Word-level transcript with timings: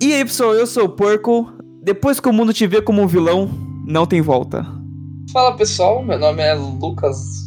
E 0.00 0.14
aí, 0.14 0.24
pessoal, 0.24 0.54
eu 0.54 0.66
sou 0.66 0.84
o 0.84 0.88
Porco. 0.88 1.52
Depois 1.82 2.20
que 2.20 2.28
o 2.28 2.32
mundo 2.32 2.52
te 2.52 2.66
vê 2.66 2.80
como 2.82 3.02
um 3.02 3.06
vilão, 3.06 3.50
não 3.86 4.06
tem 4.06 4.20
volta. 4.20 4.66
Fala 5.32 5.56
pessoal, 5.56 6.02
meu 6.02 6.18
nome 6.18 6.42
é 6.42 6.54
Lucas. 6.54 7.46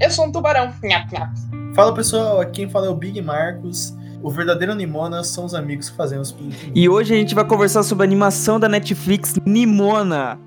Eu 0.00 0.10
sou 0.10 0.26
um 0.26 0.32
tubarão. 0.32 0.72
Nhap, 0.82 1.12
nhap. 1.12 1.32
Fala 1.74 1.94
pessoal, 1.94 2.40
aqui 2.40 2.62
quem 2.62 2.68
fala 2.70 2.86
é 2.86 2.90
o 2.90 2.94
Big 2.94 3.20
Marcos. 3.22 3.94
O 4.22 4.30
verdadeiro 4.30 4.74
Nimona 4.74 5.24
são 5.24 5.44
os 5.44 5.54
amigos 5.54 5.90
que 5.90 5.96
fazem 5.96 6.18
os 6.18 6.30
pintos. 6.30 6.56
E 6.74 6.88
hoje 6.88 7.12
a 7.14 7.16
gente 7.16 7.34
vai 7.34 7.44
conversar 7.44 7.82
sobre 7.82 8.04
a 8.04 8.06
animação 8.06 8.60
da 8.60 8.68
Netflix 8.68 9.34
Nimona, 9.44 10.38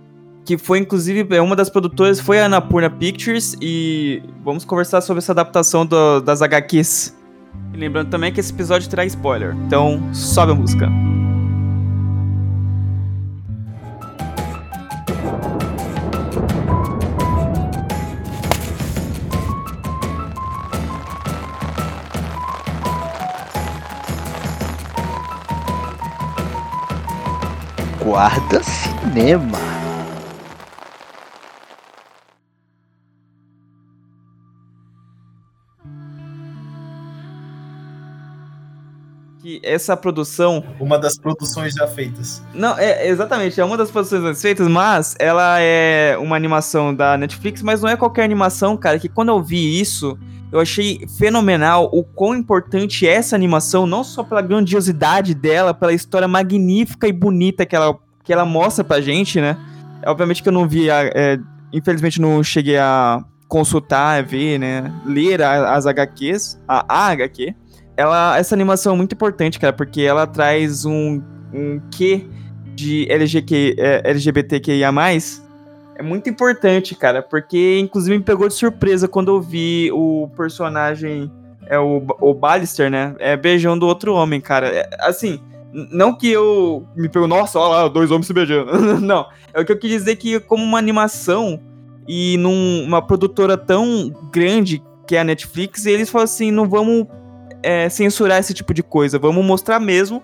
que 0.46 0.58
foi 0.58 0.80
inclusive 0.80 1.28
é 1.36 1.42
uma 1.42 1.56
das 1.58 1.70
produtoras 1.70 2.20
foi 2.20 2.40
a 2.40 2.46
Anapurna 2.46 2.90
Pictures 2.90 3.58
e 3.62 4.22
vamos 4.46 4.64
conversar 4.64 5.02
sobre 5.02 5.18
essa 5.20 5.34
adaptação 5.34 5.86
do- 5.86 6.22
das 6.22 6.42
HQs. 6.42 7.14
E 7.74 7.78
lembrando 7.78 8.10
também 8.10 8.32
que 8.32 8.40
esse 8.40 8.54
episódio 8.54 8.90
terá 8.90 9.04
spoiler, 9.06 9.54
então 9.68 10.02
sobe 10.14 10.54
a 10.54 10.56
música. 10.56 10.90
Guarda 28.16 28.64
Cinema. 28.64 29.60
Que 39.42 39.60
essa 39.62 39.98
produção 39.98 40.64
Uma 40.80 40.98
das 40.98 41.18
produções 41.18 41.74
já 41.74 41.86
feitas. 41.90 42.42
Não, 42.54 42.80
é 42.80 43.06
exatamente, 43.10 43.60
é 43.60 43.66
uma 43.66 43.76
das 43.76 43.92
produções 43.92 44.22
mais 44.22 44.42
feitas, 44.42 44.66
mas 44.70 45.14
ela 45.20 45.60
é 45.60 46.18
uma 46.18 46.38
animação 46.38 46.96
da 46.96 47.18
Netflix, 47.18 47.62
mas 47.62 47.82
não 47.82 47.90
é 47.90 47.98
qualquer 47.98 48.24
animação, 48.24 48.78
cara, 48.78 48.98
que 48.98 49.10
quando 49.10 49.28
eu 49.28 49.44
vi 49.44 49.78
isso, 49.78 50.18
eu 50.56 50.62
achei 50.62 51.06
fenomenal 51.18 51.90
o 51.92 52.02
quão 52.02 52.34
importante 52.34 53.06
é 53.06 53.14
essa 53.14 53.36
animação, 53.36 53.86
não 53.86 54.06
só 54.06 54.24
pela 54.24 54.42
grandiosidade 54.42 55.36
dela, 55.36 55.74
pela 55.74 55.92
história 55.92 56.30
magnífica 56.30 57.08
e 57.10 57.12
bonita 57.12 57.66
que 57.66 57.76
ela, 57.76 58.00
que 58.26 58.34
ela 58.34 58.44
mostra 58.46 58.84
pra 58.84 59.00
gente, 59.00 59.40
né? 59.40 59.56
Obviamente 60.06 60.44
que 60.44 60.50
eu 60.50 60.54
não 60.54 60.68
vi, 60.68 60.90
a- 60.92 61.10
é, 61.14 61.40
infelizmente 61.72 62.20
não 62.20 62.44
cheguei 62.44 62.78
a 62.78 63.24
consultar, 63.48 64.24
ver, 64.24 64.60
né, 64.60 64.92
ler 65.06 65.42
a- 65.42 65.76
as 65.76 65.86
HQs, 65.86 66.60
a, 66.68 66.84
a 66.90 67.08
HQ. 67.12 67.54
Ela, 67.96 68.38
essa 68.38 68.54
animação 68.56 68.94
é 68.94 68.98
muito 68.98 69.14
importante, 69.14 69.58
cara, 69.60 69.72
porque 69.72 70.02
ela 70.02 70.28
traz 70.28 70.84
um, 70.84 71.22
um 71.54 71.80
quê 71.92 72.28
de 72.76 73.08
LGQ, 73.10 73.76
é, 73.78 74.02
LGBTQIA+, 74.10 74.92
é 75.98 76.04
muito 76.04 76.30
importante, 76.30 76.94
cara, 76.94 77.22
porque 77.22 77.80
inclusive 77.80 78.18
me 78.18 78.24
pegou 78.24 78.48
de 78.50 78.54
surpresa 78.54 79.08
quando 79.08 79.30
eu 79.32 79.40
vi 79.42 79.90
o 79.94 80.30
personagem, 80.36 81.32
é 81.68 81.80
o, 81.80 82.04
o 82.20 82.34
Ballister, 82.34 82.90
né, 82.92 83.16
é, 83.20 83.38
beijando 83.38 83.88
outro 83.88 84.14
homem, 84.14 84.42
cara. 84.42 84.68
É, 84.68 84.90
assim, 85.00 85.40
não 85.92 86.16
que 86.18 86.32
eu 86.32 86.88
me 86.96 87.10
pego, 87.10 87.28
nossa, 87.28 87.60
olha 87.60 87.84
lá, 87.84 87.88
dois 87.90 88.10
homens 88.12 88.28
se 88.28 88.34
beijando. 88.34 88.72
não, 89.02 89.28
é 89.54 89.60
o 89.62 89.66
que 89.66 89.72
eu 89.72 89.78
quis 89.80 89.92
dizer 89.92 90.16
que 90.16 90.40
como 90.40 90.64
uma 90.64 90.78
animação 90.78 91.60
e 92.08 92.38
numa 92.38 93.02
produtora 93.06 93.58
tão 93.58 94.10
grande 94.32 94.82
que 95.08 95.16
é 95.16 95.20
a 95.20 95.24
Netflix, 95.24 95.86
eles 95.86 96.10
falam 96.10 96.24
assim, 96.24 96.52
não 96.52 96.68
vamos 96.70 97.08
é, 97.62 97.90
censurar 97.90 98.40
esse 98.40 98.54
tipo 98.54 98.74
de 98.74 98.82
coisa, 98.82 99.20
vamos 99.20 99.44
mostrar 99.44 99.80
mesmo, 99.80 100.24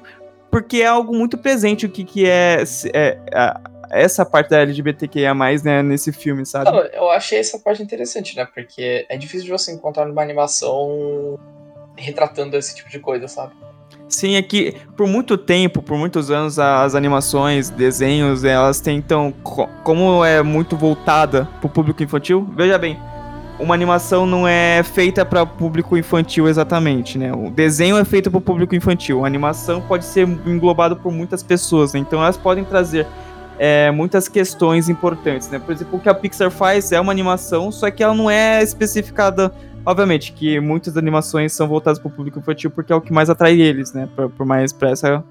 porque 0.50 0.78
é 0.78 0.88
algo 0.88 1.16
muito 1.16 1.38
presente 1.38 1.86
o 1.86 1.90
que, 1.90 2.04
que 2.04 2.26
é, 2.28 2.64
é, 2.94 3.20
a- 3.34 3.60
essa 3.92 4.26
parte 4.26 4.50
da 4.50 4.60
LGBTQIA+, 4.62 5.34
né, 5.64 5.84
nesse 5.84 6.14
filme, 6.14 6.46
sabe? 6.46 6.70
Eu 6.94 7.12
achei 7.12 7.40
essa 7.40 7.60
parte 7.60 7.84
interessante, 7.84 8.38
né? 8.38 8.46
Porque 8.46 9.06
é 9.10 9.18
difícil 9.18 9.46
de 9.46 9.52
você 9.52 9.72
encontrar 9.74 10.06
numa 10.06 10.22
animação 10.22 11.38
retratando 11.98 12.56
esse 12.56 12.74
tipo 12.76 12.90
de 12.90 13.00
coisa, 13.00 13.28
sabe? 13.28 13.54
Sim, 14.12 14.36
é 14.36 14.42
que 14.42 14.76
por 14.98 15.08
muito 15.08 15.38
tempo, 15.38 15.82
por 15.82 15.98
muitos 15.98 16.30
anos, 16.30 16.60
as 16.60 16.96
animações, 16.96 17.70
desenhos, 17.70 18.44
elas 18.44 18.82
tentam, 18.82 19.34
co- 19.42 19.70
como 19.86 20.24
é 20.26 20.44
muito 20.44 20.76
voltada 20.76 21.48
pro 21.62 21.70
público 21.70 22.04
infantil, 22.04 22.46
veja 22.56 22.78
bem, 22.78 23.00
uma 23.58 23.74
animação 23.74 24.26
não 24.26 24.46
é 24.46 24.84
feita 24.84 25.24
para 25.26 25.46
público 25.46 25.96
infantil 25.98 26.50
exatamente, 26.50 27.18
né? 27.18 27.32
O 27.32 27.50
desenho 27.50 27.98
é 27.98 28.04
feito 28.04 28.30
para 28.30 28.38
o 28.38 28.42
público 28.42 28.76
infantil, 28.76 29.24
a 29.24 29.28
animação 29.28 29.80
pode 29.82 30.04
ser 30.04 30.28
englobado 30.46 30.98
por 30.98 31.12
muitas 31.14 31.42
pessoas, 31.42 31.94
né? 31.94 32.00
Então 32.02 32.22
elas 32.22 32.36
podem 32.36 32.66
trazer 32.66 33.08
é, 33.58 33.92
muitas 33.92 34.28
questões 34.28 34.90
importantes, 34.90 35.50
né? 35.50 35.58
Por 35.58 35.72
exemplo, 35.72 35.98
o 35.98 36.02
que 36.02 36.10
a 36.10 36.14
Pixar 36.14 36.52
faz 36.52 36.92
é 36.92 37.00
uma 37.00 37.14
animação, 37.14 37.72
só 37.72 37.90
que 37.90 38.04
ela 38.04 38.14
não 38.14 38.30
é 38.30 38.62
especificada 38.62 39.54
Obviamente 39.86 40.32
que 40.34 40.60
muitas 40.60 40.96
animações 40.96 41.54
são 41.54 41.68
voltadas 41.68 42.00
para 42.00 42.08
o 42.08 42.12
público 42.12 42.40
infantil 42.40 42.70
porque 42.70 42.94
é 42.94 42.96
o 42.96 43.02
que 43.02 43.12
mais 43.12 43.30
atrai 43.30 43.60
eles, 43.60 43.94
né? 43.94 44.08
Por, 44.16 44.30
por 44.30 44.46
mais 44.46 44.72
pra 44.72 44.92
essa 44.92 45.24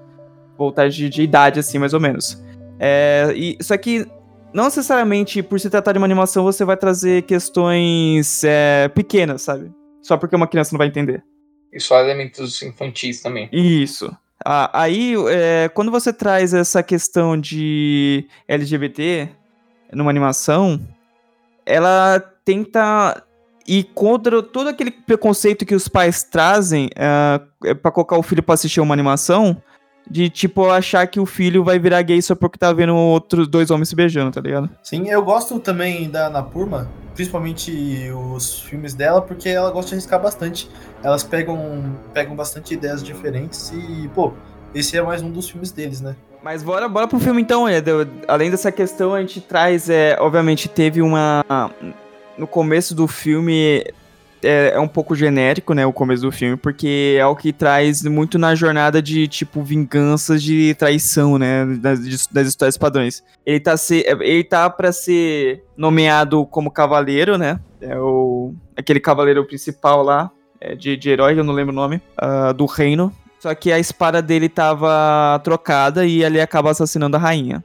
voltagem 0.57 1.05
de, 1.05 1.15
de 1.15 1.21
idade, 1.23 1.59
assim, 1.59 1.79
mais 1.79 1.93
ou 1.93 1.99
menos. 1.99 2.41
É, 2.79 3.31
e, 3.35 3.57
só 3.61 3.77
que 3.77 4.05
não 4.53 4.65
necessariamente 4.65 5.41
por 5.41 5.59
se 5.59 5.69
tratar 5.69 5.93
de 5.93 5.97
uma 5.97 6.05
animação 6.05 6.43
você 6.43 6.65
vai 6.65 6.75
trazer 6.75 7.23
questões 7.23 8.43
é, 8.43 8.89
pequenas, 8.89 9.41
sabe? 9.41 9.71
Só 10.01 10.17
porque 10.17 10.35
uma 10.35 10.47
criança 10.47 10.73
não 10.73 10.79
vai 10.79 10.87
entender. 10.87 11.23
E 11.71 11.79
só 11.79 11.99
elementos 11.99 12.61
infantis 12.61 13.21
também. 13.21 13.47
Isso. 13.51 14.13
Ah, 14.43 14.69
aí, 14.73 15.13
é, 15.29 15.69
quando 15.69 15.91
você 15.91 16.11
traz 16.11 16.53
essa 16.53 16.81
questão 16.81 17.39
de 17.39 18.27
LGBT 18.47 19.29
numa 19.93 20.09
animação, 20.09 20.81
ela 21.65 22.19
tenta 22.43 23.23
ir 23.67 23.83
contra 23.93 24.41
todo 24.43 24.67
aquele 24.69 24.91
preconceito 24.91 25.65
que 25.65 25.75
os 25.75 25.87
pais 25.87 26.23
trazem 26.23 26.87
uh, 26.95 27.75
para 27.75 27.91
colocar 27.91 28.17
o 28.17 28.23
filho 28.23 28.43
pra 28.43 28.53
assistir 28.55 28.79
uma 28.81 28.93
animação, 28.93 29.55
de 30.09 30.29
tipo 30.29 30.69
achar 30.69 31.05
que 31.07 31.19
o 31.19 31.25
filho 31.25 31.63
vai 31.63 31.77
virar 31.79 32.01
gay 32.01 32.21
só 32.21 32.33
porque 32.35 32.57
tá 32.57 32.73
vendo 32.73 32.95
outros 32.95 33.47
dois 33.47 33.69
homens 33.69 33.89
se 33.89 33.95
beijando, 33.95 34.31
tá 34.31 34.41
ligado? 34.41 34.69
Sim, 34.83 35.07
eu 35.09 35.23
gosto 35.23 35.59
também 35.59 36.09
da 36.09 36.29
Napurma, 36.29 36.89
principalmente 37.13 38.09
os 38.33 38.61
filmes 38.61 38.93
dela, 38.93 39.21
porque 39.21 39.47
ela 39.49 39.69
gosta 39.71 39.89
de 39.89 39.95
arriscar 39.95 40.21
bastante. 40.21 40.69
Elas 41.03 41.23
pegam, 41.23 41.95
pegam 42.13 42.35
bastante 42.35 42.73
ideias 42.73 43.03
diferentes 43.03 43.71
e, 43.71 44.09
pô, 44.13 44.33
esse 44.73 44.97
é 44.97 45.01
mais 45.01 45.21
um 45.21 45.29
dos 45.31 45.49
filmes 45.49 45.71
deles, 45.71 46.01
né? 46.01 46.15
Mas 46.43 46.63
bora, 46.63 46.89
bora 46.89 47.07
pro 47.07 47.19
filme 47.19 47.39
então, 47.41 47.67
é, 47.67 47.79
do- 47.79 48.07
além 48.27 48.49
dessa 48.49 48.71
questão, 48.71 49.13
a 49.13 49.19
gente 49.21 49.39
traz, 49.39 49.87
é, 49.89 50.17
obviamente, 50.19 50.67
teve 50.67 50.99
uma. 51.01 51.45
No 52.37 52.47
começo 52.47 52.95
do 52.95 53.07
filme 53.07 53.83
é, 54.43 54.71
é 54.73 54.79
um 54.79 54.87
pouco 54.87 55.15
genérico, 55.15 55.73
né? 55.73 55.85
O 55.85 55.93
começo 55.93 56.23
do 56.23 56.31
filme, 56.31 56.57
porque 56.57 57.17
é 57.19 57.25
o 57.25 57.35
que 57.35 57.53
traz 57.53 58.03
muito 58.03 58.37
na 58.37 58.55
jornada 58.55 59.01
de, 59.01 59.27
tipo, 59.27 59.61
vinganças 59.61 60.41
de 60.41 60.73
traição, 60.75 61.37
né? 61.37 61.65
Das, 61.79 62.27
das 62.27 62.47
histórias 62.47 62.77
padrões. 62.77 63.23
Ele 63.45 63.59
tá, 63.59 63.77
se, 63.77 64.05
ele 64.07 64.43
tá 64.43 64.69
pra 64.69 64.91
ser 64.91 65.63
nomeado 65.77 66.45
como 66.45 66.71
cavaleiro, 66.71 67.37
né? 67.37 67.59
É 67.79 67.97
o, 67.97 68.53
aquele 68.75 68.99
cavaleiro 68.99 69.45
principal 69.45 70.03
lá, 70.03 70.31
é, 70.59 70.75
de, 70.75 70.97
de 70.97 71.09
herói, 71.09 71.37
eu 71.37 71.43
não 71.43 71.53
lembro 71.53 71.71
o 71.71 71.75
nome, 71.75 72.01
ah, 72.17 72.51
do 72.51 72.65
reino. 72.65 73.13
Só 73.39 73.55
que 73.55 73.71
a 73.71 73.79
espada 73.79 74.21
dele 74.21 74.47
tava 74.47 75.39
trocada 75.43 76.05
e 76.05 76.23
ele 76.23 76.39
acaba 76.39 76.69
assassinando 76.69 77.17
a 77.17 77.19
rainha. 77.19 77.63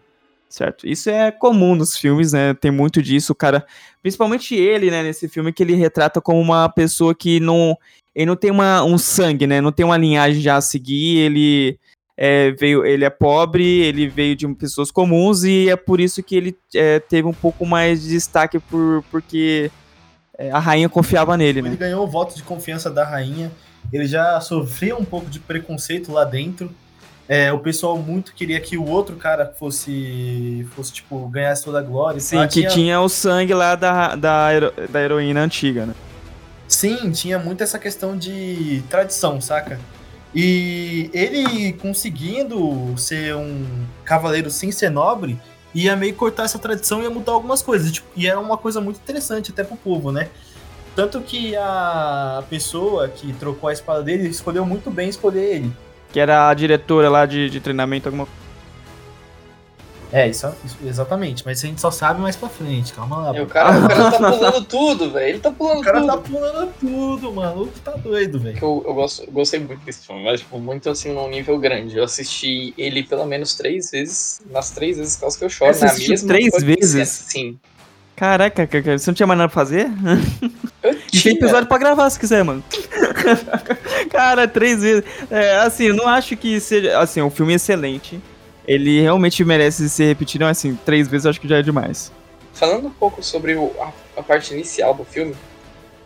Certo? 0.48 0.86
Isso 0.86 1.10
é 1.10 1.30
comum 1.30 1.74
nos 1.74 1.96
filmes, 1.96 2.32
né? 2.32 2.54
Tem 2.54 2.70
muito 2.70 3.02
disso, 3.02 3.32
o 3.32 3.36
cara. 3.36 3.66
Principalmente 4.02 4.54
ele, 4.54 4.90
né, 4.90 5.02
nesse 5.02 5.28
filme, 5.28 5.52
que 5.52 5.62
ele 5.62 5.74
retrata 5.74 6.20
como 6.20 6.40
uma 6.40 6.68
pessoa 6.68 7.14
que 7.14 7.40
não. 7.40 7.76
Ele 8.14 8.26
não 8.26 8.36
tem 8.36 8.50
uma, 8.50 8.82
um 8.82 8.96
sangue, 8.96 9.46
né? 9.46 9.60
Não 9.60 9.72
tem 9.72 9.84
uma 9.84 9.96
linhagem 9.96 10.40
já 10.40 10.56
a 10.56 10.60
seguir. 10.60 11.18
Ele 11.18 11.78
é, 12.16 12.52
veio, 12.52 12.84
ele 12.84 13.04
é 13.04 13.10
pobre, 13.10 13.64
ele 13.82 14.08
veio 14.08 14.34
de 14.34 14.48
pessoas 14.54 14.90
comuns 14.90 15.44
e 15.44 15.68
é 15.68 15.76
por 15.76 16.00
isso 16.00 16.22
que 16.22 16.34
ele 16.34 16.56
é, 16.74 16.98
teve 16.98 17.28
um 17.28 17.32
pouco 17.32 17.66
mais 17.66 18.02
de 18.02 18.08
destaque 18.08 18.58
por, 18.58 19.04
porque 19.10 19.70
é, 20.38 20.50
a 20.50 20.58
rainha 20.58 20.88
confiava 20.88 21.36
nele, 21.36 21.60
né? 21.60 21.68
Ele 21.68 21.76
ganhou 21.76 22.04
o 22.04 22.06
voto 22.06 22.34
de 22.34 22.42
confiança 22.42 22.90
da 22.90 23.04
rainha, 23.04 23.52
ele 23.92 24.06
já 24.06 24.40
sofria 24.40 24.96
um 24.96 25.04
pouco 25.04 25.28
de 25.28 25.38
preconceito 25.38 26.10
lá 26.10 26.24
dentro. 26.24 26.70
É, 27.28 27.52
o 27.52 27.58
pessoal 27.58 27.98
muito 27.98 28.32
queria 28.34 28.60
que 28.60 28.78
o 28.78 28.88
outro 28.88 29.16
cara 29.16 29.52
fosse, 29.58 30.66
fosse 30.76 30.92
tipo, 30.92 31.26
ganhasse 31.28 31.64
toda 31.64 31.80
a 31.80 31.82
glória. 31.82 32.20
Sim, 32.20 32.42
que 32.42 32.60
Tinha- 32.60 32.68
tinha 32.70 33.00
o 33.00 33.08
sangue 33.08 33.52
lá 33.52 33.74
da, 33.74 34.14
da, 34.14 34.52
hero- 34.54 34.72
da 34.88 35.02
heroína 35.02 35.40
antiga, 35.42 35.86
né? 35.86 35.94
Sim, 36.68 37.10
tinha 37.10 37.38
muito 37.38 37.62
essa 37.62 37.78
questão 37.78 38.16
de 38.16 38.82
tradição, 38.88 39.40
saca? 39.40 39.78
E 40.34 41.10
ele 41.12 41.72
conseguindo 41.74 42.94
ser 42.98 43.34
um 43.34 43.64
cavaleiro 44.04 44.50
sem 44.50 44.70
ser 44.70 44.90
nobre, 44.90 45.38
ia 45.74 45.96
meio 45.96 46.14
cortar 46.14 46.44
essa 46.44 46.58
tradição 46.58 47.00
e 47.00 47.04
ia 47.04 47.10
mudar 47.10 47.32
algumas 47.32 47.62
coisas. 47.62 47.90
Tipo, 47.90 48.06
e 48.16 48.26
era 48.26 48.38
uma 48.38 48.56
coisa 48.56 48.80
muito 48.80 48.98
interessante 48.98 49.50
até 49.50 49.64
pro 49.64 49.76
povo, 49.76 50.12
né? 50.12 50.28
Tanto 50.94 51.20
que 51.20 51.54
a 51.56 52.42
pessoa 52.48 53.08
que 53.08 53.32
trocou 53.34 53.68
a 53.68 53.72
espada 53.72 54.02
dele 54.02 54.28
escolheu 54.28 54.64
muito 54.64 54.90
bem 54.90 55.08
escolher 55.08 55.54
ele. 55.56 55.72
Que 56.16 56.20
era 56.20 56.48
a 56.48 56.54
diretora 56.54 57.10
lá 57.10 57.26
de, 57.26 57.50
de 57.50 57.60
treinamento, 57.60 58.08
alguma 58.08 58.24
coisa. 58.24 58.40
É, 60.10 60.26
isso, 60.26 60.50
isso- 60.64 60.78
exatamente. 60.82 61.42
Mas 61.44 61.62
a 61.62 61.66
gente 61.66 61.78
só 61.78 61.90
sabe 61.90 62.22
mais 62.22 62.34
pra 62.34 62.48
frente. 62.48 62.94
Calma 62.94 63.18
lá. 63.18 63.36
E 63.36 63.40
o 63.42 63.46
cara, 63.46 63.78
o 63.84 63.86
cara 63.86 64.10
tá 64.12 64.18
pulando 64.32 64.64
tudo, 64.64 65.10
velho. 65.10 65.28
Ele 65.28 65.38
tá 65.40 65.50
pulando 65.50 65.80
O 65.80 65.82
cara 65.82 66.00
tudo. 66.00 66.06
tá 66.06 66.16
pulando 66.16 66.72
tudo, 66.80 67.32
mano. 67.34 67.62
O 67.64 67.66
tá 67.66 67.90
doido, 67.98 68.38
velho. 68.40 68.56
eu, 68.56 68.82
eu, 68.86 68.94
gosto, 68.94 69.24
eu 69.24 69.30
gostei 69.30 69.60
muito 69.60 69.84
desse 69.84 70.06
filme, 70.06 70.24
mas 70.24 70.40
tipo, 70.40 70.58
muito 70.58 70.88
assim, 70.88 71.12
num 71.12 71.28
nível 71.28 71.58
grande. 71.58 71.98
Eu 71.98 72.04
assisti 72.04 72.72
ele 72.78 73.02
pelo 73.02 73.26
menos 73.26 73.54
três 73.54 73.90
vezes, 73.90 74.40
nas 74.50 74.70
três 74.70 74.96
vezes 74.96 75.16
que 75.16 75.44
eu 75.44 75.50
choro, 75.50 75.74
Você 75.74 75.84
na 75.84 75.90
assistiu 75.90 76.12
mesma 76.12 76.28
três 76.28 76.62
vezes? 76.62 77.08
Sim. 77.10 77.58
Caraca, 78.16 78.66
cara, 78.66 78.98
você 78.98 79.10
não 79.10 79.14
tinha 79.14 79.26
mais 79.26 79.36
nada 79.36 79.50
pra 79.50 79.54
fazer? 79.62 79.86
Eu 80.82 80.95
E 81.18 81.22
tem 81.22 81.32
episódio 81.34 81.68
pra 81.68 81.78
gravar 81.78 82.08
se 82.10 82.18
quiser, 82.18 82.44
mano. 82.44 82.62
Cara, 84.10 84.46
três 84.48 84.82
vezes. 84.82 85.04
É, 85.30 85.56
assim, 85.58 85.84
eu 85.84 85.94
não 85.94 86.08
acho 86.08 86.36
que 86.36 86.58
seja. 86.60 86.98
Assim, 86.98 87.20
o 87.20 87.30
filme 87.30 87.52
é 87.52 87.56
excelente. 87.56 88.20
Ele 88.66 89.00
realmente 89.00 89.44
merece 89.44 89.88
ser 89.88 90.06
repetido, 90.06 90.44
mas 90.44 90.58
assim, 90.58 90.74
três 90.84 91.06
vezes 91.08 91.24
eu 91.24 91.30
acho 91.30 91.40
que 91.40 91.48
já 91.48 91.58
é 91.58 91.62
demais. 91.62 92.10
Falando 92.52 92.86
um 92.88 92.90
pouco 92.90 93.22
sobre 93.22 93.54
o- 93.54 93.72
a, 93.80 93.92
a 94.18 94.22
parte 94.22 94.52
inicial 94.54 94.94
do 94.94 95.04
filme, 95.04 95.34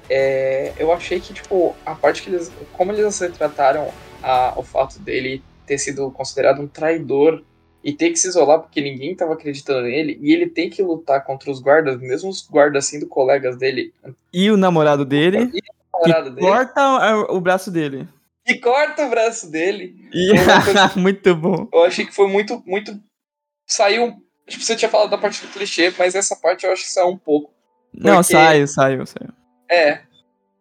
é, 0.09 0.73
eu 0.79 0.93
achei 0.93 1.21
que, 1.21 1.33
tipo, 1.33 1.75
a 1.87 1.95
parte 1.95 2.23
que 2.23 2.31
eles. 2.31 2.51
Como 2.73 2.93
eles 2.93 3.19
retrataram 3.19 3.89
a, 4.23 4.53
o 4.57 4.63
fato 4.63 4.99
dele 4.99 5.43
ter 5.67 5.79
sido 5.79 6.11
considerado 6.11 6.61
um 6.61 6.67
traidor 6.67 7.43
e 7.83 7.93
ter 7.93 8.11
que 8.11 8.17
se 8.19 8.29
isolar 8.29 8.61
porque 8.61 8.81
ninguém 8.81 9.15
tava 9.17 9.33
acreditando 9.35 9.83
nele, 9.83 10.19
e 10.21 10.33
ele 10.33 10.49
tem 10.49 10.69
que 10.69 10.83
lutar 10.83 11.25
contra 11.25 11.51
os 11.51 11.61
guardas, 11.61 11.99
mesmo 12.01 12.29
os 12.31 12.47
guardas 12.47 12.87
sendo 12.87 13.07
colegas 13.07 13.57
dele, 13.57 13.93
E 14.33 14.51
o 14.51 14.57
namorado 14.57 15.05
dele, 15.05 15.51
e 15.53 15.59
o 15.59 15.99
namorado 16.07 16.31
dele, 16.31 16.47
corta 16.47 17.33
o 17.33 17.41
braço 17.41 17.71
dele. 17.71 18.07
e 18.47 18.55
corta 18.57 19.07
o 19.07 19.11
braço 19.11 19.51
dele. 19.51 19.95
Muito 20.97 21.35
bom. 21.35 21.69
Eu 21.73 21.85
achei 21.85 22.05
que 22.07 22.15
foi 22.15 22.27
muito, 22.29 22.63
muito. 22.67 22.99
Saiu. 23.67 24.15
Tipo, 24.47 24.65
você 24.65 24.75
tinha 24.75 24.89
falado 24.89 25.11
da 25.11 25.19
parte 25.19 25.41
do 25.47 25.53
clichê, 25.53 25.93
mas 25.97 26.15
essa 26.15 26.35
parte 26.37 26.67
eu 26.67 26.73
acho 26.73 26.83
que 26.83 26.91
saiu 26.91 27.09
um 27.09 27.17
pouco. 27.17 27.53
Não, 27.95 28.17
Porque- 28.17 28.33
saiu, 28.33 28.67
saiu, 28.67 29.07
saiu. 29.07 29.31
É. 29.71 30.01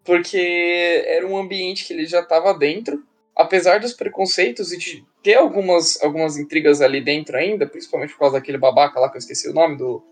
Porque 0.04 1.04
era 1.08 1.26
um 1.28 1.38
ambiente 1.38 1.86
que 1.86 1.94
ele 1.94 2.06
já 2.06 2.24
tava 2.24 2.54
dentro. 2.54 3.04
Apesar 3.40 3.80
dos 3.80 3.94
preconceitos 3.94 4.74
e 4.74 4.78
de 4.78 5.06
ter 5.24 5.36
algumas, 5.36 5.98
algumas 6.04 6.38
intrigas 6.38 6.82
ali 6.82 7.00
dentro 7.00 7.38
ainda, 7.38 7.66
principalmente 7.66 8.12
por 8.12 8.20
causa 8.20 8.36
daquele 8.36 8.58
babaca 8.58 9.00
lá 9.00 9.10
que 9.10 9.16
eu 9.16 9.20
esqueci 9.20 9.48
o 9.48 9.54
nome 9.54 9.78
do. 9.78 10.04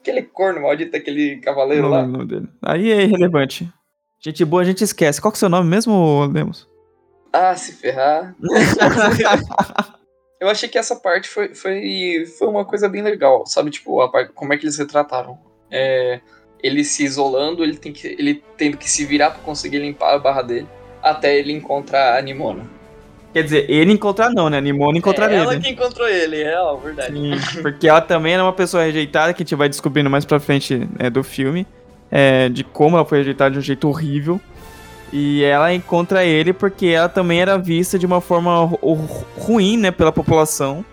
Aquele 0.00 0.22
corno 0.22 0.60
maldito, 0.60 0.96
aquele 0.96 1.40
cavaleiro 1.40 1.82
Não 1.82 1.90
lá. 1.90 2.02
lembro 2.02 2.14
o 2.14 2.18
nome 2.18 2.30
dele. 2.30 2.48
Aí 2.62 2.92
é 2.92 3.02
irrelevante. 3.02 3.68
Gente 4.20 4.44
boa, 4.44 4.62
a 4.62 4.64
gente 4.64 4.84
esquece. 4.84 5.20
Qual 5.20 5.32
que 5.32 5.36
é 5.36 5.38
o 5.38 5.40
seu 5.40 5.48
nome 5.48 5.68
mesmo, 5.68 6.24
Lemos? 6.32 6.68
Ah, 7.32 7.56
se 7.56 7.72
ferrar. 7.72 8.36
eu 10.40 10.48
achei 10.48 10.68
que 10.68 10.78
essa 10.78 10.94
parte 10.94 11.28
foi, 11.28 11.56
foi, 11.56 12.24
foi 12.38 12.46
uma 12.46 12.64
coisa 12.64 12.88
bem 12.88 13.02
legal, 13.02 13.44
sabe? 13.46 13.72
Tipo, 13.72 14.00
a 14.00 14.08
parte, 14.08 14.32
como 14.32 14.52
é 14.52 14.56
que 14.56 14.64
eles 14.64 14.78
retrataram. 14.78 15.36
É, 15.68 16.20
ele 16.62 16.84
se 16.84 17.02
isolando, 17.04 17.64
ele, 17.64 17.76
tem 17.76 17.92
que, 17.92 18.06
ele 18.06 18.44
tendo 18.56 18.76
que 18.76 18.88
se 18.88 19.04
virar 19.04 19.32
pra 19.32 19.42
conseguir 19.42 19.80
limpar 19.80 20.14
a 20.14 20.18
barra 20.20 20.42
dele, 20.42 20.68
até 21.10 21.38
ele 21.38 21.52
encontrar 21.52 22.18
a 22.18 22.22
Nimona. 22.22 22.62
Quer 23.32 23.42
dizer, 23.42 23.68
ele 23.68 23.92
encontrar 23.92 24.30
não, 24.30 24.48
né? 24.48 24.60
Nimona 24.60 24.96
encontrar 24.96 25.30
é 25.30 25.34
ele. 25.34 25.42
ela 25.42 25.58
que 25.58 25.68
encontrou 25.68 26.08
ele, 26.08 26.42
é 26.42 26.58
ó, 26.60 26.76
verdade. 26.76 27.12
Sim, 27.12 27.62
porque 27.62 27.88
ela 27.88 28.00
também 28.00 28.32
era 28.34 28.42
uma 28.42 28.52
pessoa 28.52 28.84
rejeitada, 28.84 29.34
que 29.34 29.42
a 29.42 29.44
gente 29.44 29.54
vai 29.56 29.68
descobrindo 29.68 30.08
mais 30.08 30.24
pra 30.24 30.38
frente 30.38 30.88
né, 30.98 31.10
do 31.10 31.22
filme, 31.24 31.66
é, 32.10 32.48
de 32.48 32.62
como 32.62 32.96
ela 32.96 33.04
foi 33.04 33.18
rejeitada 33.18 33.50
de 33.52 33.58
um 33.58 33.62
jeito 33.62 33.88
horrível. 33.88 34.40
E 35.12 35.42
ela 35.44 35.72
encontra 35.74 36.24
ele 36.24 36.52
porque 36.52 36.86
ela 36.86 37.08
também 37.08 37.40
era 37.40 37.56
vista 37.58 37.98
de 37.98 38.06
uma 38.06 38.20
forma 38.20 38.64
ru- 38.64 38.78
ru- 38.94 39.26
ruim, 39.36 39.76
né, 39.76 39.90
pela 39.90 40.10
população. 40.12 40.84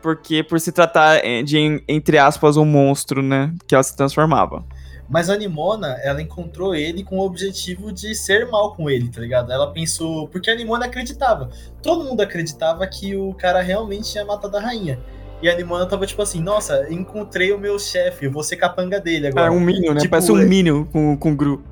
Porque 0.00 0.42
por 0.42 0.58
se 0.60 0.72
tratar 0.72 1.24
é, 1.24 1.42
de, 1.44 1.82
entre 1.88 2.18
aspas, 2.18 2.56
um 2.56 2.64
monstro, 2.64 3.22
né, 3.22 3.52
que 3.68 3.74
ela 3.74 3.84
se 3.84 3.96
transformava. 3.96 4.64
Mas 5.08 5.28
a 5.28 5.36
Nimona, 5.36 5.98
ela 6.02 6.22
encontrou 6.22 6.74
ele 6.74 7.02
com 7.04 7.18
o 7.18 7.22
objetivo 7.26 7.92
de 7.92 8.14
ser 8.14 8.48
mal 8.50 8.74
com 8.74 8.88
ele, 8.88 9.08
tá 9.10 9.20
ligado? 9.20 9.52
Ela 9.52 9.70
pensou. 9.72 10.26
Porque 10.28 10.50
a 10.50 10.54
Nimona 10.54 10.86
acreditava. 10.86 11.50
Todo 11.82 12.04
mundo 12.04 12.20
acreditava 12.22 12.86
que 12.86 13.14
o 13.16 13.34
cara 13.34 13.60
realmente 13.60 14.10
tinha 14.10 14.24
matado 14.24 14.56
a 14.56 14.60
rainha. 14.60 14.98
E 15.42 15.50
a 15.50 15.56
Nimona 15.56 15.84
tava 15.86 16.06
tipo 16.06 16.22
assim: 16.22 16.40
nossa, 16.40 16.86
encontrei 16.90 17.52
o 17.52 17.58
meu 17.58 17.78
chefe, 17.78 18.26
eu 18.26 18.30
vou 18.32 18.42
ser 18.42 18.56
capanga 18.56 18.98
dele 19.00 19.26
É 19.26 19.30
agora. 19.30 19.52
um 19.52 19.60
Minion, 19.60 19.92
né? 19.94 20.00
Tipo, 20.00 20.12
Parece 20.12 20.32
um 20.32 20.38
é- 20.40 20.44
Minion 20.44 20.84
com, 20.84 21.16
com 21.16 21.34
Gru. 21.36 21.62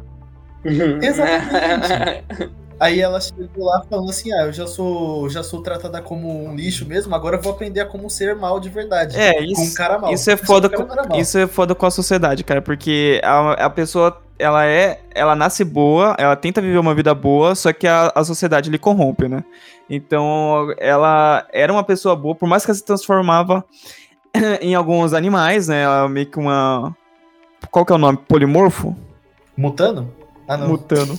Exatamente. 0.64 2.50
Aí 2.80 2.98
ela 2.98 3.20
chegou 3.20 3.66
lá 3.66 3.82
falando 3.88 4.08
assim: 4.08 4.32
ah, 4.32 4.46
eu 4.46 4.52
já 4.52 4.66
sou, 4.66 5.28
já 5.28 5.42
sou 5.42 5.62
tratada 5.62 6.00
como 6.00 6.46
um 6.46 6.56
lixo 6.56 6.86
mesmo, 6.86 7.14
agora 7.14 7.36
eu 7.36 7.42
vou 7.42 7.52
aprender 7.52 7.80
a 7.80 7.86
como 7.86 8.08
ser 8.08 8.34
mal 8.34 8.58
de 8.58 8.70
verdade. 8.70 9.20
É, 9.20 9.34
com 9.34 9.44
isso, 9.44 9.60
um 9.60 9.74
cara 9.74 9.98
mal. 9.98 10.12
isso 10.12 10.30
é 10.30 10.36
foda 10.36 10.68
com, 10.70 11.16
isso 11.16 11.36
é 11.36 11.46
foda 11.46 11.74
com 11.74 11.84
a 11.84 11.90
sociedade, 11.90 12.42
cara, 12.42 12.62
porque 12.62 13.20
a, 13.22 13.66
a 13.66 13.70
pessoa, 13.70 14.22
ela 14.38 14.64
é, 14.64 15.00
ela 15.14 15.36
nasce 15.36 15.62
boa, 15.62 16.16
ela 16.18 16.34
tenta 16.34 16.62
viver 16.62 16.78
uma 16.78 16.94
vida 16.94 17.14
boa, 17.14 17.54
só 17.54 17.70
que 17.70 17.86
a, 17.86 18.10
a 18.14 18.24
sociedade 18.24 18.70
lhe 18.70 18.78
corrompe, 18.78 19.28
né? 19.28 19.44
Então, 19.88 20.72
ela 20.78 21.46
era 21.52 21.70
uma 21.70 21.84
pessoa 21.84 22.16
boa, 22.16 22.34
por 22.34 22.48
mais 22.48 22.64
que 22.64 22.70
ela 22.70 22.78
se 22.78 22.84
transformava 22.84 23.62
em 24.62 24.74
alguns 24.74 25.12
animais, 25.12 25.68
né? 25.68 25.82
Ela 25.82 26.04
é 26.06 26.08
meio 26.08 26.26
que 26.26 26.38
uma 26.38 26.96
qual 27.70 27.84
que 27.84 27.92
é 27.92 27.94
o 27.94 27.98
nome? 27.98 28.18
Polimorfo? 28.28 28.96
Mutano? 29.56 30.10
Ah, 30.48 30.56
não. 30.56 30.68
Mutano. 30.68 31.18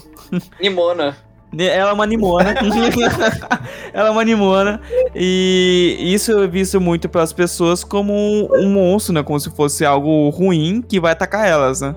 Nimona. 0.60 1.16
Ela 1.58 1.90
é 1.90 1.94
uma 1.94 2.06
nimona. 2.06 2.54
ela 3.94 4.08
é 4.08 4.12
uma 4.12 4.24
nimona. 4.24 4.80
E 5.14 5.98
isso 6.00 6.32
é 6.40 6.48
visto 6.48 6.80
muito 6.80 7.10
pelas 7.10 7.34
pessoas 7.34 7.84
como 7.84 8.14
um, 8.14 8.48
um 8.54 8.70
monstro, 8.72 9.14
né? 9.14 9.22
Como 9.22 9.40
se 9.40 9.50
fosse 9.50 9.84
algo 9.84 10.30
ruim 10.30 10.82
que 10.82 11.00
vai 11.00 11.12
atacar 11.12 11.48
elas, 11.48 11.82
né? 11.82 11.96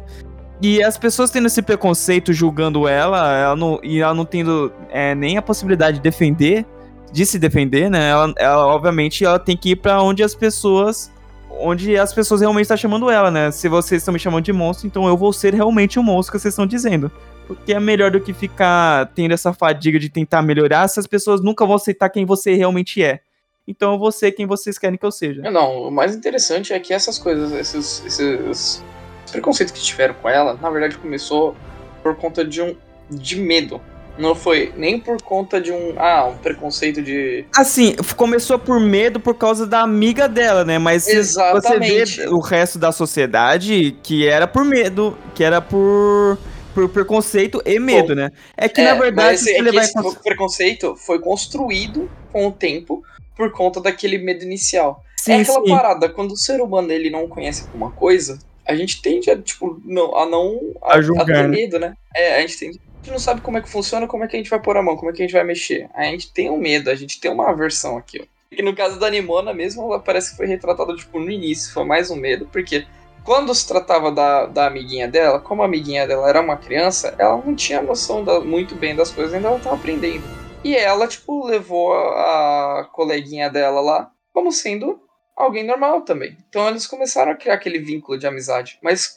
E 0.60 0.82
as 0.82 0.96
pessoas 0.96 1.30
tendo 1.30 1.46
esse 1.46 1.62
preconceito 1.62 2.32
julgando 2.32 2.88
ela, 2.88 3.36
ela 3.36 3.56
não, 3.56 3.78
e 3.82 4.00
ela 4.00 4.14
não 4.14 4.24
tendo 4.24 4.72
é, 4.90 5.14
nem 5.14 5.36
a 5.36 5.42
possibilidade 5.42 5.98
de 5.98 6.02
defender, 6.02 6.64
de 7.12 7.26
se 7.26 7.38
defender, 7.38 7.90
né? 7.90 8.08
Ela, 8.10 8.32
ela, 8.36 8.66
obviamente, 8.66 9.24
ela 9.24 9.38
tem 9.38 9.56
que 9.56 9.70
ir 9.70 9.76
pra 9.76 10.02
onde 10.02 10.22
as 10.22 10.34
pessoas. 10.34 11.12
Onde 11.60 11.96
as 11.96 12.12
pessoas 12.12 12.40
realmente 12.40 12.64
estão 12.64 12.76
chamando 12.76 13.08
ela, 13.08 13.30
né? 13.30 13.52
Se 13.52 13.68
vocês 13.68 14.02
estão 14.02 14.12
me 14.12 14.18
chamando 14.18 14.44
de 14.44 14.52
monstro, 14.52 14.88
então 14.88 15.06
eu 15.06 15.16
vou 15.16 15.32
ser 15.32 15.54
realmente 15.54 16.00
o 16.00 16.02
monstro 16.02 16.32
que 16.32 16.40
vocês 16.40 16.52
estão 16.52 16.66
dizendo. 16.66 17.12
Porque 17.46 17.72
é 17.72 17.80
melhor 17.80 18.10
do 18.10 18.20
que 18.20 18.32
ficar 18.32 19.12
tendo 19.14 19.32
essa 19.32 19.52
fadiga 19.52 19.98
de 19.98 20.08
tentar 20.08 20.42
melhorar, 20.42 20.84
essas 20.84 21.06
pessoas 21.06 21.42
nunca 21.42 21.66
vão 21.66 21.76
aceitar 21.76 22.08
quem 22.08 22.24
você 22.24 22.54
realmente 22.54 23.02
é. 23.02 23.20
Então 23.66 23.92
eu 23.92 23.98
vou 23.98 24.12
ser 24.12 24.32
quem 24.32 24.46
vocês 24.46 24.78
querem 24.78 24.98
que 24.98 25.04
eu 25.04 25.12
seja. 25.12 25.42
Não, 25.50 25.88
o 25.88 25.90
mais 25.90 26.14
interessante 26.14 26.72
é 26.72 26.78
que 26.78 26.92
essas 26.92 27.18
coisas, 27.18 27.52
esses, 27.52 28.04
esses 28.04 28.84
preconceitos 29.30 29.72
que 29.72 29.80
tiveram 29.80 30.14
com 30.14 30.28
ela, 30.28 30.54
na 30.54 30.70
verdade 30.70 30.98
começou 30.98 31.56
por 32.02 32.14
conta 32.16 32.44
de 32.44 32.60
um 32.62 32.76
de 33.10 33.36
medo. 33.36 33.80
Não 34.16 34.34
foi 34.34 34.72
nem 34.76 35.00
por 35.00 35.20
conta 35.20 35.60
de 35.60 35.72
um 35.72 35.94
ah, 35.98 36.26
um 36.26 36.36
preconceito 36.36 37.02
de 37.02 37.44
Assim, 37.56 37.96
começou 38.16 38.58
por 38.58 38.78
medo 38.78 39.18
por 39.18 39.34
causa 39.34 39.66
da 39.66 39.80
amiga 39.80 40.28
dela, 40.28 40.64
né? 40.64 40.78
Mas 40.78 41.02
se 41.02 41.10
você 41.10 41.18
Exatamente. 41.18 42.20
vê 42.20 42.28
o 42.28 42.38
resto 42.38 42.78
da 42.78 42.92
sociedade 42.92 43.96
que 44.02 44.26
era 44.28 44.46
por 44.46 44.64
medo, 44.64 45.18
que 45.34 45.42
era 45.42 45.60
por, 45.60 46.38
por 46.74 46.88
preconceito 46.88 47.62
e 47.64 47.78
medo, 47.78 48.14
né? 48.14 48.32
É 48.56 48.68
que 48.68 48.82
na 48.82 48.94
verdade, 48.94 49.28
mas 49.32 49.40
se 49.40 49.52
é 49.52 49.60
esse 49.60 50.18
preconceito 50.22 50.96
foi 50.96 51.20
construído 51.20 52.10
com 52.32 52.48
o 52.48 52.52
tempo 52.52 53.02
por 53.36 53.52
conta 53.52 53.80
daquele 53.80 54.18
medo 54.18 54.44
inicial. 54.44 55.02
sim, 55.16 55.32
é 55.32 55.40
aquela 55.40 55.64
sim. 55.64 55.70
parada, 55.70 56.08
quando 56.08 56.32
o 56.32 56.36
ser 56.36 56.60
humano 56.60 56.90
ele 56.90 57.10
não 57.10 57.28
conhece 57.28 57.62
alguma 57.62 57.90
coisa, 57.90 58.38
a 58.66 58.74
gente 58.74 59.00
tende 59.00 59.30
a, 59.30 59.40
tipo, 59.40 59.80
não, 59.84 60.16
a 60.16 60.26
não. 60.26 60.58
A 60.82 61.00
julgar, 61.00 61.26
ter 61.26 61.32
né? 61.32 61.48
medo, 61.48 61.78
né? 61.78 61.94
É, 62.14 62.36
a 62.36 62.40
gente 62.40 62.58
tem. 62.58 62.68
A 62.70 62.72
gente 63.04 63.12
não 63.12 63.18
sabe 63.18 63.42
como 63.42 63.58
é 63.58 63.60
que 63.60 63.68
funciona, 63.68 64.06
como 64.06 64.24
é 64.24 64.28
que 64.28 64.34
a 64.34 64.38
gente 64.38 64.48
vai 64.48 64.60
pôr 64.60 64.76
a 64.78 64.82
mão, 64.82 64.96
como 64.96 65.10
é 65.10 65.12
que 65.12 65.22
a 65.22 65.26
gente 65.26 65.34
vai 65.34 65.44
mexer. 65.44 65.88
A 65.94 66.04
gente 66.04 66.32
tem 66.32 66.50
um 66.50 66.56
medo, 66.56 66.90
a 66.90 66.94
gente 66.94 67.20
tem 67.20 67.30
uma 67.30 67.50
aversão 67.50 67.98
aqui, 67.98 68.20
ó. 68.22 68.56
Que 68.56 68.62
no 68.62 68.74
caso 68.74 68.98
da 68.98 69.10
Nimona 69.10 69.52
mesmo, 69.52 69.82
ela 69.82 70.00
parece 70.00 70.30
que 70.30 70.36
foi 70.36 70.46
retratada, 70.46 70.94
tipo, 70.96 71.18
no 71.18 71.30
início, 71.30 71.72
foi 71.72 71.84
mais 71.84 72.10
um 72.10 72.16
medo, 72.16 72.48
porque 72.50 72.86
quando 73.24 73.54
se 73.54 73.66
tratava 73.66 74.12
da, 74.12 74.46
da 74.46 74.66
amiguinha 74.66 75.08
dela, 75.08 75.40
como 75.40 75.62
a 75.62 75.64
amiguinha 75.64 76.06
dela 76.06 76.28
era 76.28 76.40
uma 76.40 76.56
criança, 76.56 77.14
ela 77.18 77.36
não 77.38 77.56
tinha 77.56 77.80
noção 77.82 78.22
da- 78.22 78.40
muito 78.40 78.74
bem 78.74 78.94
das 78.94 79.10
coisas, 79.10 79.32
ainda 79.34 79.48
ela 79.48 79.58
tava 79.58 79.76
aprendendo. 79.76 80.22
E 80.62 80.76
ela, 80.76 81.08
tipo, 81.08 81.44
levou 81.46 81.94
a, 81.94 82.80
a 82.80 82.84
coleguinha 82.84 83.50
dela 83.50 83.80
lá 83.80 84.10
como 84.32 84.52
sendo 84.52 85.00
alguém 85.36 85.64
normal 85.64 86.02
também. 86.02 86.36
Então 86.48 86.68
eles 86.68 86.86
começaram 86.86 87.32
a 87.32 87.36
criar 87.36 87.54
aquele 87.54 87.78
vínculo 87.78 88.18
de 88.18 88.26
amizade. 88.26 88.78
Mas 88.82 89.16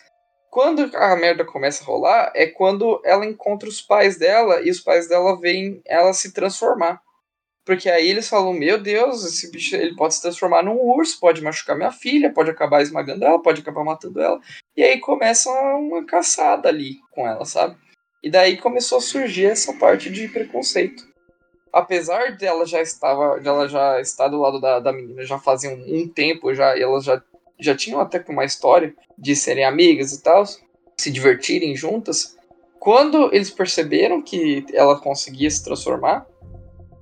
quando 0.49 0.89
a 0.95 1.15
merda 1.15 1.45
começa 1.45 1.83
a 1.83 1.87
rolar, 1.87 2.31
é 2.35 2.47
quando 2.47 3.01
ela 3.05 3.25
encontra 3.25 3.67
os 3.67 3.81
pais 3.81 4.17
dela 4.17 4.61
e 4.61 4.69
os 4.69 4.79
pais 4.79 5.07
dela 5.07 5.39
veem 5.39 5.81
ela 5.85 6.13
se 6.13 6.33
transformar. 6.33 7.01
Porque 7.67 7.89
aí 7.89 8.09
eles 8.09 8.29
falam: 8.29 8.53
Meu 8.53 8.81
Deus, 8.81 9.25
esse 9.25 9.51
bicho 9.51 9.75
ele 9.75 9.93
pode 9.93 10.15
se 10.15 10.21
transformar 10.21 10.63
num 10.63 10.79
urso, 10.79 11.19
pode 11.19 11.43
machucar 11.43 11.75
minha 11.75 11.91
filha, 11.91 12.31
pode 12.31 12.49
acabar 12.49 12.81
esmagando 12.81 13.25
ela, 13.25 13.41
pode 13.41 13.59
acabar 13.59 13.83
matando 13.83 14.21
ela. 14.21 14.39
E 14.75 14.81
aí 14.81 15.01
começa 15.01 15.51
uma 15.51 16.05
caçada 16.05 16.69
ali 16.69 16.95
com 17.11 17.27
ela, 17.27 17.43
sabe? 17.43 17.75
E 18.23 18.31
daí 18.31 18.55
começou 18.55 18.99
a 18.99 19.01
surgir 19.01 19.47
essa 19.47 19.73
parte 19.73 20.09
de 20.09 20.29
preconceito. 20.29 21.03
apesar 21.73 22.37
dela 22.37 22.65
já 22.65 22.81
estava, 22.81 23.37
dela 23.41 23.67
já 23.67 23.99
estar 23.99 24.29
do 24.29 24.39
lado 24.39 24.61
da, 24.61 24.79
da 24.79 24.93
menina 24.93 25.25
já 25.25 25.37
fazia 25.37 25.69
um, 25.69 26.03
um 26.03 26.07
tempo 26.07 26.53
já, 26.53 26.79
elas 26.79 27.03
já, 27.03 27.21
já 27.59 27.75
tinham 27.75 27.99
até 27.99 28.23
uma 28.29 28.45
história 28.45 28.95
de 29.17 29.35
serem 29.35 29.65
amigas 29.65 30.13
e 30.13 30.23
tal, 30.23 30.45
se 30.45 31.11
divertirem 31.11 31.75
juntas. 31.75 32.37
Quando 32.79 33.29
eles 33.35 33.51
perceberam 33.51 34.21
que 34.21 34.65
ela 34.73 34.97
conseguia 34.97 35.51
se 35.51 35.63
transformar, 35.63 36.25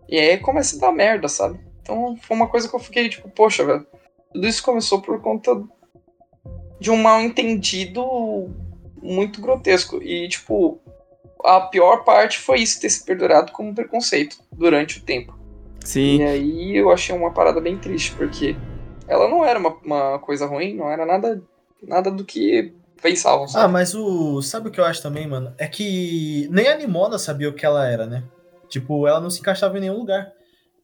e 0.07 0.19
aí 0.19 0.37
começa 0.37 0.75
a 0.77 0.79
dar 0.79 0.91
merda, 0.91 1.27
sabe? 1.27 1.59
Então 1.81 2.15
foi 2.21 2.35
uma 2.35 2.47
coisa 2.47 2.67
que 2.67 2.75
eu 2.75 2.79
fiquei 2.79 3.09
tipo, 3.09 3.29
poxa, 3.29 3.65
velho. 3.65 3.85
Tudo 4.33 4.47
isso 4.47 4.63
começou 4.63 5.01
por 5.01 5.21
conta 5.21 5.63
de 6.79 6.91
um 6.91 6.97
mal 6.97 7.21
entendido 7.21 8.03
muito 9.01 9.39
grotesco. 9.39 10.01
E, 10.01 10.27
tipo, 10.27 10.79
a 11.43 11.61
pior 11.61 12.03
parte 12.03 12.39
foi 12.39 12.59
isso 12.59 12.81
ter 12.81 12.89
se 12.89 13.05
perdurado 13.05 13.51
como 13.51 13.73
preconceito 13.73 14.37
durante 14.51 14.97
o 14.99 15.01
tempo. 15.01 15.37
Sim. 15.81 16.17
E 16.17 16.23
aí 16.23 16.75
eu 16.75 16.91
achei 16.91 17.15
uma 17.15 17.31
parada 17.31 17.61
bem 17.61 17.77
triste, 17.77 18.11
porque 18.13 18.55
ela 19.07 19.29
não 19.29 19.45
era 19.45 19.59
uma, 19.59 19.75
uma 19.83 20.19
coisa 20.19 20.45
ruim, 20.47 20.75
não 20.75 20.89
era 20.89 21.05
nada, 21.05 21.41
nada 21.81 22.09
do 22.09 22.25
que 22.25 22.73
pensavam. 23.01 23.45
Ah, 23.45 23.49
Sabe? 23.49 23.73
mas 23.73 23.93
o. 23.93 24.41
Sabe 24.41 24.69
o 24.69 24.71
que 24.71 24.79
eu 24.79 24.85
acho 24.85 25.01
também, 25.01 25.27
mano? 25.27 25.53
É 25.57 25.67
que 25.67 26.47
nem 26.51 26.67
a 26.67 26.75
Nimona 26.75 27.19
sabia 27.19 27.49
o 27.49 27.53
que 27.53 27.65
ela 27.65 27.87
era, 27.87 28.07
né? 28.07 28.23
Tipo, 28.69 29.07
ela 29.07 29.19
não 29.19 29.29
se 29.29 29.39
encaixava 29.39 29.77
em 29.77 29.81
nenhum 29.81 29.97
lugar. 29.97 30.31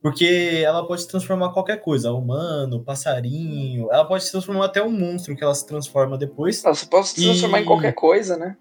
Porque 0.01 0.63
ela 0.65 0.85
pode 0.87 1.03
se 1.03 1.07
transformar 1.07 1.47
em 1.47 1.53
qualquer 1.53 1.77
coisa, 1.77 2.11
humano, 2.11 2.83
passarinho. 2.83 3.87
Ela 3.91 4.03
pode 4.03 4.23
se 4.23 4.31
transformar 4.31 4.65
até 4.65 4.81
um 4.81 4.89
monstro 4.89 5.35
que 5.35 5.43
ela 5.43 5.53
se 5.53 5.65
transforma 5.67 6.17
depois. 6.17 6.63
Ela 6.65 6.73
só 6.73 6.87
pode 6.87 7.09
se 7.09 7.23
transformar 7.23 7.59
E- 7.59 7.61
em 7.61 7.65
qualquer 7.65 7.93
coisa, 7.93 8.35
né? 8.35 8.57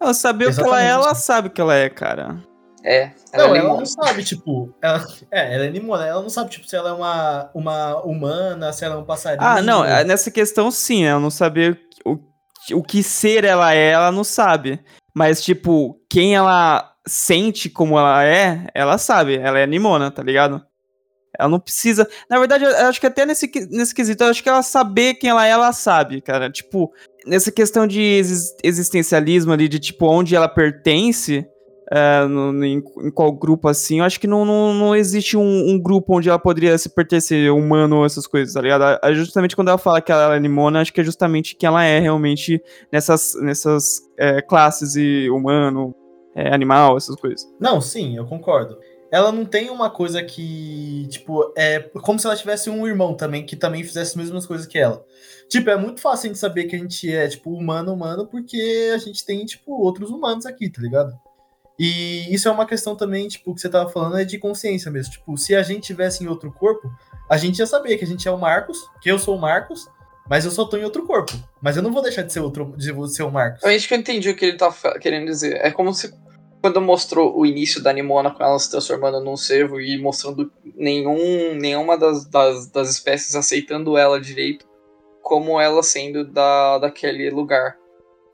Ela 0.00 0.14
saber 0.14 0.48
o 0.48 0.54
que 0.54 0.60
ela 0.60 0.82
é, 0.82 0.88
ela 0.88 1.14
sabe 1.14 1.48
o 1.48 1.50
que 1.50 1.60
ela 1.60 1.74
é, 1.74 1.88
cara. 1.88 2.36
É. 2.84 3.10
Não, 3.34 3.52
é 3.52 3.58
ela 3.58 3.76
não 3.76 3.86
sabe, 3.86 4.22
tipo. 4.22 4.72
Ela, 4.80 5.04
é, 5.32 5.54
ela 5.54 5.64
é 5.64 5.70
Nimona. 5.70 6.06
Ela 6.06 6.22
não 6.22 6.28
sabe, 6.28 6.50
tipo, 6.50 6.68
se 6.68 6.76
ela 6.76 6.90
é 6.90 6.92
uma, 6.92 7.50
uma 7.52 7.96
humana, 8.04 8.72
se 8.72 8.84
ela 8.84 8.94
é 8.94 8.98
um 8.98 9.04
passarinho. 9.04 9.42
Ah, 9.44 9.60
não, 9.60 9.84
é, 9.84 10.04
nessa 10.04 10.30
questão 10.30 10.70
sim, 10.70 11.04
ela 11.04 11.18
não 11.18 11.30
saber 11.30 11.80
o, 12.04 12.16
o 12.74 12.82
que 12.82 13.02
ser 13.02 13.42
ela 13.44 13.74
é, 13.74 13.90
ela 13.90 14.12
não 14.12 14.22
sabe. 14.22 14.78
Mas, 15.12 15.42
tipo, 15.42 15.98
quem 16.08 16.36
ela 16.36 16.92
sente 17.06 17.68
como 17.70 17.98
ela 17.98 18.24
é, 18.24 18.66
ela 18.74 18.98
sabe. 18.98 19.36
Ela 19.36 19.58
é 19.60 19.66
Nimona, 19.66 20.10
tá 20.10 20.22
ligado? 20.22 20.62
Ela 21.38 21.48
não 21.48 21.60
precisa. 21.60 22.08
Na 22.30 22.38
verdade, 22.38 22.64
eu 22.64 22.70
acho 22.88 23.00
que 23.00 23.06
até 23.06 23.26
nesse, 23.26 23.50
nesse 23.70 23.94
quesito, 23.94 24.24
eu 24.24 24.30
acho 24.30 24.42
que 24.42 24.48
ela 24.48 24.62
saber 24.62 25.14
quem 25.14 25.30
ela 25.30 25.46
é, 25.46 25.50
ela 25.50 25.72
sabe, 25.72 26.20
cara. 26.20 26.50
Tipo, 26.50 26.90
nessa 27.26 27.52
questão 27.52 27.86
de 27.86 28.00
exis- 28.00 28.54
existencialismo 28.64 29.52
ali, 29.52 29.68
de 29.68 29.78
tipo, 29.78 30.06
onde 30.06 30.34
ela 30.34 30.48
pertence, 30.48 31.46
é, 31.92 32.24
no- 32.24 32.64
em, 32.64 32.78
em 33.02 33.10
qual 33.10 33.30
grupo 33.32 33.68
assim, 33.68 33.98
eu 33.98 34.04
acho 34.04 34.18
que 34.18 34.26
não, 34.26 34.44
não, 34.46 34.72
não 34.74 34.96
existe 34.96 35.36
um, 35.36 35.70
um 35.70 35.78
grupo 35.78 36.16
onde 36.16 36.28
ela 36.28 36.38
poderia 36.38 36.76
se 36.78 36.88
pertencer, 36.88 37.52
humano 37.52 37.98
ou 37.98 38.06
essas 38.06 38.26
coisas, 38.26 38.54
tá 38.54 38.60
ligado? 38.62 38.98
É 39.04 39.12
Justamente 39.14 39.54
quando 39.54 39.68
ela 39.68 39.78
fala 39.78 40.00
que 40.00 40.10
ela 40.10 40.34
é 40.36 40.40
Nimona, 40.40 40.80
acho 40.80 40.92
que 40.92 41.00
é 41.02 41.04
justamente 41.04 41.54
quem 41.54 41.66
ela 41.66 41.84
é 41.84 42.00
realmente 42.00 42.60
nessas, 42.90 43.34
nessas 43.42 44.00
é, 44.18 44.40
classes 44.40 44.96
e 44.96 45.28
humano, 45.30 45.94
é, 46.36 46.54
animal, 46.54 46.98
essas 46.98 47.16
coisas. 47.16 47.50
Não, 47.58 47.80
sim, 47.80 48.16
eu 48.16 48.26
concordo. 48.26 48.78
Ela 49.10 49.32
não 49.32 49.46
tem 49.46 49.70
uma 49.70 49.88
coisa 49.88 50.22
que, 50.22 51.06
tipo, 51.08 51.52
é 51.56 51.80
como 52.02 52.18
se 52.18 52.26
ela 52.26 52.36
tivesse 52.36 52.68
um 52.68 52.86
irmão 52.86 53.14
também 53.14 53.46
que 53.46 53.56
também 53.56 53.82
fizesse 53.82 54.10
as 54.10 54.16
mesmas 54.16 54.44
coisas 54.44 54.66
que 54.66 54.78
ela. 54.78 55.02
Tipo, 55.48 55.70
é 55.70 55.76
muito 55.76 56.00
fácil 56.00 56.26
a 56.26 56.28
gente 56.28 56.38
saber 56.38 56.64
que 56.64 56.76
a 56.76 56.78
gente 56.78 57.10
é, 57.10 57.26
tipo, 57.26 57.50
humano, 57.50 57.94
humano, 57.94 58.26
porque 58.26 58.90
a 58.92 58.98
gente 58.98 59.24
tem, 59.24 59.46
tipo, 59.46 59.72
outros 59.72 60.10
humanos 60.10 60.44
aqui, 60.44 60.68
tá 60.68 60.82
ligado? 60.82 61.18
E 61.78 62.34
isso 62.34 62.48
é 62.48 62.50
uma 62.50 62.66
questão 62.66 62.96
também, 62.96 63.28
tipo, 63.28 63.54
que 63.54 63.60
você 63.60 63.68
tava 63.68 63.88
falando 63.88 64.18
é 64.18 64.24
de 64.24 64.38
consciência 64.38 64.90
mesmo. 64.90 65.12
Tipo, 65.12 65.38
se 65.38 65.54
a 65.54 65.62
gente 65.62 65.84
tivesse 65.84 66.22
em 66.22 66.26
outro 66.26 66.52
corpo, 66.52 66.90
a 67.30 67.36
gente 67.36 67.58
ia 67.58 67.66
saber 67.66 67.96
que 67.96 68.04
a 68.04 68.08
gente 68.08 68.26
é 68.26 68.30
o 68.30 68.38
Marcos, 68.38 68.78
que 69.00 69.10
eu 69.10 69.18
sou 69.18 69.36
o 69.36 69.40
Marcos, 69.40 69.86
mas 70.28 70.44
eu 70.44 70.50
só 70.50 70.64
tô 70.64 70.76
em 70.76 70.84
outro 70.84 71.06
corpo. 71.06 71.32
Mas 71.62 71.76
eu 71.76 71.82
não 71.82 71.92
vou 71.92 72.02
deixar 72.02 72.22
de 72.22 72.32
ser 72.32 72.40
outro, 72.40 72.74
de 72.76 72.92
ser 73.14 73.22
o 73.22 73.30
Marcos. 73.30 73.62
Eu 73.62 73.70
acho 73.70 73.86
que 73.86 73.94
eu 73.94 73.98
entendi 73.98 74.28
o 74.28 74.36
que 74.36 74.44
ele 74.44 74.56
tá 74.56 74.72
querendo 74.98 75.26
dizer. 75.26 75.54
É 75.62 75.70
como 75.70 75.94
se 75.94 76.12
quando 76.66 76.80
mostrou 76.80 77.38
o 77.38 77.46
início 77.46 77.80
da 77.80 77.92
Nimona 77.92 78.32
com 78.32 78.42
ela 78.42 78.58
se 78.58 78.68
transformando 78.68 79.20
num 79.20 79.36
cervo 79.36 79.80
e 79.80 79.96
mostrando 79.96 80.50
nenhum, 80.74 81.54
nenhuma 81.54 81.96
das, 81.96 82.24
das, 82.26 82.68
das 82.68 82.90
espécies 82.90 83.36
aceitando 83.36 83.96
ela 83.96 84.20
direito, 84.20 84.66
como 85.22 85.60
ela 85.60 85.80
sendo 85.80 86.24
da, 86.24 86.78
daquele 86.78 87.30
lugar. 87.30 87.76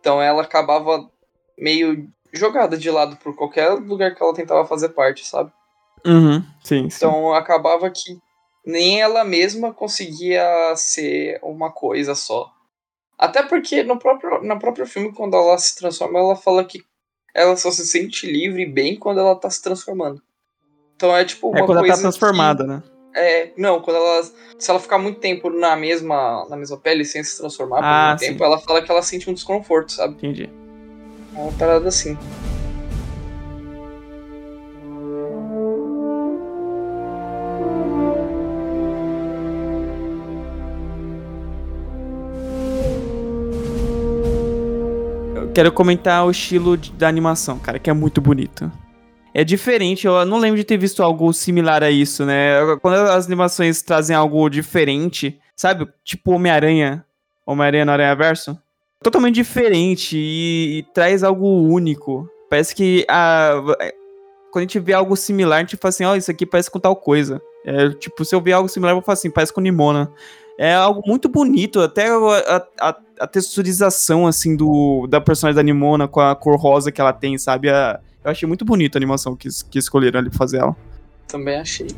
Então 0.00 0.22
ela 0.22 0.40
acabava 0.40 1.06
meio 1.58 2.08
jogada 2.32 2.74
de 2.74 2.90
lado 2.90 3.16
por 3.16 3.36
qualquer 3.36 3.68
lugar 3.72 4.14
que 4.14 4.22
ela 4.22 4.32
tentava 4.32 4.66
fazer 4.66 4.88
parte, 4.88 5.26
sabe? 5.26 5.52
Uhum, 6.06 6.42
sim, 6.64 6.88
sim. 6.88 6.96
Então 6.96 7.34
acabava 7.34 7.90
que 7.90 8.18
nem 8.64 9.02
ela 9.02 9.24
mesma 9.24 9.74
conseguia 9.74 10.74
ser 10.74 11.38
uma 11.42 11.70
coisa 11.70 12.14
só. 12.14 12.50
Até 13.18 13.42
porque 13.42 13.82
no 13.82 13.98
próprio, 13.98 14.42
no 14.42 14.58
próprio 14.58 14.86
filme, 14.86 15.12
quando 15.12 15.36
ela 15.36 15.58
se 15.58 15.76
transforma, 15.76 16.18
ela 16.18 16.34
fala 16.34 16.64
que 16.64 16.82
ela 17.34 17.56
só 17.56 17.70
se 17.70 17.86
sente 17.86 18.26
livre 18.30 18.62
e 18.62 18.66
bem 18.70 18.96
quando 18.96 19.20
ela 19.20 19.34
tá 19.34 19.48
se 19.50 19.62
transformando. 19.62 20.22
Então 20.96 21.16
é 21.16 21.24
tipo 21.24 21.48
uma 21.48 21.58
é 21.58 21.60
quando 21.62 21.70
ela 21.78 21.80
coisa 21.80 21.94
tá 21.96 22.00
transformada, 22.02 22.64
né? 22.64 22.82
que- 22.86 22.92
é, 23.18 23.52
não, 23.58 23.80
quando 23.82 23.96
ela 23.96 24.22
se 24.58 24.70
ela 24.70 24.80
ficar 24.80 24.98
muito 24.98 25.20
tempo 25.20 25.50
na 25.50 25.76
mesma 25.76 26.46
na 26.48 26.56
mesma 26.56 26.76
pele 26.78 27.04
sem 27.04 27.22
se 27.22 27.36
transformar 27.38 27.76
por 27.78 27.84
Ah, 27.84 28.08
muito 28.10 28.20
sim. 28.20 28.26
tempo, 28.26 28.44
ela 28.44 28.58
fala 28.58 28.80
que 28.82 28.90
ela 28.90 29.02
sente 29.02 29.28
um 29.28 29.34
desconforto, 29.34 29.92
sabe? 29.92 30.14
Entendi. 30.14 30.48
Uma 31.34 31.52
parada 31.52 31.88
assim. 31.88 32.16
Quero 45.54 45.70
comentar 45.72 46.24
o 46.26 46.30
estilo 46.30 46.76
de- 46.76 46.92
da 46.92 47.08
animação, 47.08 47.58
cara, 47.58 47.78
que 47.78 47.90
é 47.90 47.92
muito 47.92 48.20
bonito. 48.20 48.70
É 49.34 49.42
diferente, 49.44 50.06
eu 50.06 50.24
não 50.26 50.38
lembro 50.38 50.58
de 50.58 50.64
ter 50.64 50.76
visto 50.76 51.02
algo 51.02 51.32
similar 51.32 51.82
a 51.82 51.90
isso, 51.90 52.24
né? 52.26 52.56
Quando 52.82 52.96
as 52.96 53.26
animações 53.26 53.80
trazem 53.80 54.14
algo 54.14 54.48
diferente, 54.50 55.40
sabe? 55.56 55.88
Tipo 56.04 56.32
Homem-Aranha, 56.32 57.04
Homem-Aranha 57.46 57.84
no 57.84 57.92
Aranha 57.92 58.14
Verso. 58.14 58.58
Totalmente 59.02 59.34
diferente 59.36 60.16
e, 60.18 60.78
e 60.78 60.82
traz 60.94 61.24
algo 61.24 61.46
único. 61.62 62.28
Parece 62.50 62.74
que 62.74 63.06
a, 63.08 63.54
quando 64.52 64.58
a 64.58 64.66
gente 64.66 64.78
vê 64.78 64.92
algo 64.92 65.16
similar, 65.16 65.56
a 65.56 65.60
gente 65.60 65.76
fala 65.78 65.88
assim, 65.88 66.04
ó, 66.04 66.14
isso 66.14 66.30
aqui 66.30 66.44
parece 66.44 66.70
com 66.70 66.78
tal 66.78 66.94
coisa. 66.94 67.40
É, 67.64 67.88
tipo, 67.90 68.24
se 68.24 68.34
eu 68.34 68.40
ver 68.40 68.52
algo 68.52 68.68
similar, 68.68 68.92
eu 68.92 68.96
vou 68.96 69.02
falar 69.02 69.14
assim, 69.14 69.30
parece 69.30 69.52
com 69.52 69.60
Nimona. 69.62 70.12
É 70.58 70.74
algo 70.74 71.02
muito 71.06 71.28
bonito, 71.28 71.80
até 71.80 72.08
a, 72.08 72.66
a, 72.80 72.96
a 73.20 73.26
texturização, 73.26 74.26
assim, 74.26 74.54
do, 74.56 75.06
da 75.08 75.20
personagem 75.20 75.56
da 75.56 75.62
Nimona 75.62 76.06
com 76.06 76.20
a 76.20 76.34
cor 76.36 76.56
rosa 76.56 76.92
que 76.92 77.00
ela 77.00 77.12
tem, 77.12 77.36
sabe? 77.38 77.68
A- 77.70 77.98
eu 78.24 78.30
achei 78.30 78.46
muito 78.46 78.64
bonita 78.64 78.96
a 78.96 79.00
animação 79.00 79.34
que, 79.34 79.48
que 79.70 79.78
escolheram 79.78 80.20
ali 80.20 80.28
pra 80.30 80.38
fazer 80.38 80.58
ela. 80.58 80.76
Também 81.26 81.56
achei. 81.58 81.88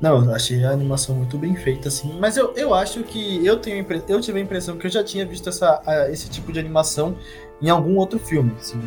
Não, 0.00 0.24
eu 0.24 0.34
achei 0.34 0.64
a 0.64 0.70
animação 0.70 1.14
muito 1.14 1.38
bem 1.38 1.54
feita, 1.54 1.88
assim. 1.88 2.12
Mas 2.18 2.36
eu, 2.36 2.52
eu 2.56 2.74
acho 2.74 3.02
que 3.04 3.44
eu 3.46 3.56
tenho 3.56 3.86
eu 4.08 4.20
tive 4.20 4.40
a 4.40 4.42
impressão 4.42 4.76
que 4.76 4.86
eu 4.86 4.90
já 4.90 5.02
tinha 5.04 5.24
visto 5.24 5.48
essa, 5.48 5.80
a- 5.86 6.10
esse 6.10 6.28
tipo 6.28 6.52
de 6.52 6.58
animação 6.58 7.16
em 7.62 7.70
algum 7.70 7.96
outro 7.96 8.18
filme, 8.18 8.52
assim. 8.58 8.80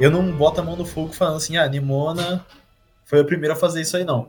Eu 0.00 0.10
não 0.10 0.30
boto 0.32 0.60
a 0.60 0.64
mão 0.64 0.76
no 0.76 0.84
fogo 0.84 1.12
falando 1.12 1.36
assim, 1.36 1.56
ah, 1.56 1.66
Nimona 1.68 2.44
foi 3.04 3.20
a 3.20 3.24
primeira 3.24 3.54
a 3.54 3.56
fazer 3.56 3.80
isso 3.82 3.96
aí, 3.96 4.04
não. 4.04 4.28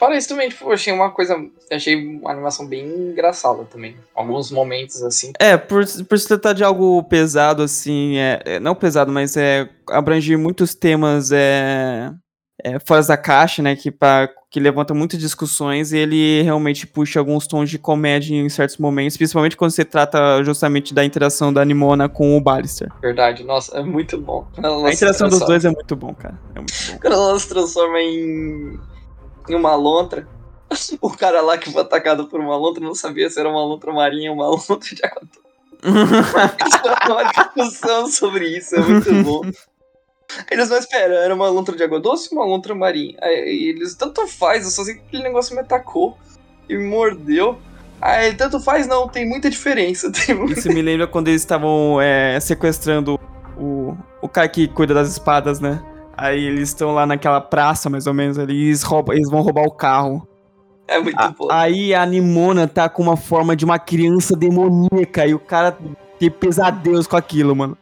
Para 0.00 0.16
isso 0.16 0.28
também, 0.30 0.48
tipo, 0.48 0.72
achei 0.72 0.90
uma 0.92 1.10
coisa. 1.10 1.36
Achei 1.70 1.94
uma 1.94 2.32
animação 2.32 2.66
bem 2.66 2.86
engraçada 2.86 3.64
também. 3.64 3.94
Alguns 4.14 4.50
momentos 4.50 5.02
assim. 5.02 5.32
É, 5.38 5.58
por, 5.58 5.84
por 6.08 6.18
se 6.18 6.26
tratar 6.26 6.54
de 6.54 6.64
algo 6.64 7.02
pesado, 7.04 7.62
assim, 7.62 8.16
é, 8.16 8.40
é- 8.46 8.60
não 8.60 8.74
pesado, 8.74 9.12
mas 9.12 9.36
é 9.36 9.68
abrange 9.90 10.34
muitos 10.38 10.74
temas 10.74 11.30
é, 11.30 12.10
é, 12.64 12.78
fora 12.78 13.02
da 13.02 13.16
caixa, 13.16 13.62
né, 13.62 13.76
que, 13.76 13.90
pra, 13.90 14.28
que 14.50 14.58
levanta 14.58 14.94
muitas 14.94 15.18
discussões 15.18 15.92
e 15.92 15.98
ele 15.98 16.42
realmente 16.42 16.86
puxa 16.86 17.18
alguns 17.18 17.46
tons 17.46 17.68
de 17.68 17.78
comédia 17.78 18.34
em 18.34 18.48
certos 18.48 18.78
momentos, 18.78 19.16
principalmente 19.18 19.56
quando 19.56 19.70
se 19.72 19.84
trata 19.84 20.42
justamente 20.44 20.94
da 20.94 21.04
interação 21.04 21.52
da 21.52 21.62
Nimona 21.64 22.08
com 22.08 22.36
o 22.36 22.40
Ballister. 22.40 22.90
Verdade, 23.02 23.44
nossa, 23.44 23.76
é 23.78 23.82
muito 23.82 24.18
bom. 24.18 24.46
Ela 24.56 24.88
A 24.88 24.92
interação 24.92 25.28
dos 25.28 25.40
dois 25.40 25.64
é 25.64 25.70
muito 25.70 25.94
bom, 25.94 26.14
cara. 26.14 26.38
É 26.54 26.58
muito 26.58 26.72
bom. 26.90 26.98
Quando 27.00 27.12
ela 27.12 27.38
se 27.38 27.48
transforma 27.48 28.00
em, 28.00 28.78
em 29.48 29.54
uma 29.54 29.74
lontra, 29.74 30.26
o 31.00 31.10
cara 31.10 31.40
lá 31.40 31.56
que 31.58 31.70
foi 31.72 31.82
atacado 31.82 32.26
por 32.26 32.40
uma 32.40 32.56
lontra 32.56 32.82
não 32.82 32.94
sabia 32.94 33.28
se 33.30 33.38
era 33.40 33.48
uma 33.48 33.64
lontra 33.64 33.92
marinha 33.92 34.30
ou 34.30 34.36
uma 34.36 34.46
lontra 34.48 34.78
de 34.94 35.04
água 35.04 35.22
doce. 35.22 35.50
é 37.04 37.12
uma 37.12 37.24
discussão 37.32 38.06
sobre 38.06 38.48
isso, 38.56 38.76
é 38.76 38.80
muito 38.80 39.12
bom. 39.22 39.40
Eles 40.50 40.70
não 40.70 40.76
esperam, 40.76 41.16
era 41.16 41.34
uma 41.34 41.48
lontra 41.48 41.74
de 41.76 41.82
água 41.82 41.98
doce 41.98 42.28
ou 42.32 42.38
uma 42.40 42.46
lontra 42.46 42.74
marinha? 42.74 43.16
Aí 43.20 43.68
eles, 43.70 43.94
tanto 43.94 44.26
faz, 44.28 44.64
eu 44.64 44.70
só 44.70 44.84
sei 44.84 44.94
que 44.94 45.00
aquele 45.08 45.24
negócio 45.24 45.54
me 45.54 45.60
atacou 45.60 46.16
e 46.68 46.76
me 46.76 46.84
mordeu. 46.84 47.58
Aí, 48.00 48.34
tanto 48.34 48.60
faz, 48.60 48.86
não, 48.86 49.08
tem 49.08 49.28
muita 49.28 49.50
diferença. 49.50 50.10
Tem 50.14 50.34
mu- 50.34 50.50
Isso 50.50 50.68
me 50.68 50.80
lembra 50.80 51.06
quando 51.06 51.28
eles 51.28 51.42
estavam 51.42 52.00
é, 52.00 52.38
sequestrando 52.40 53.18
o, 53.58 53.94
o 54.22 54.28
cara 54.28 54.48
que 54.48 54.68
cuida 54.68 54.94
das 54.94 55.10
espadas, 55.10 55.60
né? 55.60 55.82
Aí 56.20 56.44
eles 56.44 56.68
estão 56.68 56.92
lá 56.92 57.06
naquela 57.06 57.40
praça, 57.40 57.88
mais 57.88 58.06
ou 58.06 58.12
menos, 58.14 58.38
ali, 58.38 58.66
eles, 58.66 58.82
roubam- 58.82 59.14
eles 59.16 59.30
vão 59.30 59.40
roubar 59.40 59.64
o 59.64 59.70
carro. 59.70 60.26
É 60.86 60.98
muito 61.00 61.18
A- 61.18 61.28
bom. 61.28 61.48
aí 61.50 61.94
a 61.94 62.04
Nimona 62.04 62.66
tá 62.68 62.88
com 62.88 63.02
uma 63.02 63.16
forma 63.16 63.54
de 63.56 63.64
uma 63.64 63.78
criança 63.78 64.36
demoníaca 64.36 65.26
e 65.26 65.32
o 65.34 65.38
cara 65.38 65.78
tem 66.18 66.30
pesadelos 66.30 67.06
com 67.06 67.16
aquilo, 67.16 67.54
mano. 67.56 67.78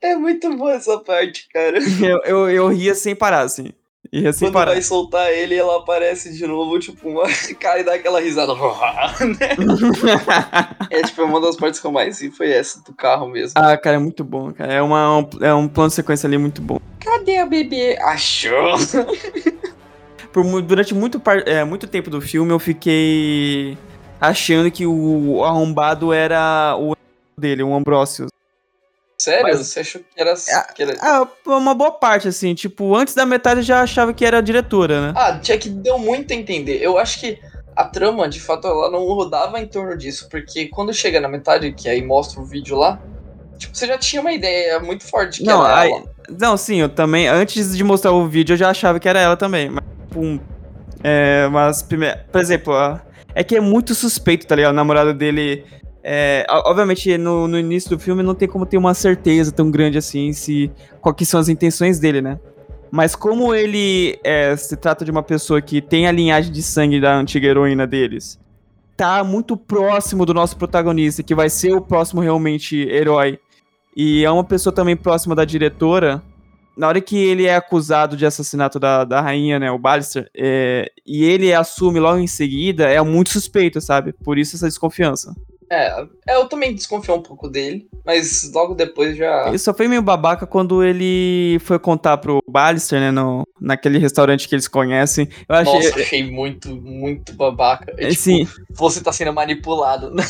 É 0.00 0.16
muito 0.16 0.56
boa 0.56 0.72
essa 0.72 0.98
parte, 0.98 1.46
cara. 1.52 1.78
Eu, 2.02 2.20
eu, 2.24 2.50
eu 2.50 2.68
ria 2.68 2.94
sem 2.94 3.14
parar, 3.14 3.42
assim. 3.42 3.68
Ria 4.12 4.30
sem 4.30 4.48
Quando 4.48 4.54
parar. 4.54 4.72
vai 4.72 4.82
soltar 4.82 5.32
ele, 5.32 5.54
ela 5.54 5.78
aparece 5.78 6.36
de 6.36 6.46
novo, 6.46 6.78
tipo, 6.78 7.08
uma 7.08 7.22
cara 7.58 7.80
e 7.80 7.84
dá 7.84 7.94
aquela 7.94 8.20
risada. 8.20 8.52
é 10.90 11.02
tipo, 11.02 11.22
uma 11.22 11.40
das 11.40 11.56
partes 11.56 11.80
que 11.80 11.86
eu 11.86 11.92
mais 11.92 12.20
ri 12.20 12.30
foi 12.30 12.50
essa 12.50 12.82
do 12.82 12.92
carro 12.92 13.26
mesmo. 13.26 13.54
ah, 13.56 13.74
cara, 13.78 13.96
é 13.96 13.98
muito 13.98 14.22
bom, 14.22 14.52
cara. 14.52 14.70
É, 14.70 14.82
uma, 14.82 15.18
um, 15.18 15.28
é 15.40 15.54
um 15.54 15.66
plano 15.66 15.88
de 15.88 15.94
sequência 15.94 16.26
ali 16.26 16.36
muito 16.36 16.60
bom. 16.60 16.78
Cadê 17.00 17.38
a 17.38 17.46
bebê? 17.46 17.96
Achou? 18.02 18.74
Por, 20.30 20.62
durante 20.62 20.94
muito, 20.94 21.20
é, 21.46 21.64
muito 21.64 21.86
tempo 21.86 22.10
do 22.10 22.20
filme 22.20 22.52
eu 22.52 22.58
fiquei 22.58 23.76
achando 24.20 24.70
que 24.70 24.86
o 24.86 25.42
arrombado 25.44 26.12
era 26.12 26.76
o 26.78 26.94
dele, 27.38 27.62
o 27.62 27.74
Ambrosius. 27.74 28.30
Sério? 29.22 29.42
Mas- 29.44 29.58
Você 29.68 29.80
achou 29.80 30.00
que 30.00 30.20
era. 30.20 30.34
que 30.74 30.82
era- 30.82 30.96
Ah, 31.00 31.26
uma 31.46 31.74
boa 31.74 31.92
parte, 31.92 32.26
assim. 32.26 32.54
Tipo, 32.54 32.96
antes 32.96 33.14
da 33.14 33.24
metade 33.24 33.60
eu 33.60 33.64
já 33.64 33.80
achava 33.82 34.12
que 34.12 34.24
era 34.24 34.38
a 34.38 34.40
diretora, 34.40 35.00
né? 35.08 35.12
Ah, 35.16 35.38
tinha 35.38 35.56
que 35.56 35.68
deu 35.68 35.96
muito 35.98 36.32
a 36.32 36.36
entender. 36.36 36.78
Eu 36.82 36.98
acho 36.98 37.20
que 37.20 37.38
a 37.76 37.84
trama, 37.84 38.28
de 38.28 38.40
fato, 38.40 38.66
ela 38.66 38.90
não 38.90 39.04
rodava 39.06 39.60
em 39.60 39.66
torno 39.66 39.96
disso, 39.96 40.28
porque 40.28 40.66
quando 40.66 40.92
chega 40.92 41.20
na 41.20 41.28
metade, 41.28 41.70
que 41.72 41.88
aí 41.88 42.02
mostra 42.04 42.40
o 42.40 42.44
vídeo 42.44 42.76
lá, 42.76 42.98
tipo, 43.58 43.76
você 43.76 43.86
já 43.86 43.96
tinha 43.96 44.20
uma 44.20 44.32
ideia 44.32 44.80
muito 44.80 45.04
forte 45.06 45.38
que 45.38 45.44
Não, 45.46 45.64
era 45.64 45.78
aí- 45.80 45.90
ela. 45.92 46.02
Não, 46.40 46.56
sim, 46.56 46.80
eu 46.80 46.88
também. 46.88 47.28
Antes 47.28 47.76
de 47.76 47.84
mostrar 47.84 48.10
o 48.12 48.26
vídeo, 48.26 48.54
eu 48.54 48.56
já 48.56 48.70
achava 48.70 48.98
que 48.98 49.08
era 49.08 49.20
ela 49.20 49.36
também. 49.36 49.68
Mas, 49.70 49.84
tipo, 50.08 50.20
um, 50.20 50.40
é, 51.04 51.46
mas, 51.48 51.80
primeiro, 51.82 52.18
por 52.30 52.40
exemplo, 52.40 52.74
é 53.34 53.44
que 53.44 53.56
é 53.56 53.60
muito 53.60 53.94
suspeito, 53.94 54.46
tá 54.46 54.56
ligado? 54.56 54.72
O 54.72 54.76
namorado 54.76 55.14
dele. 55.14 55.64
É, 56.04 56.44
obviamente, 56.48 57.16
no, 57.16 57.46
no 57.46 57.58
início 57.58 57.90
do 57.90 57.98
filme 57.98 58.22
não 58.22 58.34
tem 58.34 58.48
como 58.48 58.66
ter 58.66 58.76
uma 58.76 58.92
certeza 58.92 59.52
tão 59.52 59.70
grande 59.70 59.98
assim 59.98 60.32
se 60.32 60.70
que 61.16 61.24
são 61.24 61.38
as 61.38 61.48
intenções 61.48 61.98
dele, 62.00 62.20
né? 62.20 62.40
Mas 62.90 63.14
como 63.14 63.54
ele 63.54 64.18
é, 64.22 64.54
se 64.56 64.76
trata 64.76 65.04
de 65.04 65.10
uma 65.10 65.22
pessoa 65.22 65.62
que 65.62 65.80
tem 65.80 66.06
a 66.06 66.12
linhagem 66.12 66.52
de 66.52 66.62
sangue 66.62 67.00
da 67.00 67.16
antiga 67.16 67.46
heroína 67.46 67.86
deles, 67.86 68.38
tá 68.96 69.24
muito 69.24 69.56
próximo 69.56 70.26
do 70.26 70.34
nosso 70.34 70.56
protagonista, 70.56 71.22
que 71.22 71.34
vai 71.34 71.48
ser 71.48 71.74
o 71.74 71.80
próximo 71.80 72.20
realmente 72.20 72.76
herói, 72.76 73.38
e 73.96 74.24
é 74.24 74.30
uma 74.30 74.44
pessoa 74.44 74.74
também 74.74 74.96
próxima 74.96 75.34
da 75.34 75.44
diretora, 75.44 76.22
na 76.76 76.88
hora 76.88 77.00
que 77.00 77.16
ele 77.16 77.46
é 77.46 77.56
acusado 77.56 78.16
de 78.16 78.26
assassinato 78.26 78.78
da, 78.78 79.04
da 79.04 79.20
rainha, 79.20 79.58
né, 79.58 79.70
o 79.70 79.78
Ballister, 79.78 80.30
é, 80.36 80.90
e 81.06 81.24
ele 81.24 81.52
assume 81.52 81.98
logo 81.98 82.18
em 82.18 82.26
seguida, 82.26 82.84
é 82.88 83.00
muito 83.02 83.30
suspeito, 83.30 83.80
sabe? 83.80 84.12
Por 84.12 84.38
isso 84.38 84.56
essa 84.56 84.68
desconfiança. 84.68 85.34
É, 85.74 86.04
é, 86.28 86.36
eu 86.36 86.44
também 86.50 86.74
desconfio 86.74 87.14
um 87.14 87.22
pouco 87.22 87.48
dele, 87.48 87.86
mas 88.04 88.52
logo 88.52 88.74
depois 88.74 89.16
já. 89.16 89.48
Ele 89.48 89.56
só 89.58 89.72
foi 89.72 89.88
meio 89.88 90.02
babaca 90.02 90.46
quando 90.46 90.84
ele 90.84 91.58
foi 91.64 91.78
contar 91.78 92.18
pro 92.18 92.42
Ballister, 92.46 93.00
né, 93.00 93.10
no, 93.10 93.42
naquele 93.58 93.96
restaurante 93.96 94.46
que 94.46 94.54
eles 94.54 94.68
conhecem. 94.68 95.26
Eu 95.48 95.54
achei... 95.56 95.74
Nossa, 95.74 95.98
achei 95.98 96.30
muito, 96.30 96.76
muito 96.76 97.32
babaca. 97.32 97.90
É, 97.96 98.10
tipo, 98.10 98.20
Sim, 98.20 98.46
você 98.70 99.00
tá 99.02 99.10
sendo 99.12 99.32
manipulado. 99.32 100.12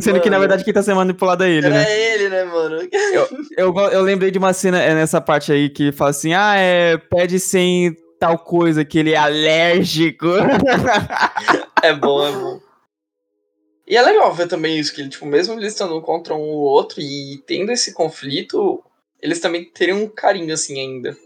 sendo 0.00 0.20
que 0.20 0.30
na 0.30 0.36
Mano. 0.36 0.40
verdade 0.40 0.62
quem 0.62 0.72
tá 0.72 0.80
sendo 0.82 0.96
manipulado 0.98 1.42
é 1.42 1.50
ele, 1.50 1.66
Era 1.66 1.74
né? 1.74 2.00
ele, 2.14 2.28
né, 2.28 2.44
mano? 2.44 2.88
Eu, 3.56 3.72
go- 3.72 3.88
eu 3.88 4.02
lembrei 4.02 4.30
de 4.30 4.38
uma 4.38 4.52
cena 4.52 4.80
é, 4.80 4.94
nessa 4.94 5.20
parte 5.20 5.50
aí 5.50 5.68
que 5.68 5.90
fala 5.90 6.10
assim: 6.10 6.32
ah, 6.32 6.54
é, 6.56 6.96
pede 6.96 7.40
sem 7.40 7.96
tal 8.20 8.38
coisa, 8.38 8.84
que 8.84 8.98
ele 8.98 9.12
é 9.12 9.16
alérgico. 9.16 10.26
É 11.82 11.94
bom, 11.94 12.26
é 12.26 12.32
bom. 12.32 12.60
E 13.88 13.96
é 13.96 14.02
legal 14.02 14.34
ver 14.34 14.46
também 14.46 14.78
isso, 14.78 14.94
que 14.94 15.08
tipo, 15.08 15.24
mesmo 15.24 15.54
eles 15.54 15.72
estando 15.72 16.00
contra 16.02 16.34
um 16.34 16.40
ou 16.42 16.60
outro 16.60 17.00
e 17.00 17.42
tendo 17.46 17.72
esse 17.72 17.94
conflito, 17.94 18.84
eles 19.20 19.40
também 19.40 19.64
teriam 19.64 20.02
um 20.02 20.08
carinho 20.08 20.52
assim 20.52 20.78
ainda. 20.78 21.16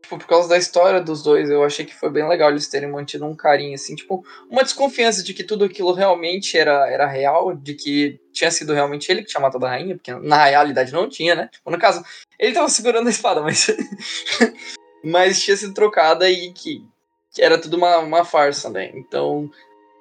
Tipo, 0.00 0.18
por 0.18 0.26
causa 0.26 0.48
da 0.48 0.56
história 0.56 1.00
dos 1.00 1.22
dois, 1.22 1.50
eu 1.50 1.62
achei 1.62 1.84
que 1.84 1.94
foi 1.94 2.10
bem 2.10 2.26
legal 2.26 2.50
eles 2.50 2.68
terem 2.68 2.90
mantido 2.90 3.26
um 3.26 3.36
carinho, 3.36 3.74
assim, 3.74 3.94
tipo, 3.94 4.24
uma 4.50 4.62
desconfiança 4.62 5.22
de 5.22 5.34
que 5.34 5.44
tudo 5.44 5.66
aquilo 5.66 5.92
realmente 5.92 6.56
era, 6.56 6.90
era 6.90 7.06
real, 7.06 7.54
de 7.54 7.74
que 7.74 8.18
tinha 8.32 8.50
sido 8.50 8.72
realmente 8.72 9.12
ele 9.12 9.22
que 9.22 9.28
tinha 9.28 9.42
matado 9.42 9.66
a 9.66 9.68
rainha, 9.68 9.94
porque 9.94 10.14
na 10.14 10.44
realidade 10.44 10.90
não 10.90 11.06
tinha, 11.06 11.34
né? 11.34 11.48
Tipo, 11.52 11.70
no 11.70 11.78
caso, 11.78 12.02
ele 12.38 12.54
tava 12.54 12.70
segurando 12.70 13.08
a 13.08 13.10
espada, 13.10 13.42
mas. 13.42 13.66
mas 15.04 15.42
tinha 15.42 15.56
sido 15.56 15.74
trocada 15.74 16.30
e 16.30 16.50
que, 16.52 16.82
que 17.30 17.42
era 17.42 17.58
tudo 17.58 17.76
uma, 17.76 17.98
uma 17.98 18.24
farsa, 18.24 18.70
né? 18.70 18.90
Então, 18.94 19.50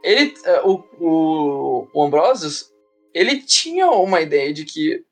ele. 0.04 0.34
eh, 0.46 0.62
O, 0.64 0.84
o, 1.00 1.88
o 1.94 2.04
Ambrosius, 2.04 2.72
ele 3.14 3.42
tinha 3.42 3.90
uma 3.92 4.22
ideia 4.22 4.54
de 4.54 4.66
que 4.66 5.04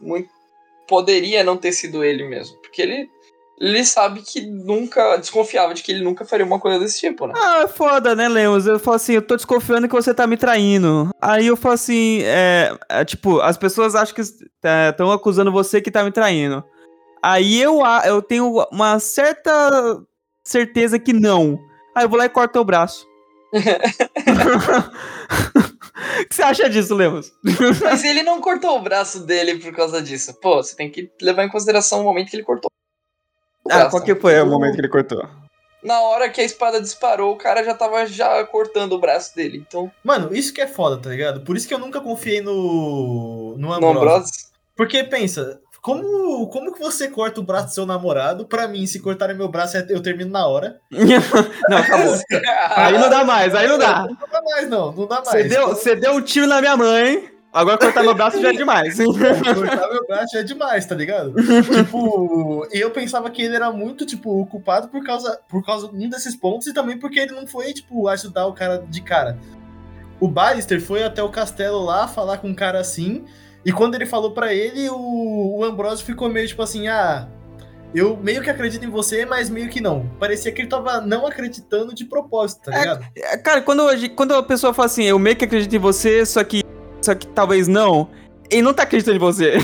muito, 0.00 0.28
poderia 0.86 1.44
não 1.44 1.56
ter 1.56 1.72
sido 1.72 2.02
ele 2.04 2.24
mesmo, 2.24 2.56
porque 2.58 2.82
ele. 2.82 3.08
Ele 3.60 3.84
sabe 3.84 4.22
que 4.22 4.40
nunca. 4.40 5.16
Desconfiava 5.16 5.74
de 5.74 5.82
que 5.82 5.90
ele 5.90 6.04
nunca 6.04 6.24
faria 6.24 6.46
uma 6.46 6.60
coisa 6.60 6.78
desse 6.78 7.00
tipo, 7.00 7.26
né? 7.26 7.34
ah, 7.36 7.62
é 7.62 7.66
foda, 7.66 8.14
né, 8.14 8.28
Lemos? 8.28 8.68
Eu 8.68 8.78
falo 8.78 8.94
assim: 8.94 9.14
eu 9.14 9.22
tô 9.22 9.34
desconfiando 9.34 9.88
que 9.88 9.94
você 9.94 10.14
tá 10.14 10.28
me 10.28 10.36
traindo. 10.36 11.10
Aí 11.20 11.48
eu 11.48 11.56
falo 11.56 11.74
assim: 11.74 12.20
é, 12.22 12.78
é, 12.88 13.04
tipo, 13.04 13.40
as 13.40 13.56
pessoas 13.56 13.96
acham 13.96 14.14
que 14.14 14.20
estão 14.20 15.10
acusando 15.10 15.50
você 15.50 15.80
que 15.80 15.90
tá 15.90 16.04
me 16.04 16.12
traindo. 16.12 16.62
Aí 17.20 17.60
eu, 17.60 17.80
eu 18.06 18.22
tenho 18.22 18.64
uma 18.70 19.00
certa 19.00 20.00
certeza 20.44 20.96
que 20.96 21.12
não. 21.12 21.58
Aí 21.96 22.04
eu 22.04 22.08
vou 22.08 22.16
lá 22.16 22.26
e 22.26 22.28
corto 22.28 22.60
o 22.60 22.64
braço. 22.64 23.04
O 26.20 26.28
que 26.28 26.34
você 26.34 26.42
acha 26.42 26.70
disso, 26.70 26.94
Lemos? 26.94 27.32
Mas 27.82 28.04
ele 28.04 28.22
não 28.22 28.40
cortou 28.40 28.76
o 28.76 28.82
braço 28.82 29.20
dele 29.20 29.58
por 29.58 29.74
causa 29.74 30.00
disso. 30.00 30.34
Pô, 30.40 30.62
você 30.62 30.76
tem 30.76 30.90
que 30.90 31.10
levar 31.20 31.44
em 31.44 31.48
consideração 31.48 32.00
o 32.00 32.04
momento 32.04 32.30
que 32.30 32.36
ele 32.36 32.44
cortou. 32.44 32.70
Ah, 33.70 33.86
qual 33.86 34.02
que 34.02 34.14
foi 34.14 34.40
o 34.40 34.46
momento 34.46 34.74
que 34.74 34.80
ele 34.80 34.88
cortou? 34.88 35.22
Na 35.82 36.00
hora 36.00 36.28
que 36.28 36.40
a 36.40 36.44
espada 36.44 36.80
disparou, 36.80 37.34
o 37.34 37.38
cara 37.38 37.62
já 37.62 37.74
tava 37.74 38.04
já 38.06 38.44
cortando 38.44 38.92
o 38.92 38.98
braço 38.98 39.34
dele. 39.34 39.58
Então, 39.58 39.90
Mano, 40.02 40.34
isso 40.34 40.52
que 40.52 40.60
é 40.60 40.66
foda, 40.66 41.00
tá 41.00 41.10
ligado? 41.10 41.42
Por 41.42 41.56
isso 41.56 41.68
que 41.68 41.74
eu 41.74 41.78
nunca 41.78 42.00
confiei 42.00 42.40
no. 42.40 43.54
No 43.56 43.68
no 43.68 43.72
Ambrose. 43.72 43.98
Ambrose. 43.98 44.32
Porque 44.76 45.04
pensa, 45.04 45.60
como, 45.88 46.46
como 46.48 46.74
que 46.74 46.80
você 46.80 47.08
corta 47.08 47.40
o 47.40 47.42
braço 47.42 47.68
do 47.68 47.72
seu 47.72 47.86
namorado? 47.86 48.44
Pra 48.44 48.68
mim, 48.68 48.86
se 48.86 49.00
cortarem 49.00 49.34
meu 49.34 49.48
braço, 49.48 49.78
eu 49.88 50.02
termino 50.02 50.30
na 50.30 50.46
hora. 50.46 50.78
não, 50.90 51.78
acabou. 51.78 52.14
Aí 52.76 52.98
não 52.98 53.08
dá 53.08 53.24
mais, 53.24 53.54
aí 53.54 53.66
não 53.66 53.78
dá. 53.78 54.06
Não 54.06 54.28
dá 54.30 54.42
mais, 54.42 54.68
não. 54.68 54.92
Não 54.92 55.06
dá 55.06 55.22
mais. 55.24 55.28
Você 55.28 55.44
deu, 55.44 55.68
você 55.68 55.96
deu 55.96 56.12
um 56.12 56.20
tiro 56.20 56.46
na 56.46 56.60
minha 56.60 56.76
mãe, 56.76 57.30
agora 57.50 57.78
cortar 57.78 58.02
meu 58.02 58.14
braço 58.14 58.38
já 58.38 58.50
é 58.50 58.52
demais. 58.52 58.98
Cortar 59.00 59.90
meu 59.90 60.06
braço 60.06 60.34
já 60.34 60.40
é 60.40 60.42
demais, 60.42 60.84
tá 60.84 60.94
ligado? 60.94 61.32
tipo, 61.72 62.68
eu 62.70 62.90
pensava 62.90 63.30
que 63.30 63.40
ele 63.40 63.56
era 63.56 63.72
muito, 63.72 64.04
tipo, 64.04 64.44
culpado 64.44 64.88
por 64.88 65.02
causa, 65.02 65.40
por 65.48 65.64
causa 65.64 65.88
de 65.88 66.06
um 66.06 66.10
desses 66.10 66.36
pontos 66.36 66.66
e 66.66 66.74
também 66.74 66.98
porque 66.98 67.18
ele 67.18 67.32
não 67.32 67.46
foi, 67.46 67.72
tipo, 67.72 68.08
ajudar 68.08 68.46
o 68.46 68.52
cara 68.52 68.84
de 68.86 69.00
cara. 69.00 69.38
O 70.20 70.28
Ballister 70.28 70.82
foi 70.82 71.02
até 71.02 71.22
o 71.22 71.30
castelo 71.30 71.82
lá 71.82 72.06
falar 72.06 72.36
com 72.36 72.48
um 72.48 72.54
cara 72.54 72.78
assim, 72.78 73.24
e 73.68 73.72
quando 73.72 73.94
ele 73.94 74.06
falou 74.06 74.30
pra 74.32 74.52
ele, 74.54 74.88
o, 74.90 75.58
o 75.58 75.64
Ambrosio 75.64 76.04
ficou 76.04 76.28
meio 76.28 76.46
tipo 76.48 76.62
assim, 76.62 76.88
ah, 76.88 77.28
eu 77.94 78.16
meio 78.16 78.42
que 78.42 78.50
acredito 78.50 78.84
em 78.84 78.90
você, 78.90 79.24
mas 79.24 79.48
meio 79.48 79.68
que 79.68 79.80
não. 79.80 80.08
Parecia 80.18 80.52
que 80.52 80.60
ele 80.62 80.68
tava 80.68 81.00
não 81.00 81.26
acreditando 81.26 81.94
de 81.94 82.04
propósito, 82.04 82.62
tá 82.70 82.74
É, 82.76 82.80
ligado? 82.80 83.42
Cara, 83.42 83.62
quando, 83.62 83.88
a- 83.88 83.94
quando 84.14 84.34
a 84.34 84.42
pessoa 84.42 84.74
fala 84.74 84.86
assim, 84.86 85.04
eu 85.04 85.18
meio 85.18 85.36
que 85.36 85.44
acredito 85.44 85.74
em 85.74 85.78
você, 85.78 86.24
só 86.26 86.42
que, 86.44 86.62
só 87.00 87.14
que 87.14 87.26
talvez 87.28 87.66
não, 87.66 88.08
ele 88.50 88.62
não 88.62 88.74
tá 88.74 88.82
acreditando 88.84 89.16
em 89.16 89.20
você. 89.20 89.54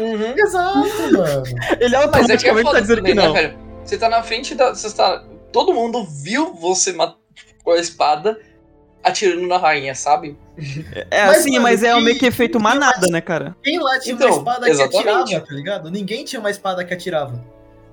Uhum. 0.00 0.34
Exato, 0.36 1.12
mano. 1.12 1.42
Ele 1.80 1.84
é 1.84 1.88
que 1.88 1.94
é 1.94 2.02
automaticamente 2.02 2.70
tá 2.70 2.80
dizendo 2.80 2.96
também, 2.98 3.12
que 3.14 3.20
né, 3.20 3.26
não. 3.26 3.32
velho? 3.34 3.58
Você 3.84 3.98
tá 3.98 4.08
na 4.08 4.22
frente 4.22 4.54
da. 4.54 4.74
Você 4.74 4.90
tá. 4.94 5.24
Todo 5.52 5.74
mundo 5.74 6.04
viu 6.04 6.54
você 6.54 6.94
com 7.64 7.70
a 7.72 7.76
espada 7.78 8.38
atirando 9.02 9.46
na 9.46 9.58
rainha, 9.58 9.94
sabe? 9.94 10.36
É 11.10 11.26
Mas, 11.26 11.38
assim, 11.38 11.52
mano, 11.52 11.62
mas 11.62 11.82
é 11.82 11.98
meio 12.00 12.18
que 12.18 12.26
efeito 12.26 12.60
manada, 12.60 13.06
né, 13.08 13.20
cara? 13.20 13.56
Quem 13.62 13.78
lá 13.78 13.98
tinha 13.98 14.14
Então, 14.14 14.28
uma 14.28 14.36
espada 14.38 14.68
exatamente. 14.68 15.02
que 15.02 15.08
atirava, 15.10 15.46
tá 15.46 15.54
ligado? 15.54 15.90
Ninguém 15.90 16.24
tinha 16.24 16.40
uma 16.40 16.50
espada 16.50 16.84
que 16.84 16.94
atirava. 16.94 17.42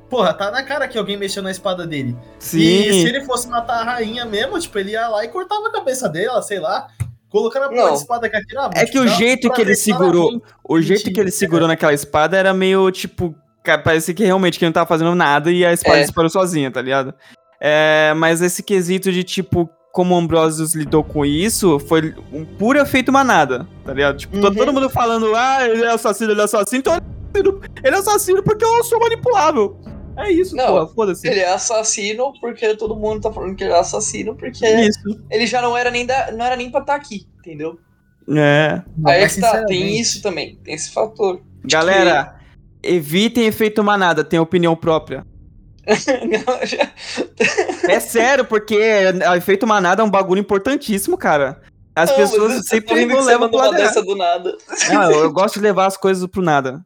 Porra, 0.10 0.34
tá 0.34 0.50
na 0.50 0.63
cara 0.63 0.88
que 0.88 0.98
alguém 0.98 1.17
mexeu 1.17 1.43
na 1.43 1.52
espada 1.52 1.86
dele. 1.86 2.15
E 2.39 2.43
se 2.43 2.58
Sim. 2.60 3.08
ele 3.08 3.22
fosse 3.26 3.48
matar 3.48 3.82
a 3.82 3.84
rainha 3.84 4.26
mesmo, 4.26 4.60
tipo, 4.60 4.78
ele 4.80 4.91
ia 4.91 5.08
lá 5.08 5.24
e 5.24 5.28
cortava 5.28 5.67
a 5.67 5.72
cabeça 5.72 6.10
dela, 6.10 6.41
sei 6.41 6.60
lá. 6.60 6.88
Colocando 7.30 7.65
a 7.65 7.69
porra 7.69 7.91
de 7.91 7.98
espada 7.98 8.28
que 8.28 8.36
atirava. 8.36 8.74
É 8.76 8.80
tipo, 8.80 8.91
que 8.93 9.00
o 9.00 9.06
dava 9.06 9.17
jeito 9.17 9.52
que 9.52 9.62
ele 9.62 9.76
segurou, 9.76 10.41
o 10.67 10.82
jeito 10.82 11.13
que 11.13 11.19
ele 11.19 11.30
segurou 11.30 11.67
naquela 11.67 11.93
espada 11.93 12.36
era 12.36 12.52
meio 12.56 12.89
tipo, 12.89 13.36
parecia 13.84 14.15
que 14.15 14.26
realmente 14.26 14.58
que 14.58 14.65
ele 14.65 14.69
não 14.69 14.74
tava 14.74 14.88
fazendo 14.88 15.13
nada 15.13 15.52
e 15.52 15.63
a 15.63 15.72
espada 15.72 16.00
É. 16.00 16.02
disparou 16.02 16.30
sozinha, 16.30 16.72
tá 16.72 16.82
ligado? 16.82 17.13
É, 17.62 18.13
mas 18.17 18.41
esse 18.41 18.63
quesito 18.63 19.12
de 19.12 19.24
tipo 19.24 19.69
como 19.91 20.15
o 20.15 20.17
Ambrosius 20.17 20.75
lidou 20.75 21.04
com 21.04 21.25
isso 21.25 21.80
foi 21.80 22.13
um 22.32 22.45
puro 22.45 22.80
efeito 22.80 23.12
manada, 23.12 23.67
tá 23.84 23.93
ligado? 23.93 24.17
Tipo, 24.17 24.39
tá 24.39 24.47
Uhum. 24.49 24.56
todo 24.56 24.73
mundo 24.73 24.89
falando, 24.89 25.36
ah, 25.36 25.67
ele 25.67 25.84
é 25.84 25.91
assassino, 25.91 26.32
ele 26.32 26.41
é 26.41 26.43
assassino, 26.43 26.80
então 26.80 26.93
assassino. 26.93 27.62
Ele 27.84 27.95
é 27.95 27.99
assassino 27.99 28.43
porque 28.43 28.63
eu 28.63 28.84
sou 28.84 28.99
manipulável. 28.99 29.80
É 30.17 30.30
isso, 30.32 30.54
Não, 30.56 30.67
porra, 30.67 30.88
foda-se. 30.88 31.28
Ele 31.28 31.39
é 31.39 31.54
assassino 31.54 32.34
porque 32.41 32.75
todo 32.75 32.95
mundo 32.95 33.21
tá 33.21 33.32
falando 33.32 33.56
que 33.56 33.63
ele 33.63 33.71
é 33.71 33.80
assassino 33.80 34.36
porque 34.36 34.67
Isso. 34.67 34.99
ele 35.30 35.47
já 35.47 35.62
não 35.62 35.78
era 35.78 35.89
nem 35.89 36.06
da, 36.06 36.32
não 36.34 36.43
era 36.45 36.58
nem 36.58 36.69
pra 36.69 36.82
estar 36.82 36.95
aqui, 36.95 37.25
entendeu? 37.39 37.80
É. 38.30 38.82
Aí 39.06 39.17
é 39.17 39.21
mas 39.21 39.36
que 39.36 39.41
tá, 39.41 39.63
tem 39.65 39.97
isso 39.97 40.21
também, 40.21 40.58
tem 40.58 40.75
esse 40.75 40.91
fator. 40.91 41.41
Galera, 41.63 42.36
evitem 42.84 43.45
efeito 43.45 43.82
manada, 43.84 44.23
tenha 44.23 44.41
opinião 44.41 44.75
própria. 44.75 45.25
Não, 45.88 46.65
já- 46.65 46.89
É 47.88 48.00
sério, 48.00 48.46
porque 48.46 48.78
o 49.30 49.36
efeito 49.36 49.65
manada 49.65 50.02
é 50.02 50.06
um 50.06 50.10
bagulho 50.10 50.39
importantíssimo, 50.39 51.18
cara. 51.18 51.62
As 51.96 52.10
Não, 52.12 52.18
pessoas 52.18 52.65
sempre 52.68 53.06
não 53.06 53.22
levam 53.22 53.50
pro 53.50 53.58
lado 53.58 53.76
dessa 53.76 54.02
do 54.02 54.15
nada. 54.15 54.56
Ah, 54.89 55.12
eu, 55.12 55.24
eu 55.24 55.32
gosto 55.34 55.56
de 55.56 55.62
levar 55.62 55.86
as 55.88 55.98
coisas 55.98 56.26
pro 56.28 56.42
nada. 56.42 56.86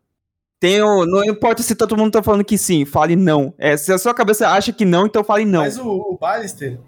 Tenho, 0.60 1.06
não 1.06 1.23
importa 1.25 1.62
se 1.62 1.75
todo 1.75 1.97
mundo 1.97 2.13
tá 2.13 2.23
falando 2.23 2.43
que 2.43 2.58
sim, 2.58 2.86
fale 2.86 3.15
não. 3.15 3.53
É, 3.58 3.75
se 3.75 3.91
a 3.91 3.97
sua 3.97 4.13
cabeça 4.13 4.47
acha 4.47 4.71
que 4.71 4.86
não, 4.86 5.06
então 5.06 5.23
fale 5.23 5.43
não. 5.45 5.62
Mas 5.62 5.77
o, 5.77 5.86
o 5.88 6.17
Ballister, 6.19 6.79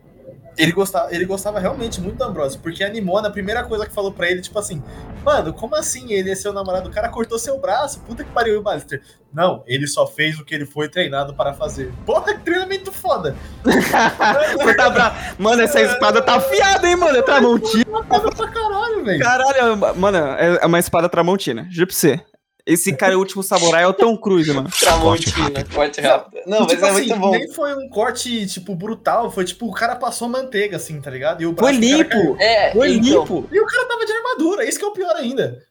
ele 0.57 0.71
gostava, 0.71 1.13
ele 1.13 1.25
gostava 1.25 1.59
realmente 1.59 1.99
muito 1.99 2.17
do 2.17 2.23
Ambrose, 2.23 2.57
porque 2.57 2.83
animou 2.83 3.21
na 3.21 3.29
primeira 3.29 3.63
coisa 3.63 3.85
que 3.85 3.93
falou 3.93 4.11
pra 4.11 4.29
ele, 4.29 4.41
tipo 4.41 4.57
assim, 4.57 4.81
mano, 5.23 5.53
como 5.53 5.75
assim 5.75 6.13
ele 6.13 6.31
é 6.31 6.35
seu 6.35 6.53
namorado? 6.53 6.89
O 6.89 6.91
cara 6.91 7.09
cortou 7.09 7.37
seu 7.37 7.59
braço, 7.59 7.99
puta 8.01 8.23
que 8.23 8.31
pariu, 8.31 8.59
o 8.59 8.61
Ballister. 8.61 9.01
Não, 9.33 9.63
ele 9.67 9.85
só 9.85 10.07
fez 10.07 10.39
o 10.39 10.45
que 10.45 10.55
ele 10.55 10.65
foi 10.65 10.87
treinado 10.87 11.33
para 11.33 11.53
fazer. 11.53 11.91
Porra, 12.05 12.33
que 12.33 12.39
treinamento 12.39 12.91
foda. 12.91 13.35
Mano, 15.37 15.61
essa 15.61 15.81
espada 15.81 16.21
tá 16.21 16.35
afiada, 16.35 16.87
hein, 16.87 16.95
mano? 16.95 17.17
É 17.17 17.21
Tramontina. 17.21 17.83
Pra 18.05 18.47
caralho, 18.49 19.03
velho. 19.03 19.19
Caralho, 19.19 19.77
mano, 19.97 20.17
é 20.17 20.65
uma 20.65 20.79
espada 20.79 21.09
Tramontina. 21.09 21.67
Juro 21.69 21.87
pra 21.87 21.95
você. 21.95 22.21
Esse 22.65 22.93
cara 22.93 23.13
é 23.13 23.15
o 23.15 23.19
último 23.19 23.43
samurai, 23.43 23.83
é 23.83 23.87
o 23.87 23.93
Tom 23.93 24.17
Cruise, 24.17 24.51
mano. 24.51 24.67
Tramontina, 24.79 25.63
corte 25.71 26.01
rápido. 26.01 26.41
Não, 26.47 26.61
mas 26.61 26.71
Tipo 26.71 26.85
é 26.85 26.89
assim, 26.89 26.99
muito 26.99 27.19
bom. 27.19 27.31
Nem 27.31 27.47
foi 27.51 27.75
um 27.75 27.87
corte, 27.89 28.47
tipo, 28.47 28.73
brutal, 28.73 29.29
foi 29.31 29.45
tipo, 29.45 29.67
o 29.67 29.71
cara 29.71 29.95
passou 29.95 30.27
manteiga, 30.27 30.77
assim, 30.77 30.99
tá 30.99 31.11
ligado? 31.11 31.43
E 31.43 31.45
o 31.45 31.55
Foi 31.55 31.73
limpo. 31.73 32.35
É, 32.39 32.71
Foi 32.71 32.91
então, 32.93 33.21
limpo. 33.21 33.47
E 33.51 33.59
o 33.59 33.65
cara 33.67 33.87
tava 33.87 34.05
de 34.05 34.11
armadura, 34.11 34.65
isso 34.65 34.79
que 34.79 34.85
é 34.85 34.87
o 34.87 34.93
pior 34.93 35.15
ainda. 35.15 35.63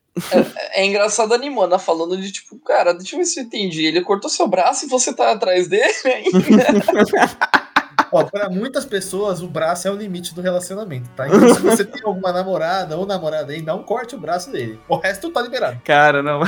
é 0.72 0.86
engraçado 0.86 1.34
a 1.34 1.38
Nimona 1.38 1.76
falando 1.76 2.16
de 2.16 2.30
tipo, 2.30 2.56
cara, 2.60 2.92
deixa 2.92 3.16
eu 3.16 3.18
ver 3.18 3.24
se 3.24 3.40
eu 3.40 3.44
entendi. 3.44 3.84
Ele 3.86 4.00
cortou 4.00 4.30
seu 4.30 4.46
braço 4.46 4.84
e 4.84 4.88
você 4.88 5.12
tá 5.12 5.32
atrás 5.32 5.66
dele 5.66 5.92
ainda. 6.04 6.64
Ó, 8.14 8.22
pra 8.22 8.48
muitas 8.48 8.84
pessoas, 8.84 9.42
o 9.42 9.48
braço 9.48 9.88
é 9.88 9.90
o 9.90 9.96
limite 9.96 10.32
do 10.36 10.40
relacionamento, 10.40 11.10
tá? 11.16 11.26
Então, 11.26 11.52
se 11.52 11.60
você 11.60 11.84
tem 11.84 12.00
alguma 12.04 12.32
namorada 12.32 12.96
ou 12.96 13.04
namorada 13.04 13.52
aí, 13.52 13.60
não 13.60 13.82
corte 13.82 14.14
o 14.14 14.18
braço 14.20 14.52
dele. 14.52 14.78
O 14.88 14.94
resto 14.94 15.30
tá 15.30 15.42
liberado. 15.42 15.80
Cara, 15.84 16.22
não. 16.22 16.38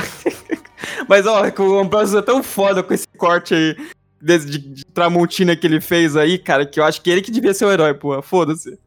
Mas, 1.09 1.27
ó, 1.27 1.43
o 1.43 1.77
Ambrosio 1.77 2.19
é 2.19 2.21
tão 2.21 2.41
foda 2.41 2.81
com 2.81 2.93
esse 2.93 3.05
corte 3.17 3.53
aí 3.53 3.75
de, 4.21 4.37
de, 4.45 4.57
de 4.59 4.85
Tramontina 4.85 5.57
que 5.57 5.67
ele 5.67 5.81
fez 5.81 6.15
aí, 6.15 6.37
cara, 6.37 6.65
que 6.65 6.79
eu 6.79 6.85
acho 6.85 7.01
que 7.01 7.09
ele 7.09 7.21
que 7.21 7.31
devia 7.31 7.53
ser 7.53 7.65
o 7.65 7.71
herói, 7.71 7.93
porra. 7.93 8.21
Foda-se. 8.21 8.79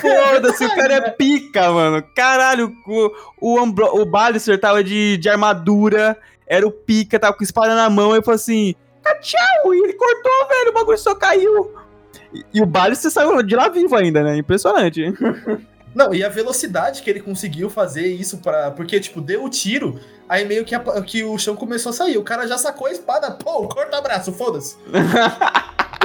Foda-se, 0.00 0.64
o 0.64 0.74
cara 0.74 0.94
é 0.94 1.10
pica, 1.10 1.70
mano. 1.70 2.02
Caralho, 2.12 2.72
o, 2.88 3.10
o, 3.40 3.60
Ambro, 3.60 3.86
o 4.00 4.04
Ballister 4.04 4.58
tava 4.58 4.82
de, 4.82 5.16
de 5.16 5.28
armadura, 5.28 6.18
era 6.44 6.66
o 6.66 6.72
pica, 6.72 7.20
tava 7.20 7.36
com 7.36 7.44
espada 7.44 7.76
na 7.76 7.88
mão, 7.88 8.16
e 8.16 8.20
falou 8.20 8.34
assim: 8.34 8.74
tchau! 9.20 9.72
E 9.72 9.78
ele 9.78 9.92
cortou, 9.92 10.48
velho, 10.48 10.70
o 10.70 10.74
bagulho 10.74 10.98
só 10.98 11.14
caiu. 11.14 11.85
E, 12.52 12.60
o 12.60 12.66
Ballister 12.66 13.10
saiu 13.10 13.42
de 13.42 13.54
lá 13.56 13.68
vivo 13.68 13.94
ainda, 13.96 14.22
né? 14.22 14.36
Impressionante. 14.36 15.12
Não, 15.94 16.14
e 16.14 16.22
a 16.22 16.28
velocidade 16.28 17.00
que 17.02 17.08
ele 17.08 17.20
conseguiu 17.20 17.70
fazer 17.70 18.06
isso 18.06 18.38
para 18.38 18.70
Porque, 18.70 19.00
tipo, 19.00 19.20
deu 19.20 19.44
o 19.44 19.48
tiro, 19.48 19.98
aí 20.28 20.44
meio 20.44 20.64
que, 20.64 20.74
a- 20.74 21.02
que 21.02 21.24
o 21.24 21.38
chão 21.38 21.56
começou 21.56 21.90
a 21.90 21.92
sair. 21.94 22.18
O 22.18 22.22
cara 22.22 22.46
já 22.46 22.58
sacou 22.58 22.86
a 22.86 22.92
espada, 22.92 23.30
pô, 23.30 23.66
corta 23.68 24.00
braço, 24.00 24.32
foda-se. 24.32 24.76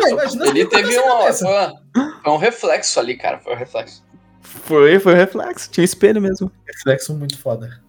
Imagina 0.10 0.46
se 0.46 0.50
Ele 0.52 0.66
teve 0.66 0.96
cabeça. 1.02 1.46
foi, 1.46 1.54
uma- 1.54 2.22
foi 2.24 2.32
um 2.34 2.38
reflexo 2.38 3.00
ali, 3.00 3.18
cara. 3.18 3.40
Foi 3.40 3.54
um 3.54 3.58
reflexo. 3.58 4.04
Foi, 4.42 5.00
foi 5.00 5.14
reflexo, 5.14 5.70
tinha 5.70 5.84
espelho 5.86 6.22
mesmo. 6.22 6.52
Reflexo 6.66 7.14
muito 7.14 7.38
foda. 7.38 7.80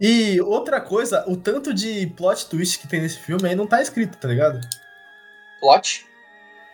E 0.00 0.40
outra 0.40 0.80
coisa, 0.80 1.24
o 1.28 1.36
tanto 1.36 1.72
de 1.72 2.08
plot 2.16 2.46
twist 2.48 2.80
que 2.80 2.88
tem 2.88 3.00
nesse 3.00 3.18
filme 3.20 3.48
aí 3.48 3.54
não 3.54 3.66
tá 3.66 3.80
escrito, 3.80 4.18
tá 4.18 4.26
ligado? 4.26 4.58
Plot. 5.60 6.06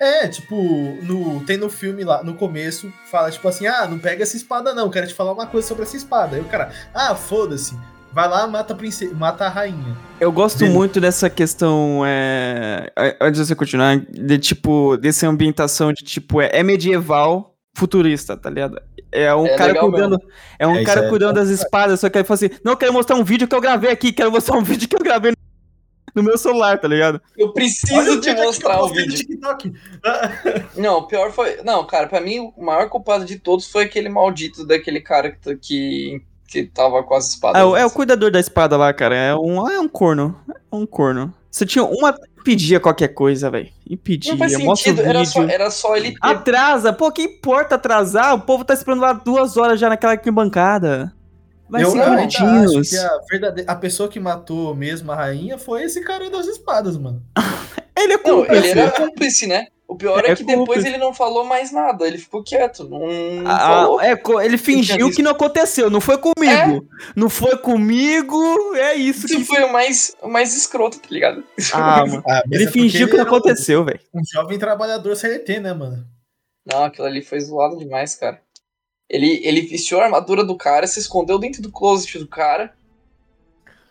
É, 0.00 0.28
tipo, 0.28 0.56
no, 1.02 1.40
tem 1.44 1.56
no 1.56 1.68
filme 1.68 2.04
lá, 2.04 2.22
no 2.22 2.34
começo, 2.34 2.92
fala 3.11 3.30
tipo 3.30 3.48
assim, 3.48 3.66
ah, 3.66 3.87
não 3.87 3.98
pega 3.98 4.22
essa 4.22 4.37
espada 4.37 4.72
não, 4.72 4.90
quero 4.90 5.08
te 5.08 5.14
falar 5.14 5.32
uma 5.32 5.46
coisa 5.46 5.66
sobre 5.66 5.82
essa 5.82 5.96
espada. 5.96 6.37
Aí 6.37 6.42
o 6.42 6.44
cara, 6.44 6.70
ah, 6.94 7.16
foda-se, 7.16 7.76
vai 8.12 8.28
lá, 8.28 8.46
mata 8.46 8.72
a, 8.72 8.76
princesa, 8.76 9.12
mata 9.14 9.46
a 9.46 9.48
rainha. 9.48 9.96
Eu 10.20 10.30
gosto 10.30 10.58
Beleza. 10.58 10.76
muito 10.78 11.00
dessa 11.00 11.28
questão, 11.28 12.02
é... 12.06 12.92
antes 13.20 13.40
de 13.40 13.46
você 13.48 13.54
continuar, 13.56 13.96
de 13.96 14.38
tipo, 14.38 14.96
dessa 14.96 15.26
ambientação 15.26 15.92
de 15.92 16.04
tipo, 16.04 16.40
é, 16.40 16.50
é 16.52 16.62
medieval 16.62 17.56
futurista, 17.76 18.37
tá 18.37 18.50
ligado? 18.50 18.80
É 19.11 19.34
um 19.34 19.46
É 19.46 19.56
cara 19.56 19.80
cuidando, 19.80 20.18
é 20.58 20.66
um 20.66 20.76
É, 20.76 20.84
cara 20.84 21.06
é 21.06 21.08
cuidando 21.08 21.34
das 21.34 21.48
espadas, 21.48 22.00
só 22.00 22.08
que 22.08 22.18
ele 22.18 22.24
fala 22.24 22.37
assim, 22.37 22.50
não, 22.62 22.72
eu 22.72 22.76
quero 22.76 22.92
mostrar 22.92 23.16
um 23.16 23.24
vídeo 23.24 23.48
que 23.48 23.54
eu 23.54 23.61
gravei 23.61 23.90
aqui, 23.90 24.12
quero 24.12 24.30
mostrar 24.30 24.56
um 24.56 24.62
vídeo 24.64 24.88
que 24.88 24.94
eu 24.94 25.00
gravei 25.00 25.32
no 25.32 25.37
meu 26.14 26.37
celular, 26.38 26.79
tá 26.81 26.88
ligado? 26.88 27.21
Eu 27.37 27.53
preciso 27.53 28.21
te 28.21 28.33
mostrar 28.35 28.83
o 28.83 28.88
no 28.88 28.94
vídeo. 28.94 29.16
TikTok. 29.18 29.73
Não, 30.77 30.99
o 30.99 31.07
pior 31.07 31.31
foi. 31.33 31.62
Não, 31.64 31.85
cara, 31.87 32.07
pra 32.07 32.21
mim 32.21 32.53
o 32.57 32.64
maior 32.64 32.88
culpado 32.88 33.25
de 33.25 33.38
todos 33.38 33.66
foi 33.71 33.85
aquele 33.85 34.09
maldito 34.09 34.66
daquele 34.66 35.01
cara 35.01 35.31
que, 35.31 35.57
que, 35.57 36.23
que 36.47 36.64
tava 36.64 37.03
com 37.03 37.14
as 37.14 37.29
espadas. 37.31 37.62
O- 37.62 37.77
é 37.77 37.85
o 37.85 37.90
cuidador 37.90 38.31
da 38.31 38.40
espada 38.40 38.77
lá, 38.77 38.92
cara, 38.92 39.14
é 39.16 39.35
um, 39.35 39.68
é 39.71 39.79
um 39.81 39.88
corno, 39.88 40.38
é 40.49 40.75
um 40.77 40.87
corno. 40.87 41.33
Você 41.51 41.64
tinha 41.64 41.85
uma, 41.85 42.14
pedia 42.44 42.79
qualquer 42.79 43.09
coisa, 43.09 43.51
velho, 43.51 43.68
impedia, 43.88 44.33
Não 44.33 44.38
faz 44.38 44.53
sentido, 44.53 45.01
era 45.03 45.25
só, 45.25 45.42
era 45.44 45.71
só 45.71 45.97
ele. 45.97 46.14
Atrasa, 46.21 46.92
pô, 46.92 47.11
que 47.11 47.23
importa 47.23 47.75
atrasar? 47.75 48.35
O 48.35 48.40
povo 48.42 48.64
tá 48.64 48.75
esperando 48.75 49.01
lá 49.01 49.12
duas 49.12 49.57
horas 49.57 49.81
já 49.81 49.88
naquela 49.88 50.12
arquibancada. 50.12 51.12
Vai 51.68 51.83
eu 51.85 51.90
ser 51.90 52.00
ainda 52.00 52.22
acho 52.24 52.83
que 52.90 52.96
a, 52.98 53.18
verdade... 53.31 53.64
a 53.66 53.74
pessoa 53.74 54.09
que 54.09 54.18
matou 54.18 54.74
mesmo 54.74 55.12
a 55.12 55.14
rainha 55.16 55.59
foi 55.59 55.83
esse 55.85 56.00
cara 56.02 56.31
das 56.31 56.46
espadas, 56.46 56.96
mano. 56.96 57.22
Ele 57.96 58.12
é 58.12 58.16
Não, 58.16 58.22
cúmplice. 58.22 58.68
ele 58.68 58.81
era 58.81 58.90
cúmplice, 58.92 59.46
né? 59.48 59.66
O 59.88 59.96
pior 59.96 60.24
é, 60.24 60.31
É 60.31 60.37
que 60.37 60.44
depois 60.44 60.66
cúmplice. 60.68 60.87
ele 60.87 60.98
não 60.98 61.12
falou 61.12 61.44
mais 61.44 61.72
nada, 61.72 62.07
ele 62.07 62.16
ficou 62.18 62.44
quieto, 62.44 62.85
não, 62.88 63.00
não 63.00 63.50
Ah, 63.50 63.59
falou. 63.59 64.00
é, 64.00 64.22
ele 64.44 64.57
fingiu 64.57 65.11
que 65.11 65.20
não 65.22 65.33
aconteceu, 65.33 65.90
não 65.90 66.00
foi 66.00 66.16
comigo. 66.18 66.87
Não 67.16 67.28
foi 67.28 67.57
comigo, 67.57 68.38
é 68.76 68.94
isso. 68.94 69.26
Isso 69.26 69.38
que... 69.38 69.44
foi 69.44 69.64
o 69.64 69.72
mais, 69.72 70.14
o 70.22 70.28
mais 70.28 70.54
escroto, 70.57 71.00
tá 71.00 71.09
ligado? 71.11 71.42
Ah, 71.72 72.04
mano. 72.07 72.22
Ah, 72.28 72.42
mas 72.46 72.61
Ele 72.61 72.68
é 72.68 72.70
fingiu 72.70 73.09
que 73.09 73.16
não 73.16 73.24
um- 73.24 73.26
aconteceu, 73.26 73.85
velho. 73.85 73.98
Um 74.14 74.20
jovem 74.33 74.59
trabalhador 74.61 75.16
CLT, 75.16 75.59
né, 75.59 75.72
mano? 75.72 76.04
Não, 76.64 76.85
aquilo 76.85 77.07
ali 77.07 77.22
foi 77.22 77.40
zoado 77.40 77.78
demais, 77.78 78.14
cara. 78.14 78.40
Ele, 79.09 79.40
ele 79.44 79.62
vestiu 79.62 80.01
a 80.01 80.05
armadura 80.05 80.44
do 80.44 80.57
cara, 80.57 80.87
se 80.87 81.01
escondeu 81.01 81.38
dentro 81.38 81.62
do 81.62 81.71
closet 81.73 82.18
do 82.18 82.27
cara. 82.27 82.73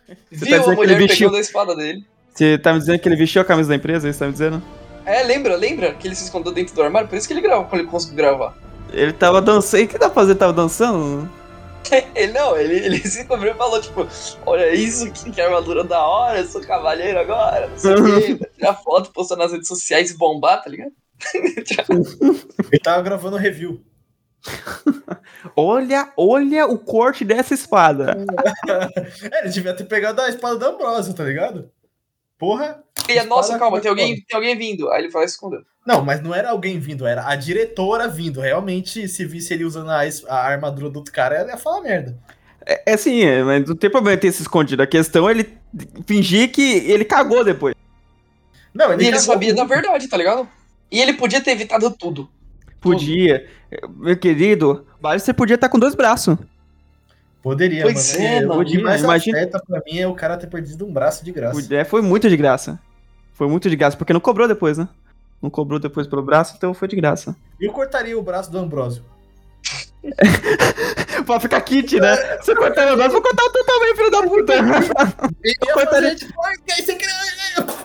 tá 0.08 0.16
viu 0.32 0.46
dizendo 0.46 0.62
a 0.62 0.70
que 0.70 0.76
mulher 0.76 0.96
ele 0.98 1.08
vestiu- 1.08 1.28
pegando 1.28 1.38
a 1.38 1.42
espada 1.42 1.76
dele. 1.76 2.06
Você 2.34 2.58
tá 2.60 2.72
me 2.74 2.80
dizendo 2.80 3.00
que 3.00 3.10
ele 3.10 3.16
vestiu 3.16 3.42
a 3.42 3.46
camisa 3.46 3.70
da 3.70 3.76
empresa, 3.76 4.08
é 4.08 4.10
isso 4.12 4.20
que 4.20 4.24
tá 4.24 4.28
me 4.28 4.32
dizendo? 4.34 4.62
É, 5.06 5.24
lembra, 5.24 5.56
lembra 5.56 5.94
que 5.94 6.08
ele 6.08 6.16
se 6.16 6.26
escondeu 6.26 6.52
dentro 6.52 6.76
do 6.76 6.82
armário? 6.84 7.08
Por 7.10 7.18
isso 7.18 7.28
que 7.28 7.34
ele 7.34 7.42
gravou, 7.42 7.66
quando 7.66 7.82
ele 7.82 7.90
conseguiu 7.90 8.18
gravar. 8.18 8.56
Ele 8.92 9.12
tava 9.12 9.42
dançando. 9.42 9.84
O 9.84 9.88
que 9.88 9.98
dá 9.98 10.08
pra 10.10 10.16
fazer? 10.22 10.36
Tava 10.36 10.54
dançando? 10.54 11.30
Ele 12.14 12.34
não, 12.34 12.58
ele, 12.58 12.76
ele 12.86 12.98
se 13.00 13.24
cobriu 13.24 13.54
e 13.54 13.56
falou, 13.56 13.80
tipo, 13.80 14.06
olha 14.46 14.74
isso, 14.76 15.10
que, 15.10 15.32
que 15.32 15.40
armadura 15.40 15.86
da 15.86 16.06
hora, 16.06 16.40
eu 16.40 16.46
sou 16.46 16.60
cavaleiro 16.60 17.18
agora, 17.18 17.68
não 17.68 17.78
sei 17.78 17.94
o 17.94 18.04
quê. 18.04 18.34
Vai 18.34 18.50
Tirar 18.58 18.74
foto, 18.74 19.12
postar 19.14 19.38
nas 19.38 19.54
redes 19.54 19.70
sociais 19.70 20.12
e 20.12 20.18
bombar, 20.18 20.62
tá 20.62 20.70
ligado? 20.70 20.92
Ele 21.34 22.80
tava 22.84 23.02
gravando 23.04 23.38
review. 23.38 23.82
Olha, 25.56 26.12
olha 26.18 26.66
o 26.68 26.78
corte 26.78 27.24
dessa 27.24 27.54
espada. 27.54 28.18
É, 29.32 29.42
ele 29.42 29.50
devia 29.50 29.74
ter 29.74 29.86
pegado 29.86 30.22
a 30.22 30.30
espada 30.30 30.58
da 30.58 30.68
Ambrosio, 30.68 31.14
tá 31.14 31.24
ligado? 31.24 31.72
Porra. 32.38 32.84
E, 33.08 33.22
nossa, 33.24 33.58
calma, 33.58 33.80
tem 33.80 33.90
alguém, 33.90 34.16
tem 34.16 34.36
alguém 34.36 34.58
vindo. 34.58 34.90
Aí 34.92 35.04
ele 35.04 35.12
fala, 35.12 35.26
escondeu. 35.26 35.62
Não, 35.86 36.04
mas 36.04 36.22
não 36.22 36.36
era 36.36 36.50
alguém 36.50 36.80
vindo, 36.80 37.08
era 37.08 37.28
a 37.28 37.36
diretora 37.36 38.08
vindo. 38.08 38.42
Realmente, 38.42 39.08
se 39.08 39.26
visse 39.26 39.54
ele 39.54 39.64
usando 39.64 39.90
a, 39.90 40.02
a 40.02 40.36
armadura 40.36 40.90
do 40.90 40.98
outro 40.98 41.14
cara, 41.14 41.36
ela 41.36 41.50
ia 41.50 41.58
falar 41.58 41.82
merda. 41.82 42.18
É, 42.66 42.94
é 42.94 42.98
sim, 42.98 43.24
é, 43.24 43.42
mas 43.42 43.68
não 43.68 43.76
tem 43.76 43.90
problema 43.90 44.18
ter 44.18 44.32
se 44.32 44.42
escondido. 44.42 44.84
A 44.84 44.88
questão 44.88 45.28
é 45.28 45.32
ele 45.32 45.58
fingir 46.06 46.52
que 46.52 46.62
ele 46.92 47.06
cagou 47.06 47.44
depois. 47.44 47.74
Não, 48.74 49.00
E 49.00 49.08
ele 49.08 49.20
sabia 49.20 49.56
da 49.56 49.64
verdade, 49.64 50.08
tá 50.08 50.18
ligado? 50.18 50.48
E 50.92 51.02
ele 51.02 51.14
podia 51.14 51.42
ter 51.42 51.52
evitado 51.52 51.90
tudo. 51.92 52.30
Podia. 52.82 53.48
Meu 53.96 54.18
querido, 54.18 54.86
Barry, 55.02 55.20
você 55.20 55.34
podia 55.34 55.56
estar 55.56 55.70
com 55.70 55.80
dois 55.80 55.96
braços. 55.96 56.38
Poderia, 57.42 57.84
Pois 57.84 58.14
mano. 58.18 58.26
é, 58.28 58.46
O 58.46 58.48
mano. 58.50 58.66
que 58.66 58.78
mais 58.82 59.02
Imagina- 59.04 59.38
afeta 59.38 59.62
pra 59.66 59.82
mim 59.86 60.00
é 60.00 60.08
o 60.08 60.14
cara 60.14 60.38
ter 60.38 60.48
perdido 60.48 60.86
um 60.86 60.92
braço 60.92 61.24
de 61.24 61.32
graça. 61.32 61.76
É, 61.76 61.84
foi 61.86 62.02
muito 62.02 62.28
de 62.30 62.36
graça. 62.38 62.80
Foi 63.34 63.48
muito 63.48 63.70
de 63.70 63.76
graça, 63.76 63.96
porque 63.96 64.12
não 64.14 64.20
cobrou 64.20 64.48
depois, 64.48 64.78
né? 64.78 64.88
Não 65.42 65.50
cobrou 65.50 65.80
depois 65.80 66.08
pelo 66.08 66.24
braço, 66.24 66.56
então 66.58 66.74
foi 66.74 66.88
de 66.88 66.96
graça. 66.96 67.36
Eu 67.62 67.72
cortaria 67.72 68.18
o 68.18 68.22
braço 68.24 68.52
do 68.52 68.58
Ambrosio. 68.58 69.04
pra 71.26 71.40
ficar 71.40 71.62
kit, 71.62 72.00
né? 72.00 72.16
Você 72.42 72.56
cortar 72.56 72.86
meu 72.86 72.96
braço, 72.96 73.12
vou 73.12 73.22
cortar 73.22 73.44
o 73.44 73.50
teu 73.52 73.66
também, 73.66 73.96
filho 73.96 74.12
da 74.12 74.24
puta. 74.24 74.54
Eu 74.54 75.74
cortaria- 75.74 75.74
cortaria... 75.74 76.16
tipo? 76.16 76.34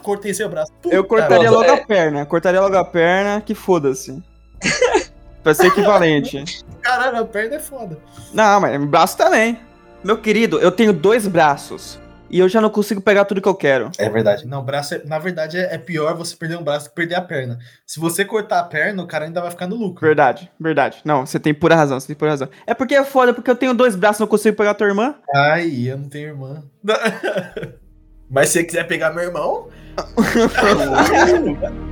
Cortei 0.03 0.35
seu 0.35 0.49
braço. 0.49 0.73
Eu 0.85 1.05
Puta, 1.05 1.09
cortaria 1.23 1.51
Nossa, 1.51 1.59
logo 1.69 1.71
é. 1.79 1.83
a 1.83 1.87
perna. 1.87 2.27
Cortaria 2.27 2.61
logo 2.61 2.77
a 2.77 2.85
perna, 2.85 3.41
que 3.41 3.55
foda-se. 3.55 4.21
pra 5.43 5.55
ser 5.55 5.67
equivalente. 5.67 6.65
Caralho, 6.81 7.19
a 7.19 7.25
perna 7.25 7.57
é 7.57 7.61
foda. 7.61 7.99
Não, 8.33 8.61
mas 8.61 8.85
braço 8.85 9.17
também. 9.17 9.59
Meu 10.03 10.19
querido, 10.19 10.59
eu 10.59 10.73
tenho 10.73 10.93
dois 10.93 11.27
braços. 11.27 12.01
E 12.33 12.39
eu 12.39 12.49
já 12.49 12.63
não 12.63 12.71
consigo 12.71 12.99
pegar 12.99 13.27
tudo 13.27 13.43
que 13.43 13.49
eu 13.49 13.55
quero. 13.55 13.91
É 13.99 14.09
verdade. 14.09 14.47
Não, 14.47 14.65
braço, 14.65 14.95
é- 14.95 15.03
na 15.05 15.19
verdade, 15.19 15.59
é 15.59 15.75
é 15.75 15.77
pior 15.77 16.15
você 16.15 16.35
perder 16.35 16.57
um 16.57 16.63
braço 16.63 16.89
que 16.89 16.95
perder 16.95 17.17
a 17.17 17.21
perna. 17.21 17.59
Se 17.87 18.01
você 18.01 18.25
cortar 18.25 18.61
a 18.61 18.63
perna, 18.65 19.03
o 19.03 19.07
cara 19.07 19.27
ainda 19.27 19.39
vai 19.43 19.51
ficar 19.51 19.67
no 19.67 19.77
lucro. 19.77 20.07
Verdade, 20.07 20.51
verdade. 20.59 21.03
Não, 21.05 21.27
você 21.27 21.39
tem 21.39 21.53
pura 21.53 21.77
razão, 21.77 22.01
você 22.01 22.07
tem 22.07 22.17
pura 22.17 22.31
razão. 22.31 22.49
É 22.67 22.73
porque 22.73 22.95
é 22.95 23.05
foda, 23.05 23.35
porque 23.35 23.51
eu 23.51 23.55
tenho 23.55 23.75
dois 23.75 23.95
braços 23.95 24.19
e 24.19 24.23
não 24.23 24.27
consigo 24.27 24.57
pegar 24.57 24.73
tua 24.73 24.87
irmã. 24.87 25.15
Ai, 25.35 25.89
eu 25.91 25.99
não 25.99 26.09
tenho 26.09 26.29
irmã. 26.29 26.63
Mas 28.31 28.49
se 28.49 28.61
você 28.61 28.65
quiser 28.65 28.85
pegar 28.89 29.11
meu 29.13 29.25
irmão, 29.25 29.69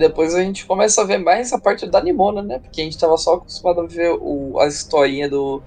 depois 0.00 0.34
a 0.34 0.40
gente 0.40 0.64
começa 0.66 1.02
a 1.02 1.04
ver 1.04 1.18
mais 1.18 1.52
a 1.52 1.58
parte 1.58 1.86
da 1.86 2.00
Nimona, 2.00 2.42
né? 2.42 2.58
Porque 2.58 2.80
a 2.80 2.84
gente 2.84 2.98
tava 2.98 3.16
só 3.18 3.34
acostumado 3.34 3.82
a 3.82 3.86
ver 3.86 4.10
o, 4.18 4.58
a 4.58 4.66
historinha 4.66 5.28
do, 5.28 5.62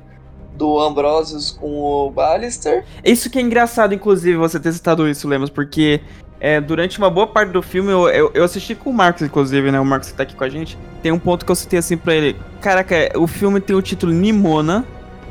do 0.55 0.79
Ambrosius 0.79 1.51
com 1.51 1.79
o 1.79 2.09
Ballister. 2.09 2.83
Isso 3.05 3.29
que 3.29 3.37
é 3.37 3.41
engraçado, 3.41 3.93
inclusive, 3.93 4.35
você 4.35 4.59
ter 4.59 4.73
citado 4.73 5.07
isso, 5.07 5.27
Lemos, 5.27 5.51
porque 5.51 6.01
é, 6.39 6.59
durante 6.59 6.97
uma 6.97 7.11
boa 7.11 7.27
parte 7.27 7.51
do 7.51 7.61
filme 7.61 7.91
eu, 7.91 8.09
eu, 8.09 8.31
eu 8.33 8.43
assisti 8.43 8.73
com 8.73 8.89
o 8.89 8.93
Marcos, 8.93 9.21
inclusive, 9.21 9.71
né? 9.71 9.79
O 9.79 9.85
Marcos 9.85 10.09
que 10.09 10.17
tá 10.17 10.23
aqui 10.23 10.35
com 10.35 10.43
a 10.43 10.49
gente. 10.49 10.77
Tem 11.03 11.11
um 11.11 11.19
ponto 11.19 11.45
que 11.45 11.51
eu 11.51 11.55
citei 11.55 11.77
assim 11.77 11.95
pra 11.95 12.15
ele. 12.15 12.35
Caraca, 12.59 12.95
o 13.15 13.27
filme 13.27 13.61
tem 13.61 13.75
o 13.75 13.81
título 13.83 14.11
Nimona, 14.11 14.83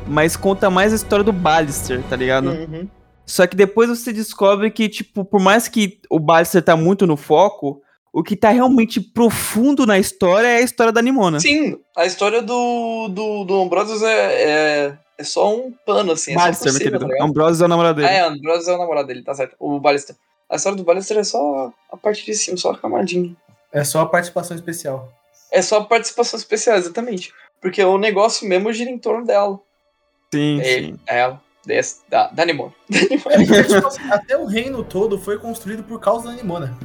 mas 0.06 0.36
conta 0.36 0.70
mais 0.70 0.92
a 0.92 0.96
história 0.96 1.24
do 1.24 1.32
Ballister, 1.32 2.00
tá 2.08 2.14
ligado? 2.14 2.50
Uhum. 2.50 2.88
Só 3.26 3.48
que 3.48 3.56
depois 3.56 3.88
você 3.88 4.12
descobre 4.12 4.70
que, 4.70 4.88
tipo, 4.88 5.24
por 5.24 5.40
mais 5.40 5.66
que 5.66 5.98
o 6.08 6.20
Ballister 6.20 6.62
tá 6.62 6.76
muito 6.76 7.04
no 7.04 7.16
foco, 7.16 7.82
o 8.12 8.22
que 8.22 8.36
tá 8.36 8.50
realmente 8.50 9.00
profundo 9.00 9.86
na 9.86 9.98
história 9.98 10.46
é 10.46 10.56
a 10.56 10.60
história 10.60 10.92
da 10.92 11.00
Nimona. 11.02 11.40
Sim, 11.40 11.78
a 11.96 12.04
história 12.04 12.42
do, 12.42 13.08
do, 13.08 13.44
do 13.44 13.62
Ambrosius 13.62 14.02
é, 14.02 14.42
é, 14.90 14.98
é 15.18 15.24
só 15.24 15.54
um 15.54 15.72
pano, 15.86 16.12
assim. 16.12 16.32
É 16.32 16.34
Ballister, 16.34 16.72
por 16.72 16.78
meu 16.80 16.90
querido. 17.00 17.08
tá? 17.18 17.24
Ambrosius 17.24 17.60
é 17.60 17.64
o 17.64 17.68
namorado 17.68 18.00
Ah, 18.00 18.06
dele. 18.06 18.14
é, 18.18 18.24
o 18.28 18.32
Ambrosius 18.32 18.68
é 18.68 18.74
o 18.74 18.78
namorado 18.78 19.08
dele, 19.08 19.22
tá 19.22 19.34
certo. 19.34 19.56
O 19.58 19.80
Ballister. 19.80 20.14
A 20.50 20.56
história 20.56 20.76
do 20.76 20.84
Ballister 20.84 21.16
é 21.16 21.24
só 21.24 21.72
a 21.90 21.96
parte 21.96 22.26
de 22.26 22.34
cima, 22.34 22.56
só 22.58 22.72
a 22.72 22.78
camadinha. 22.78 23.34
é 23.72 23.82
só 23.84 24.00
a 24.02 24.06
participação 24.06 24.54
especial. 24.54 25.10
É 25.50 25.62
só 25.62 25.78
a 25.78 25.84
participação 25.84 26.38
especial, 26.38 26.76
exatamente. 26.76 27.32
Porque 27.60 27.82
o 27.82 27.96
negócio 27.96 28.46
mesmo 28.46 28.72
gira 28.72 28.90
em 28.90 28.98
torno 28.98 29.24
dela. 29.26 29.58
Sim, 30.34 30.60
É, 30.60 30.64
sim. 30.64 30.98
é 31.06 31.18
ela. 31.20 31.40
Desse, 31.64 32.00
da, 32.08 32.26
da 32.28 32.44
Nimona. 32.44 32.72
É 32.90 33.62
tipo 33.62 33.86
assim, 33.86 34.00
até 34.10 34.36
o 34.36 34.44
reino 34.46 34.82
todo 34.82 35.16
foi 35.18 35.38
construído 35.38 35.84
por 35.84 36.00
causa 36.00 36.28
da 36.28 36.34
Nimona. 36.34 36.76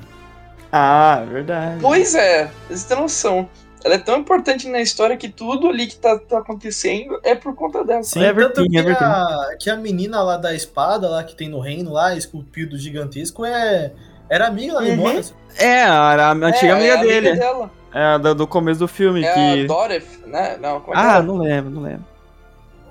Ah, 0.71 1.19
é 1.23 1.25
verdade. 1.25 1.81
Pois 1.81 2.13
é, 2.15 2.49
você 2.69 2.87
tem 2.87 2.97
noção. 3.01 3.47
Ela 3.83 3.95
é 3.95 3.97
tão 3.99 4.17
importante 4.17 4.67
na 4.67 4.81
história 4.81 5.15
que 5.15 5.29
tudo 5.29 5.67
ali 5.69 5.87
que 5.87 5.95
tá, 5.95 6.17
tá 6.19 6.39
acontecendo 6.39 7.19
é 7.23 7.35
por 7.35 7.55
conta 7.55 7.85
dela. 7.85 8.03
Sim, 8.03 8.21
É 8.23 8.33
tanto 8.33 8.61
verdinho, 8.61 8.83
que, 8.83 8.89
é 8.91 8.93
a, 9.05 9.55
que 9.59 9.69
a 9.69 9.75
menina 9.77 10.21
lá 10.23 10.35
da 10.35 10.53
espada, 10.53 11.07
lá 11.07 11.23
que 11.23 11.35
tem 11.35 11.47
no 11.47 11.59
reino, 11.59 11.93
lá, 11.93 12.15
esculpido 12.15 12.77
gigantesco, 12.77 13.45
é, 13.45 13.93
era 14.27 14.47
amiga 14.47 14.73
da 14.73 14.79
Uhum. 14.81 14.85
Nimona. 14.87 15.21
É, 15.57 15.81
era 15.83 16.27
a 16.27 16.31
antiga 16.33 16.67
é, 16.67 16.71
amiga 16.71 16.87
é 16.87 16.97
a 16.97 17.01
dele. 17.01 17.33
dela. 17.35 17.71
É, 17.93 18.03
a 18.03 18.17
do, 18.17 18.35
do 18.35 18.47
começo 18.47 18.79
do 18.79 18.87
filme. 18.87 19.23
É 19.23 19.33
que... 19.33 19.63
a 19.63 19.67
Dorothy, 19.67 20.19
né? 20.25 20.57
Não, 20.59 20.81
como 20.81 20.97
é 20.97 20.99
que 21.01 21.07
Ah, 21.07 21.13
era? 21.15 21.23
não 21.23 21.37
lembro, 21.37 21.71
não 21.71 21.81
lembro. 21.83 22.05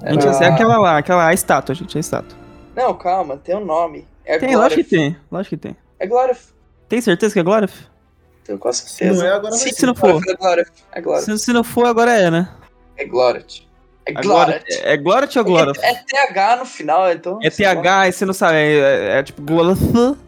Era- 0.03 0.13
Gente, 0.13 0.43
é 0.45 0.47
aquela 0.47 0.79
lá, 0.79 0.99
aquela 0.99 1.27
a 1.27 1.35
estátua, 1.35 1.75
gente, 1.75 1.97
a 1.97 2.01
estátua. 2.01 2.39
Não, 2.75 2.95
calma, 2.95 3.37
tem 3.37 3.57
um 3.57 3.65
nome. 3.65 4.07
É 4.25 4.39
Tem, 4.39 4.51
Glória. 4.51 4.63
lógico 4.77 4.83
que 4.85 4.97
tem, 4.97 5.17
lógico 5.31 5.57
que 5.57 5.61
tem. 5.63 5.77
É 5.99 6.07
Glória. 6.07 6.37
Tem 6.89 7.01
certeza 7.01 7.33
que 7.35 7.41
é 7.41 7.43
Glória? 7.43 7.69
Tenho 8.45 8.59
quase 8.59 8.83
Se 8.83 8.91
certeza. 8.91 9.21
não 9.25 9.27
é, 9.31 9.33
agora 9.35 9.51
vai 9.51 9.59
Sim, 9.59 9.71
ser. 9.71 9.75
se 9.77 9.87
não 9.87 9.95
for. 9.95 10.23
É 10.29 10.35
Glória. 10.35 10.67
É 10.93 11.01
Glória. 11.01 11.23
Se, 11.25 11.39
se 11.39 11.53
não 11.53 11.65
for, 11.65 11.87
agora 11.87 12.13
é, 12.13 12.31
né? 12.31 12.49
É 12.97 13.05
Glória. 13.05 13.45
É 14.09 14.13
Agora, 14.13 14.23
Glória. 14.23 14.65
é 14.85 14.97
Glória 14.97 15.29
ou 15.37 15.45
Glória? 15.45 15.73
É, 15.83 15.91
é 15.91 15.95
TH 16.07 16.57
no 16.59 16.65
final, 16.65 17.11
então. 17.11 17.41
É 17.43 17.51
TH, 17.51 18.07
e 18.09 18.13
você 18.13 18.25
não 18.25 18.33
sabe, 18.33 18.55
é, 18.57 18.79
é, 18.79 19.19
é 19.19 19.23
tipo 19.25 19.43
Glória. 19.43 19.75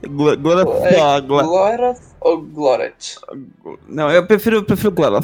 Glória. 0.09 0.63
É 0.63 1.21
Glória. 1.21 1.23
Glória 1.23 1.95
ou 2.21 2.43
Glória? 2.43 2.93
Não, 3.89 4.11
eu 4.11 4.27
prefiro, 4.27 4.65
prefiro 4.65 4.91
Glória, 4.91 5.21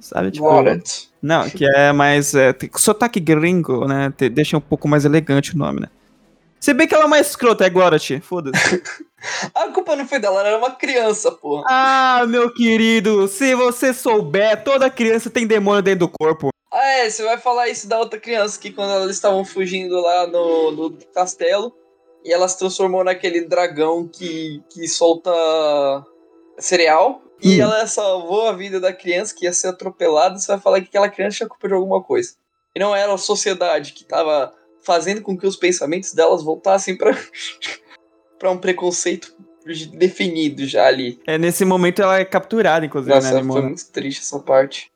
sabe? 0.00 0.30
Tipo, 0.30 0.46
Glória. 0.48 0.82
Não, 1.20 1.48
que 1.50 1.66
é 1.66 1.92
mais. 1.92 2.34
É, 2.34 2.54
tem 2.54 2.70
sotaque 2.76 3.20
gringo, 3.20 3.86
né? 3.86 4.10
te- 4.16 4.30
deixa 4.30 4.56
um 4.56 4.60
pouco 4.60 4.88
mais 4.88 5.04
elegante 5.04 5.54
o 5.54 5.58
nome, 5.58 5.80
né? 5.80 5.88
Se 6.58 6.72
bem 6.72 6.88
que 6.88 6.94
ela 6.94 7.04
é 7.04 7.08
mais 7.08 7.28
escrota, 7.28 7.66
é 7.66 7.68
Glória, 7.70 7.98
foda-se. 8.22 8.82
A 9.54 9.68
culpa 9.68 9.96
não 9.96 10.06
foi 10.06 10.18
dela, 10.18 10.40
ela 10.40 10.48
era 10.48 10.58
uma 10.58 10.72
criança, 10.72 11.30
porra. 11.32 11.64
ah, 11.68 12.24
meu 12.26 12.52
querido, 12.52 13.28
se 13.28 13.54
você 13.54 13.94
souber, 13.94 14.62
toda 14.64 14.90
criança 14.90 15.30
tem 15.30 15.46
demônio 15.46 15.82
dentro 15.82 16.06
do 16.06 16.08
corpo. 16.08 16.50
Ah, 16.72 16.86
é, 16.98 17.10
você 17.10 17.22
vai 17.22 17.38
falar 17.38 17.68
isso 17.68 17.86
da 17.86 17.98
outra 17.98 18.18
criança 18.18 18.58
que 18.58 18.72
quando 18.72 18.92
elas 18.92 19.10
estavam 19.10 19.44
fugindo 19.44 20.00
lá 20.00 20.26
no, 20.26 20.70
no 20.72 20.98
castelo 21.14 21.72
e 22.24 22.32
ela 22.32 22.48
se 22.48 22.58
transformou 22.58 23.04
naquele 23.04 23.42
dragão 23.42 24.08
que, 24.08 24.62
que 24.70 24.88
solta 24.88 25.30
cereal 26.58 27.22
e 27.42 27.58
Hum. 27.58 27.62
ela 27.64 27.86
salvou 27.88 28.46
a 28.48 28.52
vida 28.52 28.78
da 28.78 28.92
criança 28.92 29.34
que 29.36 29.44
ia 29.46 29.52
ser 29.52 29.68
atropelada. 29.68 30.38
Você 30.38 30.46
vai 30.46 30.60
falar 30.60 30.80
que 30.80 30.86
aquela 30.86 31.08
criança 31.08 31.38
tinha 31.38 31.48
culpa 31.48 31.66
de 31.66 31.74
alguma 31.74 32.00
coisa. 32.02 32.34
E 32.74 32.78
não 32.78 32.94
era 32.94 33.12
a 33.12 33.18
sociedade 33.18 33.92
que 33.92 34.04
tava 34.04 34.54
fazendo 34.80 35.22
com 35.22 35.36
que 35.36 35.46
os 35.46 35.56
pensamentos 35.56 36.12
delas 36.14 36.42
voltassem 36.42 36.96
pra, 36.96 37.10
pra 38.42 38.50
um 38.50 38.58
preconceito 38.58 39.32
definido 39.92 40.66
já 40.66 40.86
ali. 40.88 41.20
É, 41.24 41.38
nesse 41.38 41.64
momento 41.64 42.02
ela 42.02 42.18
é 42.18 42.24
capturada, 42.24 42.84
inclusive, 42.84 43.14
Nossa, 43.14 43.40
né, 43.40 43.44
foi 43.52 43.62
muito 43.62 43.86
triste 43.92 44.20
essa 44.20 44.40
parte. 44.40 44.90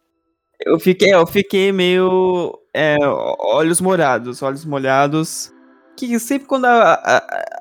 Eu 0.60 0.80
fiquei, 0.80 1.14
eu 1.14 1.24
fiquei 1.28 1.70
meio. 1.70 2.58
é, 2.74 2.96
olhos 3.38 3.80
molhados, 3.80 4.42
olhos 4.42 4.64
molhados. 4.64 5.52
Que 5.96 6.18
sempre 6.18 6.48
quando 6.48 6.64
a, 6.64 6.94
a- 6.94 7.16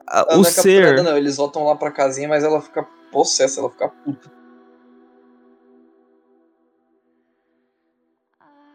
a- 0.08 0.26
Ela 0.30 0.34
o 0.34 0.41
não 0.41 0.41
é 0.41 0.52
ser. 0.52 1.04
não. 1.04 1.15
Eles 1.15 1.38
voltam 1.38 1.63
lá 1.65 1.76
pra 1.76 1.91
casinha, 1.91 2.28
mas 2.28 2.43
ela 2.43 2.60
fica 2.60 2.84
possessa, 3.12 3.60
ela 3.60 3.69
fica 3.69 3.88
puta. 3.89 4.32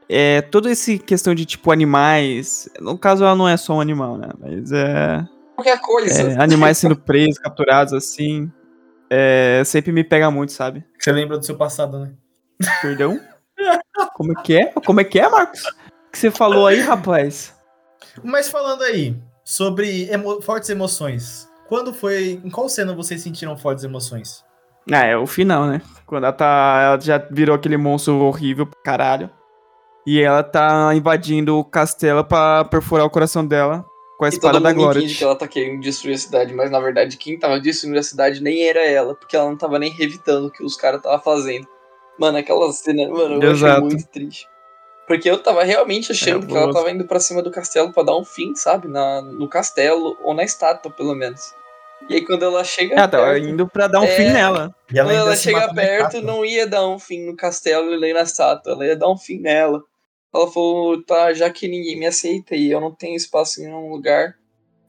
É, 0.08 0.42
toda 0.42 0.70
essa 0.70 0.96
questão 0.98 1.34
de 1.34 1.44
tipo 1.44 1.70
animais. 1.72 2.68
No 2.80 2.96
caso, 2.96 3.24
ela 3.24 3.34
não 3.34 3.48
é 3.48 3.56
só 3.56 3.74
um 3.74 3.80
animal, 3.80 4.16
né? 4.16 4.28
Mas 4.38 4.70
é. 4.72 5.26
Qualquer 5.62 5.80
coisa. 5.80 6.22
é, 6.32 6.42
animais 6.42 6.78
sendo 6.78 6.96
presos, 6.96 7.38
capturados 7.38 7.92
assim. 7.92 8.50
É, 9.10 9.62
sempre 9.64 9.92
me 9.92 10.04
pega 10.04 10.30
muito, 10.30 10.52
sabe? 10.52 10.84
Você 10.98 11.10
lembra 11.12 11.36
do 11.38 11.44
seu 11.44 11.56
passado, 11.56 11.98
né? 11.98 12.12
Perdão? 12.80 13.18
Como 14.14 14.32
é 14.32 14.42
que 14.42 14.56
é? 14.56 14.66
Como 14.86 15.00
é 15.00 15.04
que 15.04 15.18
é, 15.18 15.28
Marcos? 15.28 15.64
O 15.64 16.10
que 16.12 16.18
você 16.18 16.30
falou 16.30 16.66
aí, 16.66 16.80
rapaz? 16.80 17.54
Mas 18.22 18.48
falando 18.48 18.82
aí 18.82 19.16
sobre 19.44 20.08
emo- 20.10 20.40
fortes 20.40 20.70
emoções, 20.70 21.48
quando 21.68 21.92
foi. 21.92 22.40
Em 22.44 22.50
qual 22.50 22.68
cena 22.68 22.94
vocês 22.94 23.20
sentiram 23.22 23.56
fortes 23.56 23.84
emoções? 23.84 24.44
Ah, 24.90 25.04
é 25.04 25.16
o 25.16 25.26
final, 25.26 25.66
né? 25.66 25.82
Quando 26.06 26.24
ela 26.24 26.32
tá. 26.32 26.80
Ela 26.82 27.00
já 27.00 27.18
virou 27.18 27.54
aquele 27.56 27.76
monstro 27.76 28.16
horrível 28.20 28.66
pra 28.66 28.80
caralho. 28.82 29.30
E 30.06 30.20
ela 30.20 30.42
tá 30.42 30.94
invadindo 30.94 31.58
o 31.58 31.64
castelo 31.64 32.24
pra 32.24 32.64
perfurar 32.64 33.04
o 33.06 33.10
coração 33.10 33.46
dela 33.46 33.84
com 34.20 34.26
a 34.26 34.28
E 34.28 34.32
espada 34.32 34.52
todo 34.58 34.62
da 34.64 34.68
mundo 34.68 34.78
Glória. 34.82 34.98
entende 34.98 35.14
que 35.16 35.24
ela 35.24 35.34
tá 35.34 35.48
querendo 35.48 35.80
destruir 35.80 36.12
a 36.14 36.18
cidade, 36.18 36.52
mas 36.52 36.70
na 36.70 36.78
verdade 36.78 37.16
quem 37.16 37.38
tava 37.38 37.58
destruindo 37.58 37.98
a 37.98 38.02
cidade 38.02 38.42
nem 38.42 38.68
era 38.68 38.86
ela, 38.86 39.14
porque 39.14 39.34
ela 39.34 39.48
não 39.48 39.56
tava 39.56 39.78
nem 39.78 39.90
revitando 39.90 40.48
o 40.48 40.50
que 40.50 40.62
os 40.62 40.76
caras 40.76 41.00
tava 41.00 41.18
fazendo. 41.22 41.66
Mano, 42.18 42.36
aquela 42.36 42.70
cena, 42.70 43.08
mano, 43.08 43.42
eu 43.42 43.50
Exato. 43.52 43.72
achei 43.72 43.80
muito 43.96 44.06
triste. 44.08 44.46
Porque 45.08 45.28
eu 45.30 45.42
tava 45.42 45.64
realmente 45.64 46.12
achando 46.12 46.44
É, 46.44 46.48
que 46.48 46.54
ela 46.54 46.70
tava 46.70 46.90
indo 46.90 47.06
pra 47.06 47.18
cima 47.18 47.42
do 47.42 47.50
castelo 47.50 47.94
pra 47.94 48.02
dar 48.02 48.14
um 48.14 48.24
fim, 48.26 48.54
sabe? 48.54 48.88
Na, 48.88 49.22
no 49.22 49.48
castelo, 49.48 50.18
ou 50.22 50.34
na 50.34 50.44
estátua, 50.44 50.92
pelo 50.92 51.14
menos. 51.14 51.54
E 52.06 52.16
aí 52.16 52.20
quando 52.26 52.42
ela 52.44 52.62
chega 52.62 52.94
Ela 52.96 53.08
tava 53.08 53.24
perto, 53.24 53.48
indo 53.48 53.66
pra 53.66 53.86
dar 53.88 54.00
um 54.00 54.04
É. 54.04 54.08
fim 54.08 54.24
nela. 54.30 54.74
E 54.92 54.98
ela 54.98 55.08
quando 55.08 55.18
ela 55.18 55.34
chega 55.36 55.72
perto, 55.72 56.20
não 56.20 56.44
ia 56.44 56.66
dar 56.66 56.86
um 56.86 56.98
fim 56.98 57.24
no 57.24 57.34
castelo 57.34 57.94
e 57.94 57.98
nem 57.98 58.12
na 58.12 58.20
estátua, 58.20 58.72
ela 58.74 58.86
ia 58.86 58.96
dar 58.96 59.08
um 59.10 59.16
fim 59.16 59.40
nela. 59.40 59.82
Ela 60.32 60.50
falou, 60.50 61.02
tá, 61.02 61.32
já 61.32 61.50
que 61.50 61.66
ninguém 61.66 61.98
me 61.98 62.06
aceita 62.06 62.54
e 62.54 62.70
eu 62.70 62.80
não 62.80 62.92
tenho 62.94 63.16
espaço 63.16 63.60
em 63.60 63.66
nenhum 63.66 63.90
lugar, 63.90 64.36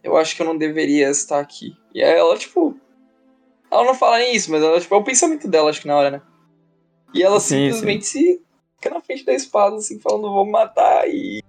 eu 0.03 0.15
acho 0.15 0.35
que 0.35 0.41
eu 0.41 0.45
não 0.45 0.57
deveria 0.57 1.09
estar 1.09 1.39
aqui. 1.39 1.75
E 1.93 2.03
aí 2.03 2.17
ela, 2.17 2.37
tipo. 2.37 2.77
Ela 3.71 3.85
não 3.85 3.95
fala 3.95 4.23
isso, 4.23 4.51
mas 4.51 4.61
ela, 4.61 4.79
tipo, 4.79 4.93
é 4.93 4.97
o 4.97 5.03
pensamento 5.03 5.47
dela, 5.47 5.69
acho 5.69 5.81
que 5.81 5.87
na 5.87 5.95
hora, 5.95 6.11
né? 6.11 6.21
E 7.13 7.23
ela 7.23 7.39
Sim, 7.39 7.71
simplesmente 7.71 8.05
se 8.05 8.41
fica 8.75 8.93
na 8.93 9.01
frente 9.01 9.25
da 9.25 9.33
espada, 9.33 9.77
assim, 9.77 9.99
falando, 9.99 10.31
vou 10.31 10.45
matar. 10.45 11.07
E 11.07 11.41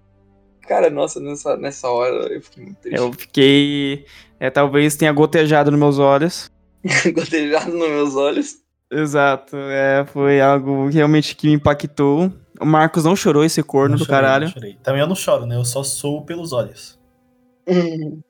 Cara, 0.67 0.89
nossa, 0.89 1.19
nessa, 1.19 1.57
nessa 1.57 1.89
hora 1.89 2.33
eu 2.33 2.41
fiquei 2.41 2.63
muito 2.63 2.77
triste. 2.79 2.97
Eu 2.97 3.13
fiquei. 3.13 4.05
É, 4.39 4.49
talvez 4.49 4.95
tenha 4.95 5.11
gotejado 5.11 5.69
nos 5.69 5.79
meus 5.79 5.99
olhos. 5.99 6.49
Gotejado 7.13 7.71
nos 7.71 7.89
meus 7.89 8.15
olhos. 8.15 8.55
Exato. 8.91 9.57
É, 9.57 10.05
foi 10.05 10.39
algo 10.39 10.87
realmente 10.89 11.35
que 11.35 11.47
me 11.47 11.53
impactou. 11.53 12.31
O 12.63 12.65
Marcos 12.65 13.03
não 13.03 13.15
chorou 13.15 13.43
esse 13.43 13.61
corno 13.61 13.91
Não 13.91 13.97
do 13.97 14.05
chorei, 14.05 14.21
caralho. 14.21 14.45
não 14.45 14.53
chorei. 14.53 14.77
Também 14.81 15.01
eu 15.01 15.07
não 15.07 15.15
choro, 15.15 15.45
né? 15.45 15.57
Eu 15.57 15.65
só 15.65 15.83
sou 15.83 16.23
pelos 16.23 16.53
olhos. 16.53 16.97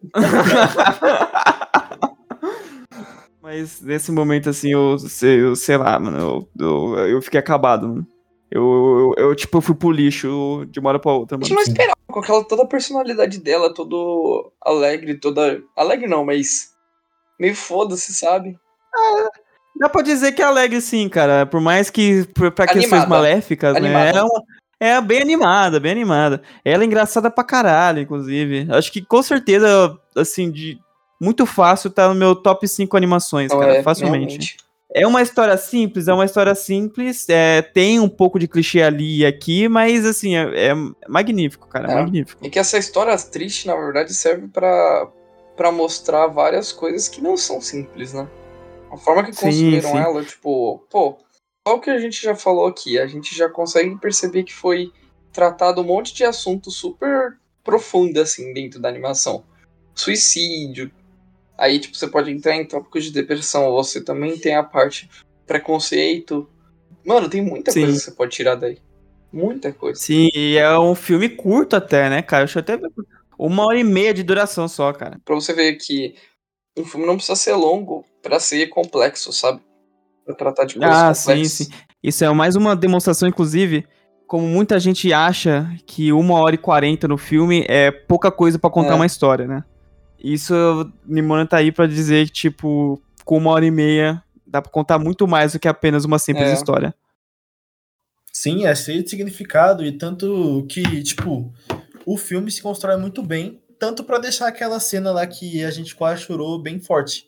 Mas 3.41 3.81
nesse 3.81 4.11
momento, 4.11 4.49
assim, 4.49 4.71
eu, 4.71 4.97
sei- 4.97 5.41
eu 5.41 5.55
sei 5.55 5.77
lá, 5.77 5.99
mano, 5.99 6.17
eu, 6.17 6.49
eu, 6.59 6.97
eu 7.09 7.21
fiquei 7.21 7.39
acabado, 7.39 7.87
mano. 7.87 8.07
Eu, 8.49 9.13
eu, 9.17 9.29
eu, 9.29 9.35
tipo, 9.35 9.59
fui 9.61 9.75
pro 9.75 9.91
lixo 9.91 10.65
de 10.69 10.79
uma 10.79 10.89
hora 10.89 10.99
pra 10.99 11.11
outra, 11.11 11.35
A 11.35 11.37
mano. 11.37 11.45
gente 11.47 11.55
não 11.55 11.63
esperava 11.63 11.97
com 12.07 12.19
aquela 12.19 12.43
toda 12.43 12.63
a 12.63 12.67
personalidade 12.67 13.39
dela, 13.39 13.73
todo 13.73 14.51
alegre, 14.61 15.15
toda. 15.19 15.61
Alegre 15.75 16.07
não, 16.07 16.23
mas. 16.23 16.71
Meio 17.39 17.55
foda-se, 17.55 18.13
sabe? 18.13 18.55
Dá 19.75 19.89
pra 19.89 20.01
dizer 20.01 20.31
que 20.33 20.41
é 20.41 20.45
alegre 20.45 20.79
sim, 20.81 21.09
cara. 21.09 21.45
Por 21.45 21.59
mais 21.59 21.89
que 21.89 22.25
pra 22.33 22.67
questões 22.67 23.07
maléficas, 23.07 23.75
Animada. 23.75 24.13
né? 24.13 24.19
É, 24.19 24.23
uma- 24.23 24.43
é 24.79 25.01
bem 25.01 25.21
animada, 25.21 25.79
bem 25.79 25.91
animada. 25.91 26.41
Ela 26.63 26.83
é 26.83 26.85
engraçada 26.85 27.29
pra 27.31 27.43
caralho, 27.43 27.99
inclusive. 28.01 28.67
Acho 28.69 28.91
que 28.91 29.01
com 29.01 29.21
certeza, 29.23 29.97
assim, 30.15 30.51
de 30.51 30.77
muito 31.19 31.45
fácil 31.45 31.89
tá 31.89 32.07
no 32.09 32.15
meu 32.15 32.35
top 32.35 32.67
5 32.67 32.95
animações, 32.97 33.51
Não, 33.51 33.59
cara, 33.59 33.77
é, 33.77 33.83
facilmente. 33.83 34.25
realmente. 34.27 34.57
É 34.95 35.07
uma 35.07 35.23
história 35.23 35.57
simples, 35.57 36.07
é 36.07 36.13
uma 36.13 36.25
história 36.25 36.53
simples, 36.53 37.25
é, 37.27 37.63
tem 37.63 37.99
um 37.99 38.07
pouco 38.09 38.37
de 38.37 38.47
clichê 38.47 38.83
ali 38.83 39.21
e 39.21 39.25
aqui, 39.25 39.67
mas 39.67 40.05
assim, 40.05 40.35
é, 40.35 40.67
é 40.67 40.73
magnífico, 41.09 41.67
cara, 41.67 41.87
é 41.87 41.91
É. 41.93 41.95
magnífico. 41.95 42.45
E 42.45 42.49
que 42.49 42.59
essa 42.59 42.77
história 42.77 43.17
triste, 43.17 43.65
na 43.65 43.75
verdade, 43.75 44.13
serve 44.13 44.47
pra 44.49 45.71
mostrar 45.71 46.27
várias 46.27 46.71
coisas 46.71 47.07
que 47.07 47.21
não 47.21 47.35
são 47.35 47.59
simples, 47.59 48.13
né? 48.13 48.27
A 48.93 48.97
forma 48.97 49.23
que 49.23 49.33
Sim, 49.33 49.45
construíram 49.45 49.89
sim. 49.89 49.97
ela, 49.97 50.23
tipo, 50.23 50.85
pô, 50.91 51.17
só 51.67 51.75
o 51.75 51.79
que 51.79 51.89
a 51.89 51.97
gente 51.97 52.21
já 52.21 52.35
falou 52.35 52.67
aqui, 52.67 52.99
a 52.99 53.07
gente 53.07 53.35
já 53.35 53.49
consegue 53.49 53.97
perceber 53.97 54.43
que 54.43 54.53
foi 54.53 54.91
tratado 55.31 55.81
um 55.81 55.83
monte 55.83 56.13
de 56.13 56.23
assunto 56.23 56.69
super 56.69 57.39
profundo, 57.63 58.21
assim, 58.21 58.53
dentro 58.53 58.79
da 58.79 58.87
animação. 58.89 59.43
Suicídio. 59.95 60.91
Aí, 61.57 61.79
tipo, 61.79 61.95
você 61.97 62.07
pode 62.07 62.29
entrar 62.29 62.55
em 62.55 62.67
tópicos 62.67 63.05
de 63.05 63.11
depressão. 63.11 63.71
Você 63.71 64.03
também 64.03 64.37
tem 64.37 64.55
a 64.55 64.63
parte 64.63 65.09
preconceito. 65.47 66.47
Mano, 67.03 67.27
tem 67.27 67.41
muita 67.41 67.71
Sim. 67.71 67.81
coisa 67.81 67.97
que 67.97 68.05
você 68.05 68.11
pode 68.11 68.31
tirar 68.31 68.55
daí. 68.55 68.77
Muita 69.31 69.73
coisa. 69.73 69.99
Sim, 69.99 70.29
e 70.35 70.57
é 70.57 70.77
um 70.77 70.93
filme 70.93 71.29
curto 71.29 71.75
até, 71.75 72.09
né, 72.11 72.21
cara? 72.21 72.45
Deixa 72.45 72.59
eu 72.59 72.61
até 72.61 72.77
ver. 72.77 72.91
Uma 73.39 73.65
hora 73.65 73.79
e 73.79 73.83
meia 73.83 74.13
de 74.13 74.21
duração 74.21 74.67
só, 74.67 74.93
cara. 74.93 75.19
Pra 75.25 75.33
você 75.33 75.51
ver 75.51 75.77
que 75.77 76.13
um 76.77 76.85
filme 76.85 77.07
não 77.07 77.15
precisa 77.15 77.35
ser 77.35 77.53
longo 77.53 78.05
pra 78.23 78.39
ser 78.39 78.67
complexo, 78.69 79.31
sabe? 79.31 79.61
Pra 80.25 80.33
tratar 80.33 80.65
de 80.65 80.75
coisas 80.75 80.95
Ah, 80.97 81.13
sim, 81.13 81.27
complexas. 81.27 81.51
sim. 81.67 81.73
Isso 82.01 82.23
é 82.25 82.29
mais 82.33 82.55
uma 82.55 82.75
demonstração, 82.75 83.27
inclusive, 83.29 83.85
como 84.25 84.47
muita 84.47 84.79
gente 84.79 85.11
acha 85.13 85.69
que 85.85 86.11
uma 86.11 86.39
hora 86.39 86.55
e 86.55 86.57
quarenta 86.57 87.07
no 87.07 87.17
filme 87.17 87.65
é 87.69 87.91
pouca 87.91 88.31
coisa 88.31 88.57
pra 88.57 88.69
contar 88.69 88.93
É. 88.93 88.95
uma 88.95 89.05
história, 89.05 89.45
né? 89.45 89.63
Isso, 90.17 90.53
Nimona 91.05 91.45
tá 91.45 91.57
aí 91.57 91.71
pra 91.71 91.85
dizer 91.85 92.25
que, 92.27 92.31
tipo, 92.31 92.99
com 93.25 93.37
uma 93.37 93.51
hora 93.51 93.65
e 93.65 93.71
meia 93.71 94.23
dá 94.47 94.61
pra 94.61 94.71
contar 94.71 94.97
muito 94.97 95.27
mais 95.27 95.51
do 95.53 95.59
que 95.59 95.67
apenas 95.67 96.05
uma 96.05 96.17
simples 96.17 96.47
É. 96.49 96.53
história. 96.53 96.95
Sim, 98.31 98.65
é 98.65 98.73
cheio 98.73 99.03
de 99.03 99.09
significado 99.09 99.85
e 99.85 99.91
tanto 99.91 100.65
que, 100.69 101.03
tipo, 101.03 101.53
o 102.05 102.17
filme 102.17 102.49
se 102.49 102.61
constrói 102.61 102.97
muito 102.97 103.21
bem, 103.21 103.61
tanto 103.79 104.03
pra 104.03 104.17
deixar 104.17 104.47
aquela 104.47 104.79
cena 104.79 105.11
lá 105.11 105.27
que 105.27 105.63
a 105.63 105.69
gente 105.71 105.95
quase 105.95 106.21
chorou 106.23 106.57
bem 106.59 106.79
forte. 106.79 107.25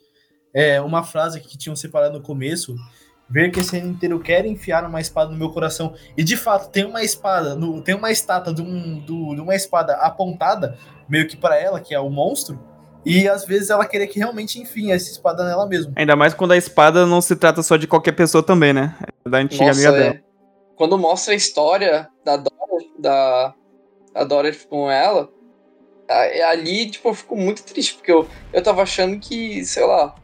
É 0.56 0.80
uma 0.80 1.04
frase 1.04 1.42
que 1.42 1.58
tinham 1.58 1.76
separado 1.76 2.18
no 2.18 2.24
começo, 2.24 2.76
ver 3.30 3.52
que 3.52 3.60
esse 3.60 3.78
ano 3.78 3.90
inteiro 3.92 4.20
quer 4.22 4.46
enfiar 4.46 4.86
uma 4.86 5.02
espada 5.02 5.30
no 5.32 5.38
meu 5.38 5.50
coração. 5.52 5.94
E 6.16 6.24
de 6.24 6.38
fato, 6.38 6.70
tem 6.72 6.86
uma 6.86 7.04
espada, 7.04 7.56
no- 7.56 7.82
tem 7.82 7.94
uma 7.94 8.10
estátua 8.10 8.54
de, 8.54 8.62
um, 8.62 9.00
do- 9.00 9.36
de 9.36 9.42
uma 9.42 9.54
espada 9.54 9.96
apontada, 9.96 10.78
meio 11.10 11.28
que 11.28 11.36
pra 11.36 11.60
ela, 11.60 11.82
que 11.82 11.94
é 11.94 12.00
o 12.00 12.10
monstro, 12.10 12.58
e 13.06 13.28
às 13.28 13.44
vezes 13.46 13.70
ela 13.70 13.86
queria 13.86 14.08
que 14.08 14.18
realmente 14.18 14.60
enfim 14.60 14.92
essa 14.92 15.12
espada 15.12 15.44
nela 15.44 15.68
mesmo. 15.68 15.92
Ainda 15.96 16.16
mais 16.16 16.34
quando 16.34 16.54
a 16.54 16.58
espada 16.58 17.06
não 17.06 17.20
se 17.20 17.36
trata 17.36 17.62
só 17.62 17.76
de 17.76 17.86
qualquer 17.86 18.14
pessoa 18.14 18.42
também, 18.42 18.72
né? 18.74 18.96
É 19.26 19.30
da 19.30 19.40
antiga 19.40 19.66
Nossa, 19.66 19.80
amiga 19.90 19.92
dela. 19.92 20.16
é. 20.16 20.22
Quando 20.78 20.98
mostra 20.98 21.34
a 21.34 21.36
história 21.36 22.08
da 22.24 22.38
Dora, 22.38 22.86
da, 22.98 23.54
da 24.14 24.24
Dora 24.24 24.52
tipo, 24.52 24.68
com 24.70 24.90
ela, 24.90 25.30
ali, 26.50 26.90
tipo, 26.90 27.10
eu 27.10 27.14
fico 27.14 27.36
muito 27.36 27.64
triste, 27.64 27.96
porque 27.96 28.12
eu, 28.12 28.28
eu 28.54 28.64
tava 28.64 28.82
achando 28.84 29.20
que, 29.20 29.66
sei 29.66 29.86
lá. 29.86 30.16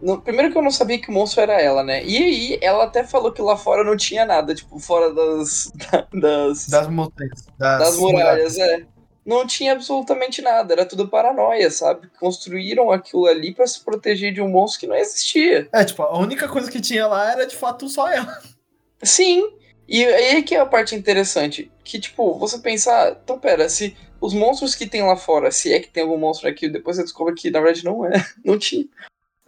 No- 0.00 0.20
primeiro 0.20 0.52
que 0.52 0.58
eu 0.58 0.62
não 0.62 0.70
sabia 0.70 0.98
que 1.00 1.08
o 1.10 1.12
monstro 1.12 1.40
era 1.42 1.60
ela, 1.60 1.82
né? 1.82 2.04
E 2.04 2.16
aí, 2.16 2.58
ela 2.60 2.84
até 2.84 3.04
falou 3.04 3.32
que 3.32 3.42
lá 3.42 3.56
fora 3.56 3.82
não 3.84 3.96
tinha 3.96 4.24
nada, 4.24 4.54
tipo, 4.54 4.78
fora 4.78 5.12
das. 5.12 5.70
da- 5.74 6.06
das, 6.20 6.66
Das 6.68 6.88
montanhas. 6.88 7.46
das 7.58 7.96
muralhas, 7.98 8.58
é. 8.58 8.84
Não 9.24 9.44
tinha 9.44 9.72
absolutamente 9.72 10.40
nada, 10.40 10.72
era 10.72 10.86
tudo 10.86 11.08
paranoia, 11.08 11.68
sabe? 11.68 12.08
Construíram 12.20 12.92
aquilo 12.92 13.26
ali 13.26 13.52
pra 13.52 13.66
se 13.66 13.80
proteger 13.84 14.32
de 14.32 14.40
um 14.40 14.48
monstro 14.48 14.80
que 14.80 14.86
não 14.86 14.94
existia. 14.94 15.68
É, 15.72 15.84
tipo, 15.84 16.00
a 16.02 16.16
única 16.16 16.46
coisa 16.48 16.70
que 16.70 16.80
tinha 16.80 17.08
lá 17.08 17.32
era 17.32 17.44
de 17.44 17.56
fato 17.56 17.88
só 17.88 18.08
ela. 18.08 18.40
Sim. 19.02 19.50
E 19.88 20.04
aí 20.04 20.42
que 20.44 20.54
é 20.54 20.60
a 20.60 20.66
parte 20.66 20.94
interessante. 20.94 21.70
Que, 21.82 21.98
tipo, 21.98 22.38
você 22.38 22.58
pensar, 22.58 23.18
então 23.22 23.36
pera, 23.38 23.68
se 23.68 23.96
os 24.20 24.32
monstros 24.32 24.74
que 24.76 24.86
tem 24.86 25.02
lá 25.02 25.16
fora, 25.16 25.50
se 25.50 25.72
é 25.72 25.80
que 25.80 25.88
tem 25.88 26.04
algum 26.04 26.18
monstro 26.18 26.48
aqui, 26.48 26.68
depois 26.68 26.96
você 26.96 27.02
descobre 27.02 27.34
que 27.34 27.50
na 27.50 27.60
verdade 27.60 27.84
não 27.84 28.06
é. 28.06 28.12
Não 28.44 28.56
tinha. 28.58 28.84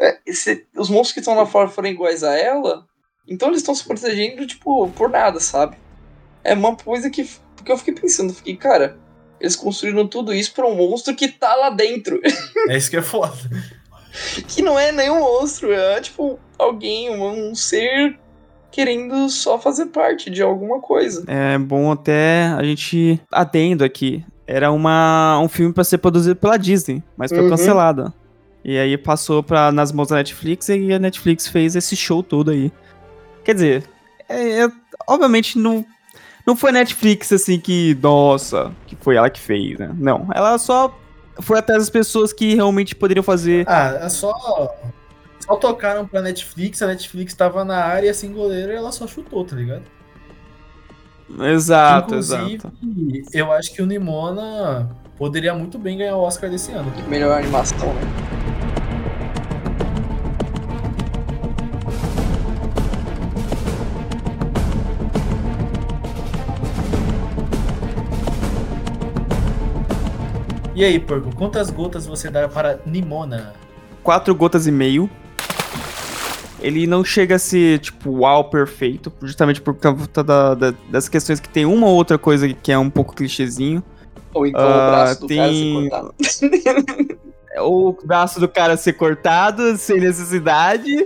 É, 0.01 0.19
se 0.33 0.67
os 0.77 0.89
monstros 0.89 1.13
que 1.13 1.21
estão 1.21 1.35
lá 1.35 1.45
fora 1.47 1.69
forem 1.69 1.93
iguais 1.93 2.23
a 2.23 2.37
ela, 2.37 2.87
então 3.27 3.49
eles 3.49 3.61
estão 3.61 3.75
se 3.75 3.85
protegendo, 3.85 4.47
tipo, 4.47 4.89
por 4.91 5.11
nada, 5.11 5.41
sabe? 5.41 5.77
É 6.45 6.55
uma 6.55 6.77
coisa 6.77 7.11
que. 7.11 7.29
Porque 7.57 7.73
eu 7.73 7.79
fiquei 7.79 7.95
pensando, 7.95 8.33
fiquei, 8.33 8.57
cara, 8.57 8.97
eles 9.41 9.57
construíram 9.57 10.07
tudo 10.07 10.33
isso 10.33 10.55
pra 10.55 10.67
um 10.67 10.77
monstro 10.77 11.15
que 11.15 11.29
tá 11.29 11.55
lá 11.57 11.71
dentro. 11.71 12.21
É 12.69 12.77
isso 12.77 12.89
que 12.91 12.97
é 12.97 13.03
foda. 13.03 13.37
que 14.47 14.63
não 14.63 14.79
é 14.79 14.93
nenhum 14.93 15.19
monstro, 15.21 15.73
é 15.73 16.01
tipo 16.01 16.39
alguém, 16.57 17.11
um, 17.11 17.51
um 17.51 17.55
ser 17.55 18.17
querendo 18.71 19.29
só 19.29 19.59
fazer 19.59 19.87
parte 19.87 20.31
de 20.31 20.43
alguma 20.43 20.81
coisa. 20.81 21.25
É 21.27 21.59
bom 21.59 21.91
até 21.91 22.47
a 22.57 22.63
gente 22.63 23.21
adendo 23.33 23.85
aqui. 23.85 24.25
Era 24.47 24.71
uma, 24.71 25.39
um 25.41 25.49
filme 25.49 25.75
pra 25.75 25.85
ser 25.85 25.99
produzido 25.99 26.37
pela 26.37 26.57
Disney, 26.57 27.03
mas 27.17 27.31
foi 27.31 27.41
Uhum. 27.43 27.51
cancelado. 27.51 28.13
E 28.65 28.79
aí 28.79 28.99
passou 28.99 29.43
pra, 29.43 29.71
nas 29.73 29.93
mãos 29.93 30.09
da 30.09 30.17
Netflix 30.17 30.69
e 30.69 30.93
a 30.93 30.99
Netflix 30.99 31.47
fez 31.47 31.75
esse 31.77 31.97
show 31.97 32.23
todo 32.23 32.51
aí. 32.51 32.71
Quer 33.45 33.55
dizer, 33.55 33.85
é, 34.29 34.65
é- 34.65 34.73
obviamente 35.07 35.59
não, 35.59 35.85
não 36.47 36.55
foi 36.57 36.71
a 36.71 36.75
Netflix 36.75 37.33
assim 37.33 37.59
que, 37.59 37.97
nossa, 38.03 38.73
que 38.87 38.97
foi 38.97 39.17
ela 39.17 39.31
que 39.31 39.41
fez, 39.41 39.79
né? 39.79 39.91
Não, 39.97 40.29
ela 40.35 40.59
só 40.59 40.95
foi 41.41 41.59
atrás 41.59 41.83
das 41.83 41.91
pessoas 41.91 42.33
que 42.33 42.55
realmente 42.55 42.95
poderiam 42.95 43.23
fazer. 43.23 43.65
Ah, 43.69 43.99
é 44.03 44.09
só. 44.09 44.35
Só 45.41 45.57
tocaram 45.57 46.07
pra 46.07 46.21
Netflix, 46.21 46.83
a 46.83 46.89
Netflix 46.89 47.33
tava 47.33 47.65
na 47.65 47.77
área 47.83 48.13
sem 48.13 48.33
goleiro 48.33 48.73
e 48.73 48.75
ela 48.75 48.93
só 48.93 49.07
chutou, 49.07 49.45
tá 49.45 49.57
ligado? 49.57 49.83
Exato, 51.41 52.09
Inclusive, 52.15 52.55
exato. 52.57 52.73
eu 53.33 53.53
acho 53.53 53.73
que 53.73 53.83
o 53.83 53.87
Nimona 53.87 54.89
poderia 55.17 55.55
muito 55.55 55.79
bem 55.79 55.99
ganhar 55.99 56.17
o 56.17 56.21
Oscar 56.21 56.51
desse 56.51 56.73
ano. 56.73 56.91
Melhor 57.07 57.37
animação, 57.39 57.93
né? 57.95 58.01
E 70.79 70.85
aí, 70.85 71.01
Porco, 71.01 71.35
quantas 71.35 71.71
gotas 71.71 72.07
você 72.07 72.31
dá 72.31 72.47
para 72.49 72.79
Nimona? 72.87 73.53
quatro 74.01 74.33
gotas 74.33 74.67
e 74.69 74.71
meio. 74.71 75.11
Ele 76.61 76.87
não 76.87 77.05
chega 77.05 77.35
a 77.35 77.39
ser, 77.39 77.81
tipo, 77.81 78.11
uau, 78.21 78.45
perfeito, 78.45 79.13
justamente 79.23 79.61
por 79.61 79.75
causa 79.75 80.07
da- 80.25 80.55
da- 80.55 80.75
das 80.89 81.09
questões 81.09 81.41
que 81.41 81.49
tem 81.49 81.65
uma 81.67 81.89
ou 81.89 81.95
outra 81.97 82.17
coisa 82.17 82.49
que 82.55 82.71
é 82.71 82.79
um 82.79 82.89
pouco 82.89 83.13
clichêzinho. 83.15 83.83
Ou 84.33 84.47
então 84.47 84.61
Ah, 84.63 84.67
o 84.67 84.91
braço 84.91 85.21
do 85.21 85.29
cara 85.29 85.49
se 85.49 85.55
tem- 85.59 85.89
cortado. 85.91 86.15
Ou 87.59 87.89
o 87.89 88.07
braço 88.07 88.39
do 88.39 88.49
cara 88.49 88.77
ser 88.77 88.93
cortado 88.93 89.77
sem 89.77 89.99
necessidade. 90.01 91.05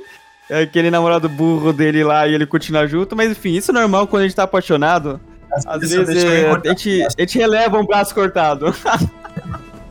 é 0.50 0.62
Aquele 0.64 0.90
namorado 0.90 1.28
burro 1.30 1.72
dele 1.72 2.04
lá 2.04 2.28
e 2.28 2.34
ele 2.34 2.44
continuar 2.46 2.86
junto. 2.86 3.16
Mas 3.16 3.30
enfim, 3.30 3.54
isso 3.54 3.70
é 3.70 3.74
normal 3.74 4.06
quando 4.06 4.20
a 4.20 4.26
gente 4.26 4.36
tá 4.36 4.42
apaixonado. 4.42 5.18
Às 5.66 5.80
vezes 5.80 5.96
vezes 5.96 6.14
deixo 6.14 6.26
é, 6.28 6.40
ele 6.52 6.68
a, 6.68 6.68
gente, 6.70 7.02
a 7.04 7.20
gente 7.22 7.38
releva 7.38 7.78
um 7.78 7.86
braço 7.86 8.14
cortado. 8.14 8.66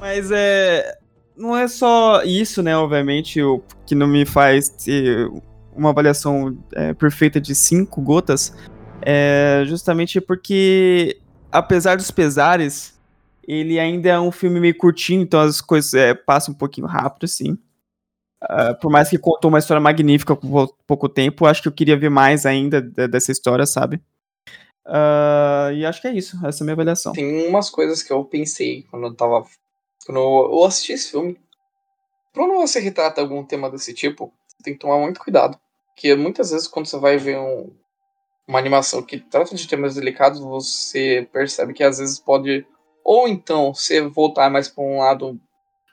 Mas 0.02 0.32
é. 0.32 0.98
Não 1.38 1.56
é 1.56 1.68
só 1.68 2.24
isso, 2.24 2.62
né? 2.62 2.76
Obviamente, 2.76 3.42
o 3.42 3.64
que 3.86 3.96
não 3.96 4.08
me 4.08 4.26
faz 4.26 4.68
ter 4.68 5.32
uma 5.74 5.92
avaliação 5.92 6.58
é, 6.74 6.94
perfeita 6.94 7.40
de 7.40 7.56
cinco 7.56 8.02
gotas. 8.02 8.54
É 9.02 9.64
justamente 9.66 10.20
porque, 10.20 11.18
apesar 11.52 11.96
dos 11.96 12.12
pesares, 12.12 13.00
ele 13.48 13.80
ainda 13.80 14.10
é 14.10 14.20
um 14.20 14.32
filme 14.32 14.60
meio 14.60 14.78
curtinho, 14.78 15.22
então 15.22 15.40
as 15.40 15.62
coisas 15.62 15.94
é, 15.94 16.14
passam 16.14 16.54
um 16.54 16.58
pouquinho 16.58 16.86
rápido, 16.86 17.24
assim. 17.24 17.58
Uh, 18.44 18.78
por 18.82 18.92
mais 18.92 19.10
que 19.10 19.20
contou 19.20 19.50
uma 19.50 19.60
história 19.60 19.80
magnífica 19.80 20.36
com 20.36 20.68
pouco 20.88 21.08
tempo, 21.08 21.46
acho 21.46 21.62
que 21.62 21.68
eu 21.68 21.72
queria 21.72 21.98
ver 21.98 22.10
mais 22.10 22.46
ainda 22.46 22.82
dessa 22.82 23.32
história, 23.32 23.66
sabe? 23.66 24.02
Uh, 24.86 25.72
e 25.76 25.86
acho 25.86 26.02
que 26.02 26.08
é 26.08 26.14
isso, 26.14 26.36
essa 26.46 26.62
é 26.62 26.64
a 26.64 26.66
minha 26.66 26.74
avaliação. 26.74 27.14
Tem 27.14 27.48
umas 27.48 27.70
coisas 27.70 28.02
que 28.02 28.12
eu 28.12 28.24
pensei 28.26 28.84
quando 28.90 29.08
eu 29.08 29.14
tava. 29.14 29.46
Quando 30.06 30.20
eu 30.20 30.64
assisti 30.64 30.94
esse 30.94 31.12
filme. 31.12 31.40
Quando 32.34 32.54
você 32.56 32.80
retrata 32.80 33.22
algum 33.22 33.44
tema 33.44 33.70
desse 33.70 33.94
tipo, 33.94 34.34
você 34.48 34.64
tem 34.64 34.74
que 34.74 34.80
tomar 34.80 34.98
muito 34.98 35.20
cuidado. 35.20 35.60
Porque 35.94 36.16
muitas 36.16 36.52
vezes, 36.52 36.68
quando 36.68 36.88
você 36.88 36.98
vai 36.98 37.18
ver 37.18 37.38
um, 37.38 37.76
uma 38.48 38.60
animação 38.60 39.04
que 39.04 39.20
trata 39.20 39.56
de 39.56 39.68
temas 39.68 39.96
delicados, 39.96 40.40
você 40.40 41.28
percebe 41.32 41.74
que 41.74 41.84
às 41.84 41.98
vezes 42.00 42.20
pode. 42.20 42.66
Ou 43.04 43.28
então 43.28 43.74
você 43.74 44.02
voltar 44.02 44.50
mais 44.50 44.68
para 44.68 44.84
um 44.84 45.00
lado 45.00 45.40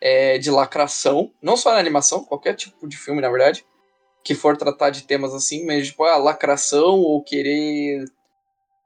é, 0.01 0.39
de 0.39 0.51
lacração, 0.51 1.33
não 1.43 1.57
só 1.57 1.73
na 1.73 1.79
animação, 1.79 2.25
qualquer 2.25 2.55
tipo 2.55 2.87
de 2.87 2.97
filme, 2.97 3.21
na 3.21 3.31
verdade, 3.31 3.65
que 4.23 4.35
for 4.35 4.57
tratar 4.57 4.91
de 4.91 5.03
temas 5.03 5.35
assim, 5.35 5.65
mas 5.67 5.89
tipo, 5.89 6.05
ah, 6.05 6.17
lacração 6.17 7.01
ou 7.01 7.23
querer. 7.23 8.05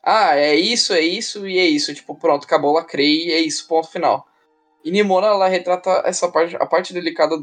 Ah, 0.03 0.37
é 0.37 0.55
isso, 0.55 0.93
é 0.93 1.01
isso 1.01 1.47
e 1.47 1.59
é 1.59 1.65
isso. 1.65 1.95
Tipo, 1.95 2.15
pronto, 2.15 2.45
acabou, 2.45 2.73
lacrei 2.73 3.33
é 3.33 3.41
isso, 3.41 3.69
ponto 3.69 3.89
final. 3.89 4.27
E 4.85 4.91
Nimona, 4.91 5.29
ela 5.29 5.49
retrata 5.49 6.03
essa 6.05 6.29
parte, 6.29 6.57
a 6.57 6.67
parte 6.67 6.93
delicada, 6.93 7.37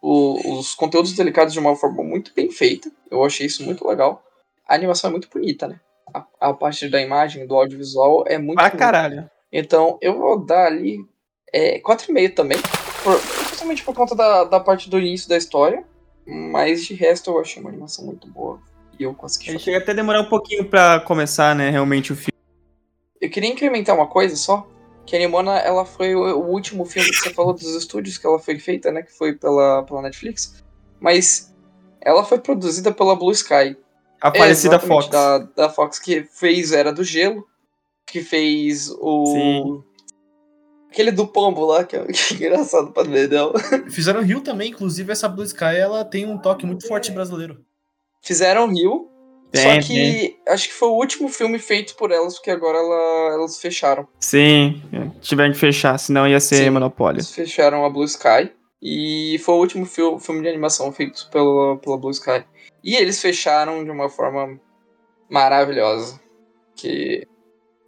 o, 0.00 0.58
os 0.58 0.74
conteúdos 0.74 1.12
delicados 1.14 1.52
de 1.52 1.58
uma 1.58 1.74
forma 1.74 2.02
muito 2.02 2.32
bem 2.34 2.50
feita. 2.50 2.90
Eu 3.10 3.24
achei 3.24 3.46
isso 3.46 3.64
muito 3.64 3.86
legal. 3.86 4.22
A 4.68 4.74
animação 4.74 5.08
é 5.08 5.10
muito 5.12 5.28
bonita, 5.28 5.68
né? 5.68 5.80
A, 6.14 6.24
a 6.40 6.54
parte 6.54 6.88
da 6.88 7.00
imagem, 7.00 7.46
do 7.46 7.56
audiovisual 7.56 8.24
é 8.26 8.38
muito. 8.38 8.56
Pra 8.56 8.70
caralho. 8.70 9.28
Então, 9.52 9.98
eu 10.00 10.16
vou 10.18 10.38
dar 10.44 10.66
ali 10.66 10.98
é, 11.52 11.80
4,5 11.80 12.34
também 12.34 12.58
por, 13.02 13.20
principalmente 13.20 13.84
por 13.84 13.94
conta 13.94 14.14
da, 14.14 14.44
da 14.44 14.60
parte 14.60 14.90
do 14.90 14.98
início 14.98 15.28
da 15.28 15.36
história. 15.36 15.84
Mas 16.26 16.84
de 16.84 16.94
resto 16.94 17.30
eu 17.30 17.40
achei 17.40 17.62
uma 17.62 17.70
animação 17.70 18.04
muito 18.04 18.26
boa. 18.28 18.60
E 18.98 19.04
eu 19.04 19.14
consegui. 19.14 19.50
Ele 19.50 19.58
chega 19.58 19.78
até 19.78 19.94
demorar 19.94 20.22
um 20.22 20.28
pouquinho 20.28 20.64
pra 20.64 20.98
começar, 21.00 21.54
né, 21.54 21.70
realmente 21.70 22.12
o 22.12 22.16
filme. 22.16 22.32
Eu 23.20 23.30
queria 23.30 23.48
incrementar 23.48 23.94
uma 23.94 24.08
coisa 24.08 24.34
só. 24.34 24.66
Que 25.06 25.14
Animona, 25.14 25.58
ela 25.58 25.84
foi 25.84 26.14
o, 26.16 26.20
o 26.20 26.50
último 26.50 26.84
filme 26.84 27.08
que 27.08 27.16
você 27.16 27.32
falou 27.32 27.54
dos 27.54 27.74
estúdios 27.74 28.18
que 28.18 28.26
ela 28.26 28.38
foi 28.38 28.58
feita, 28.58 28.90
né? 28.90 29.02
Que 29.02 29.12
foi 29.12 29.34
pela, 29.34 29.84
pela 29.84 30.02
Netflix. 30.02 30.64
Mas 30.98 31.54
ela 32.00 32.24
foi 32.24 32.38
produzida 32.38 32.92
pela 32.92 33.14
Blue 33.14 33.30
Sky. 33.30 33.76
A 34.20 34.34
falecida 34.34 34.78
Fox. 34.80 35.08
Da, 35.08 35.38
da 35.38 35.68
Fox, 35.70 35.98
que 35.98 36.24
fez 36.24 36.72
Era 36.72 36.92
do 36.92 37.04
Gelo. 37.04 37.46
Que 38.04 38.22
fez 38.22 38.90
o. 38.98 39.26
Sim. 39.26 39.84
Aquele 40.90 41.10
do 41.10 41.26
pombo 41.26 41.66
lá, 41.66 41.84
que 41.84 41.96
é, 41.96 42.04
que 42.06 42.34
é 42.34 42.48
engraçado 42.48 42.90
pra 42.90 43.02
dedão. 43.02 43.52
Fizeram 43.90 44.22
Rio 44.22 44.40
também, 44.40 44.70
inclusive 44.70 45.12
essa 45.12 45.28
Blue 45.28 45.44
Sky, 45.44 45.76
ela 45.76 46.04
tem 46.04 46.26
um 46.26 46.38
toque 46.38 46.64
muito 46.64 46.86
forte 46.86 47.12
brasileiro. 47.12 47.64
Fizeram 48.22 48.68
Rio, 48.68 49.08
só 49.54 49.80
que 49.80 49.94
tem. 49.94 50.40
acho 50.48 50.68
que 50.68 50.74
foi 50.74 50.88
o 50.88 50.94
último 50.94 51.28
filme 51.28 51.58
feito 51.58 51.94
por 51.96 52.10
elas, 52.10 52.34
porque 52.34 52.50
agora 52.50 52.78
ela, 52.78 53.34
elas 53.34 53.58
fecharam. 53.58 54.06
Sim, 54.20 54.82
tiveram 55.20 55.52
que 55.52 55.58
fechar, 55.58 55.98
senão 55.98 56.26
ia 56.26 56.40
ser 56.40 56.64
Sim, 56.64 56.70
Monopólio. 56.70 57.18
Eles 57.18 57.30
fecharam 57.30 57.84
a 57.84 57.90
Blue 57.90 58.04
Sky. 58.04 58.52
E 58.82 59.38
foi 59.38 59.54
o 59.54 59.58
último 59.58 59.86
filme, 59.86 60.20
filme 60.20 60.42
de 60.42 60.48
animação 60.48 60.92
feito 60.92 61.28
pela, 61.30 61.76
pela 61.78 61.96
Blue 61.96 62.10
Sky. 62.10 62.44
E 62.84 62.94
eles 62.94 63.20
fecharam 63.20 63.82
de 63.84 63.90
uma 63.90 64.08
forma 64.08 64.60
maravilhosa. 65.28 66.20
Que. 66.74 67.26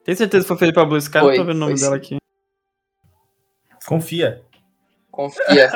Tem 0.05 0.15
certeza 0.15 0.45
que 0.45 0.49
foi 0.49 0.57
feito 0.57 0.75
pela 0.75 0.87
Blue 0.87 0.99
Sky? 0.99 1.21
Foi, 1.21 1.37
não 1.37 1.45
tô 1.45 1.45
vendo 1.45 1.57
o 1.57 1.61
nome 1.61 1.79
dela 1.79 1.97
aqui. 1.97 2.17
Confia. 3.87 4.43
Confia. 5.11 5.71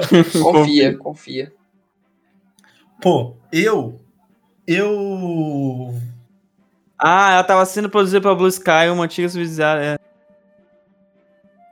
confia, 0.42 0.96
confia. 0.96 1.52
Pô, 3.00 3.36
eu. 3.52 4.00
Eu. 4.66 5.94
Ah, 6.98 7.34
ela 7.34 7.44
tava 7.44 7.64
sendo 7.66 7.88
produzida 7.88 8.20
pela 8.20 8.34
Blue 8.34 8.48
Sky, 8.48 8.88
uma 8.90 9.04
antiga 9.04 9.28
subsidiária. 9.28 9.80
É. 9.82 9.98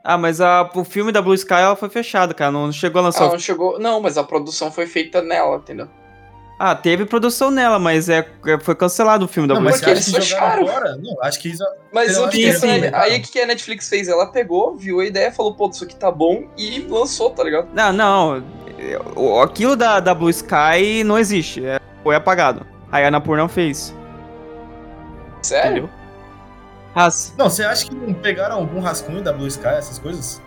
Ah, 0.05 0.19
mas 0.19 0.41
a, 0.41 0.71
o 0.75 0.85
filme 0.85 1.11
da 1.11 1.23
Blue 1.23 1.35
Sky 1.35 1.55
ela 1.55 1.77
foi 1.77 1.89
fechado, 1.89 2.35
cara. 2.35 2.53
Não 2.53 2.71
chegou 2.71 3.01
a 3.01 3.05
lançar. 3.05 3.25
Ah, 3.25 3.33
não 3.33 3.39
chegou. 3.39 3.79
Não, 3.79 4.01
mas 4.01 4.19
a 4.19 4.23
produção 4.23 4.71
foi 4.71 4.87
feita 4.87 5.23
nela, 5.23 5.57
entendeu? 5.57 5.89
Ah, 6.59 6.75
teve 6.75 7.05
produção 7.05 7.51
nela, 7.51 7.79
mas 7.79 8.09
é, 8.09 8.29
é 8.47 8.61
foi 8.61 8.75
cancelado 8.77 9.25
o 9.25 9.29
filme 9.29 9.49
da 9.49 9.55
não, 9.55 9.63
Blue 9.63 9.71
Sky. 9.71 9.91
Mas 9.91 10.09
eles 10.13 10.29
fecharam. 10.29 10.67
Fora? 10.67 10.97
Não, 10.97 11.21
acho 11.23 11.41
que 11.41 11.49
eles... 11.49 11.59
Mas 11.93 12.17
o 12.19 12.29
que, 12.29 12.47
né? 12.67 12.91
aí 12.95 13.19
o 13.19 13.23
que 13.23 13.41
a 13.41 13.47
Netflix 13.47 13.89
fez? 13.89 14.07
Ela 14.07 14.27
pegou, 14.27 14.77
viu 14.77 15.01
a 15.01 15.05
ideia, 15.05 15.33
falou, 15.33 15.55
pô, 15.55 15.69
isso 15.69 15.83
aqui 15.83 15.97
tá 15.97 16.11
bom 16.11 16.45
e 16.57 16.81
lançou, 16.81 17.31
tá 17.31 17.43
ligado? 17.43 17.69
Não, 17.73 17.93
não. 17.93 18.45
Aquilo 19.43 19.75
da, 19.75 19.99
da 19.99 20.15
Blue 20.15 20.31
Sky 20.31 21.03
não 21.05 21.19
existe. 21.19 21.65
É, 21.65 21.81
foi 22.03 22.15
apagado. 22.15 22.74
Aí 22.95 23.05
a 23.05 23.11
Napur 23.11 23.37
não 23.37 23.49
fez. 23.49 23.93
Sério? 25.43 25.85
Entendeu? 25.85 25.91
As... 26.95 27.35
Não, 27.37 27.51
você 27.51 27.65
acha 27.65 27.89
que 27.89 27.93
não 27.93 28.15
pegaram 28.15 28.55
algum 28.55 28.79
rascunho 28.79 29.21
da 29.21 29.33
Blue 29.33 29.49
Sky, 29.49 29.67
essas 29.67 29.99
coisas? 29.99 30.41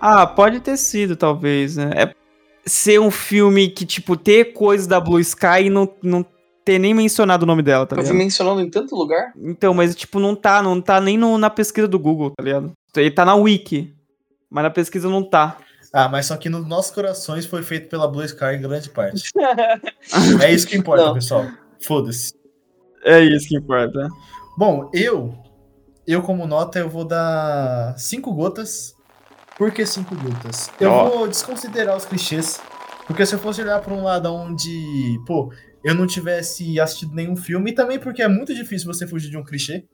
Ah, 0.00 0.24
pode 0.28 0.60
ter 0.60 0.76
sido, 0.76 1.16
talvez, 1.16 1.76
né? 1.76 1.90
É 1.92 2.14
ser 2.64 3.00
um 3.00 3.10
filme 3.10 3.68
que, 3.68 3.84
tipo, 3.84 4.16
ter 4.16 4.52
coisas 4.52 4.86
da 4.86 5.00
Blue 5.00 5.18
Sky 5.18 5.64
e 5.64 5.70
não, 5.70 5.92
não 6.00 6.24
ter 6.64 6.78
nem 6.78 6.94
mencionado 6.94 7.42
o 7.42 7.46
nome 7.46 7.62
dela, 7.62 7.84
tá 7.84 7.96
ligado? 7.96 8.06
Eu 8.06 8.14
fui 8.14 8.16
mencionando 8.24 8.60
em 8.60 8.70
tanto 8.70 8.94
lugar? 8.94 9.32
Então, 9.36 9.74
mas, 9.74 9.96
tipo, 9.96 10.20
não 10.20 10.36
tá, 10.36 10.62
não 10.62 10.80
tá 10.80 11.00
nem 11.00 11.18
no, 11.18 11.36
na 11.36 11.50
pesquisa 11.50 11.88
do 11.88 11.98
Google, 11.98 12.30
tá 12.30 12.44
ligado? 12.44 12.70
Ele 12.96 13.10
tá 13.10 13.24
na 13.24 13.34
Wiki, 13.34 13.92
mas 14.48 14.62
na 14.62 14.70
pesquisa 14.70 15.08
não 15.08 15.24
tá. 15.24 15.56
Ah, 15.98 16.10
mas 16.10 16.26
só 16.26 16.36
que 16.36 16.50
nos 16.50 16.66
nossos 16.66 16.90
corações 16.90 17.46
foi 17.46 17.62
feito 17.62 17.88
pela 17.88 18.06
Blue 18.06 18.22
Sky 18.22 18.56
em 18.56 18.60
grande 18.60 18.90
parte. 18.90 19.30
é 20.42 20.52
isso 20.52 20.66
que 20.66 20.76
importa, 20.76 21.06
não. 21.06 21.14
pessoal. 21.14 21.46
Foda-se. 21.80 22.34
É 23.02 23.20
isso 23.20 23.48
que 23.48 23.56
importa. 23.56 24.08
Bom, 24.58 24.90
eu, 24.92 25.34
eu 26.06 26.20
como 26.20 26.46
nota, 26.46 26.78
eu 26.78 26.90
vou 26.90 27.04
dar 27.04 27.98
cinco 27.98 28.34
gotas 28.34 28.94
por 29.56 29.72
que 29.72 29.86
cinco 29.86 30.14
lutas? 30.14 30.70
Eu 30.78 30.92
oh. 30.92 31.08
vou 31.08 31.28
desconsiderar 31.28 31.96
os 31.96 32.04
clichês. 32.04 32.60
Porque 33.06 33.24
se 33.24 33.34
eu 33.34 33.38
fosse 33.38 33.62
olhar 33.62 33.80
para 33.80 33.94
um 33.94 34.02
lado 34.02 34.30
onde, 34.30 35.18
pô, 35.26 35.50
eu 35.82 35.94
não 35.94 36.06
tivesse 36.06 36.78
assistido 36.78 37.14
nenhum 37.14 37.36
filme, 37.36 37.70
e 37.70 37.74
também 37.74 37.98
porque 37.98 38.20
é 38.20 38.28
muito 38.28 38.54
difícil 38.54 38.92
você 38.92 39.06
fugir 39.06 39.30
de 39.30 39.38
um 39.38 39.44
clichê, 39.44 39.84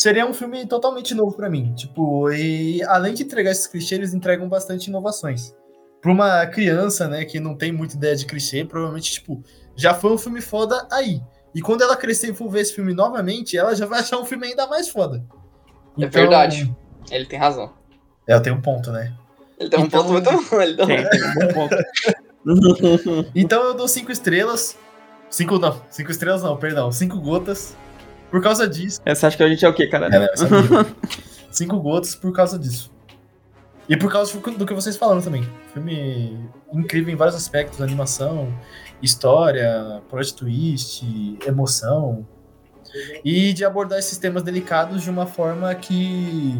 seria 0.00 0.26
um 0.26 0.32
filme 0.32 0.66
totalmente 0.66 1.14
novo 1.14 1.36
para 1.36 1.50
mim. 1.50 1.74
Tipo, 1.74 2.32
e 2.32 2.82
além 2.84 3.12
de 3.12 3.22
entregar 3.22 3.50
esses 3.50 3.66
clichês, 3.66 3.98
eles 3.98 4.14
entregam 4.14 4.48
bastante 4.48 4.86
inovações. 4.88 5.54
Pra 6.00 6.10
uma 6.10 6.46
criança, 6.46 7.06
né, 7.06 7.26
que 7.26 7.38
não 7.38 7.54
tem 7.54 7.70
muita 7.70 7.96
ideia 7.96 8.16
de 8.16 8.24
clichê, 8.24 8.64
provavelmente, 8.64 9.12
tipo, 9.12 9.42
já 9.76 9.92
foi 9.92 10.10
um 10.10 10.16
filme 10.16 10.40
foda 10.40 10.88
aí. 10.90 11.20
E 11.54 11.60
quando 11.60 11.82
ela 11.82 11.96
crescer 11.96 12.30
e 12.30 12.34
for 12.34 12.48
ver 12.48 12.60
esse 12.60 12.74
filme 12.74 12.94
novamente, 12.94 13.58
ela 13.58 13.74
já 13.74 13.84
vai 13.84 14.00
achar 14.00 14.18
um 14.18 14.24
filme 14.24 14.46
ainda 14.46 14.66
mais 14.66 14.88
foda. 14.88 15.22
É 15.98 16.04
então, 16.04 16.22
verdade. 16.22 16.74
Ele 17.10 17.26
tem 17.26 17.38
razão. 17.38 17.74
É, 18.26 18.34
eu 18.34 18.40
tenho 18.40 18.56
um 18.56 18.62
ponto, 18.62 18.90
né? 18.90 19.12
Ele 19.58 19.68
tem 19.68 19.80
um 19.80 19.84
então... 19.84 20.00
ponto 20.02 20.12
muito 20.12 20.48
bom. 20.48 20.62
Ele 20.62 20.76
tem 20.76 20.86
um 20.96 21.54
bom 21.54 21.68
ponto. 21.68 23.26
então 23.34 23.62
eu 23.64 23.74
dou 23.74 23.86
cinco 23.86 24.10
estrelas. 24.10 24.78
Cinco 25.28 25.58
não, 25.58 25.82
cinco 25.90 26.10
estrelas 26.10 26.42
não, 26.42 26.56
perdão. 26.56 26.90
Cinco 26.90 27.20
gotas. 27.20 27.76
Por 28.30 28.42
causa 28.42 28.68
disso. 28.68 29.00
Essa 29.04 29.26
acha 29.26 29.36
que 29.36 29.42
a 29.42 29.48
gente 29.48 29.64
é 29.64 29.68
o 29.68 29.74
quê, 29.74 29.86
cara? 29.86 30.08
É, 30.12 30.28
cinco 31.50 31.78
gotas 31.80 32.14
por 32.14 32.32
causa 32.32 32.58
disso. 32.58 32.92
E 33.88 33.96
por 33.96 34.10
causa 34.10 34.38
do 34.38 34.64
que 34.64 34.72
vocês 34.72 34.96
falaram 34.96 35.20
também. 35.20 35.48
Filme 35.72 36.48
incrível 36.72 37.12
em 37.12 37.16
vários 37.16 37.34
aspectos, 37.34 37.82
animação, 37.82 38.54
história, 39.02 40.00
plot 40.08 40.34
twist, 40.34 41.04
emoção. 41.44 42.24
E 43.24 43.52
de 43.52 43.64
abordar 43.64 43.98
esses 43.98 44.16
temas 44.16 44.42
delicados 44.42 45.02
de 45.02 45.10
uma 45.10 45.26
forma 45.26 45.74
que 45.74 46.54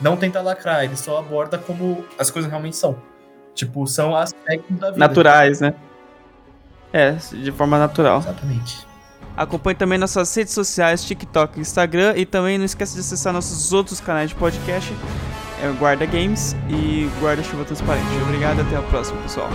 não 0.00 0.16
tenta 0.16 0.40
lacrar, 0.40 0.84
ele 0.84 0.96
só 0.96 1.18
aborda 1.18 1.58
como 1.58 2.04
as 2.18 2.30
coisas 2.30 2.50
realmente 2.50 2.76
são. 2.76 2.96
Tipo, 3.54 3.86
são 3.86 4.14
aspectos 4.14 4.78
da 4.78 4.90
vida. 4.90 4.98
Naturais, 4.98 5.60
né? 5.60 5.74
É, 6.92 7.12
de 7.12 7.50
forma 7.52 7.78
natural. 7.78 8.18
Exatamente. 8.18 8.87
Acompanhe 9.38 9.76
também 9.76 9.98
nossas 9.98 10.34
redes 10.34 10.52
sociais, 10.52 11.04
TikTok, 11.04 11.60
Instagram 11.60 12.14
e 12.16 12.26
também 12.26 12.58
não 12.58 12.64
esqueça 12.64 12.94
de 12.94 13.00
acessar 13.00 13.32
nossos 13.32 13.72
outros 13.72 14.00
canais 14.00 14.30
de 14.30 14.34
podcast, 14.34 14.92
é 15.62 15.70
Guarda 15.78 16.04
Games 16.06 16.56
e 16.68 17.08
Guarda 17.20 17.42
Chuva 17.44 17.64
Transparente. 17.64 18.06
Obrigado 18.26 18.58
e 18.58 18.60
até 18.62 18.76
a 18.76 18.82
próxima, 18.82 19.22
pessoal. 19.22 19.48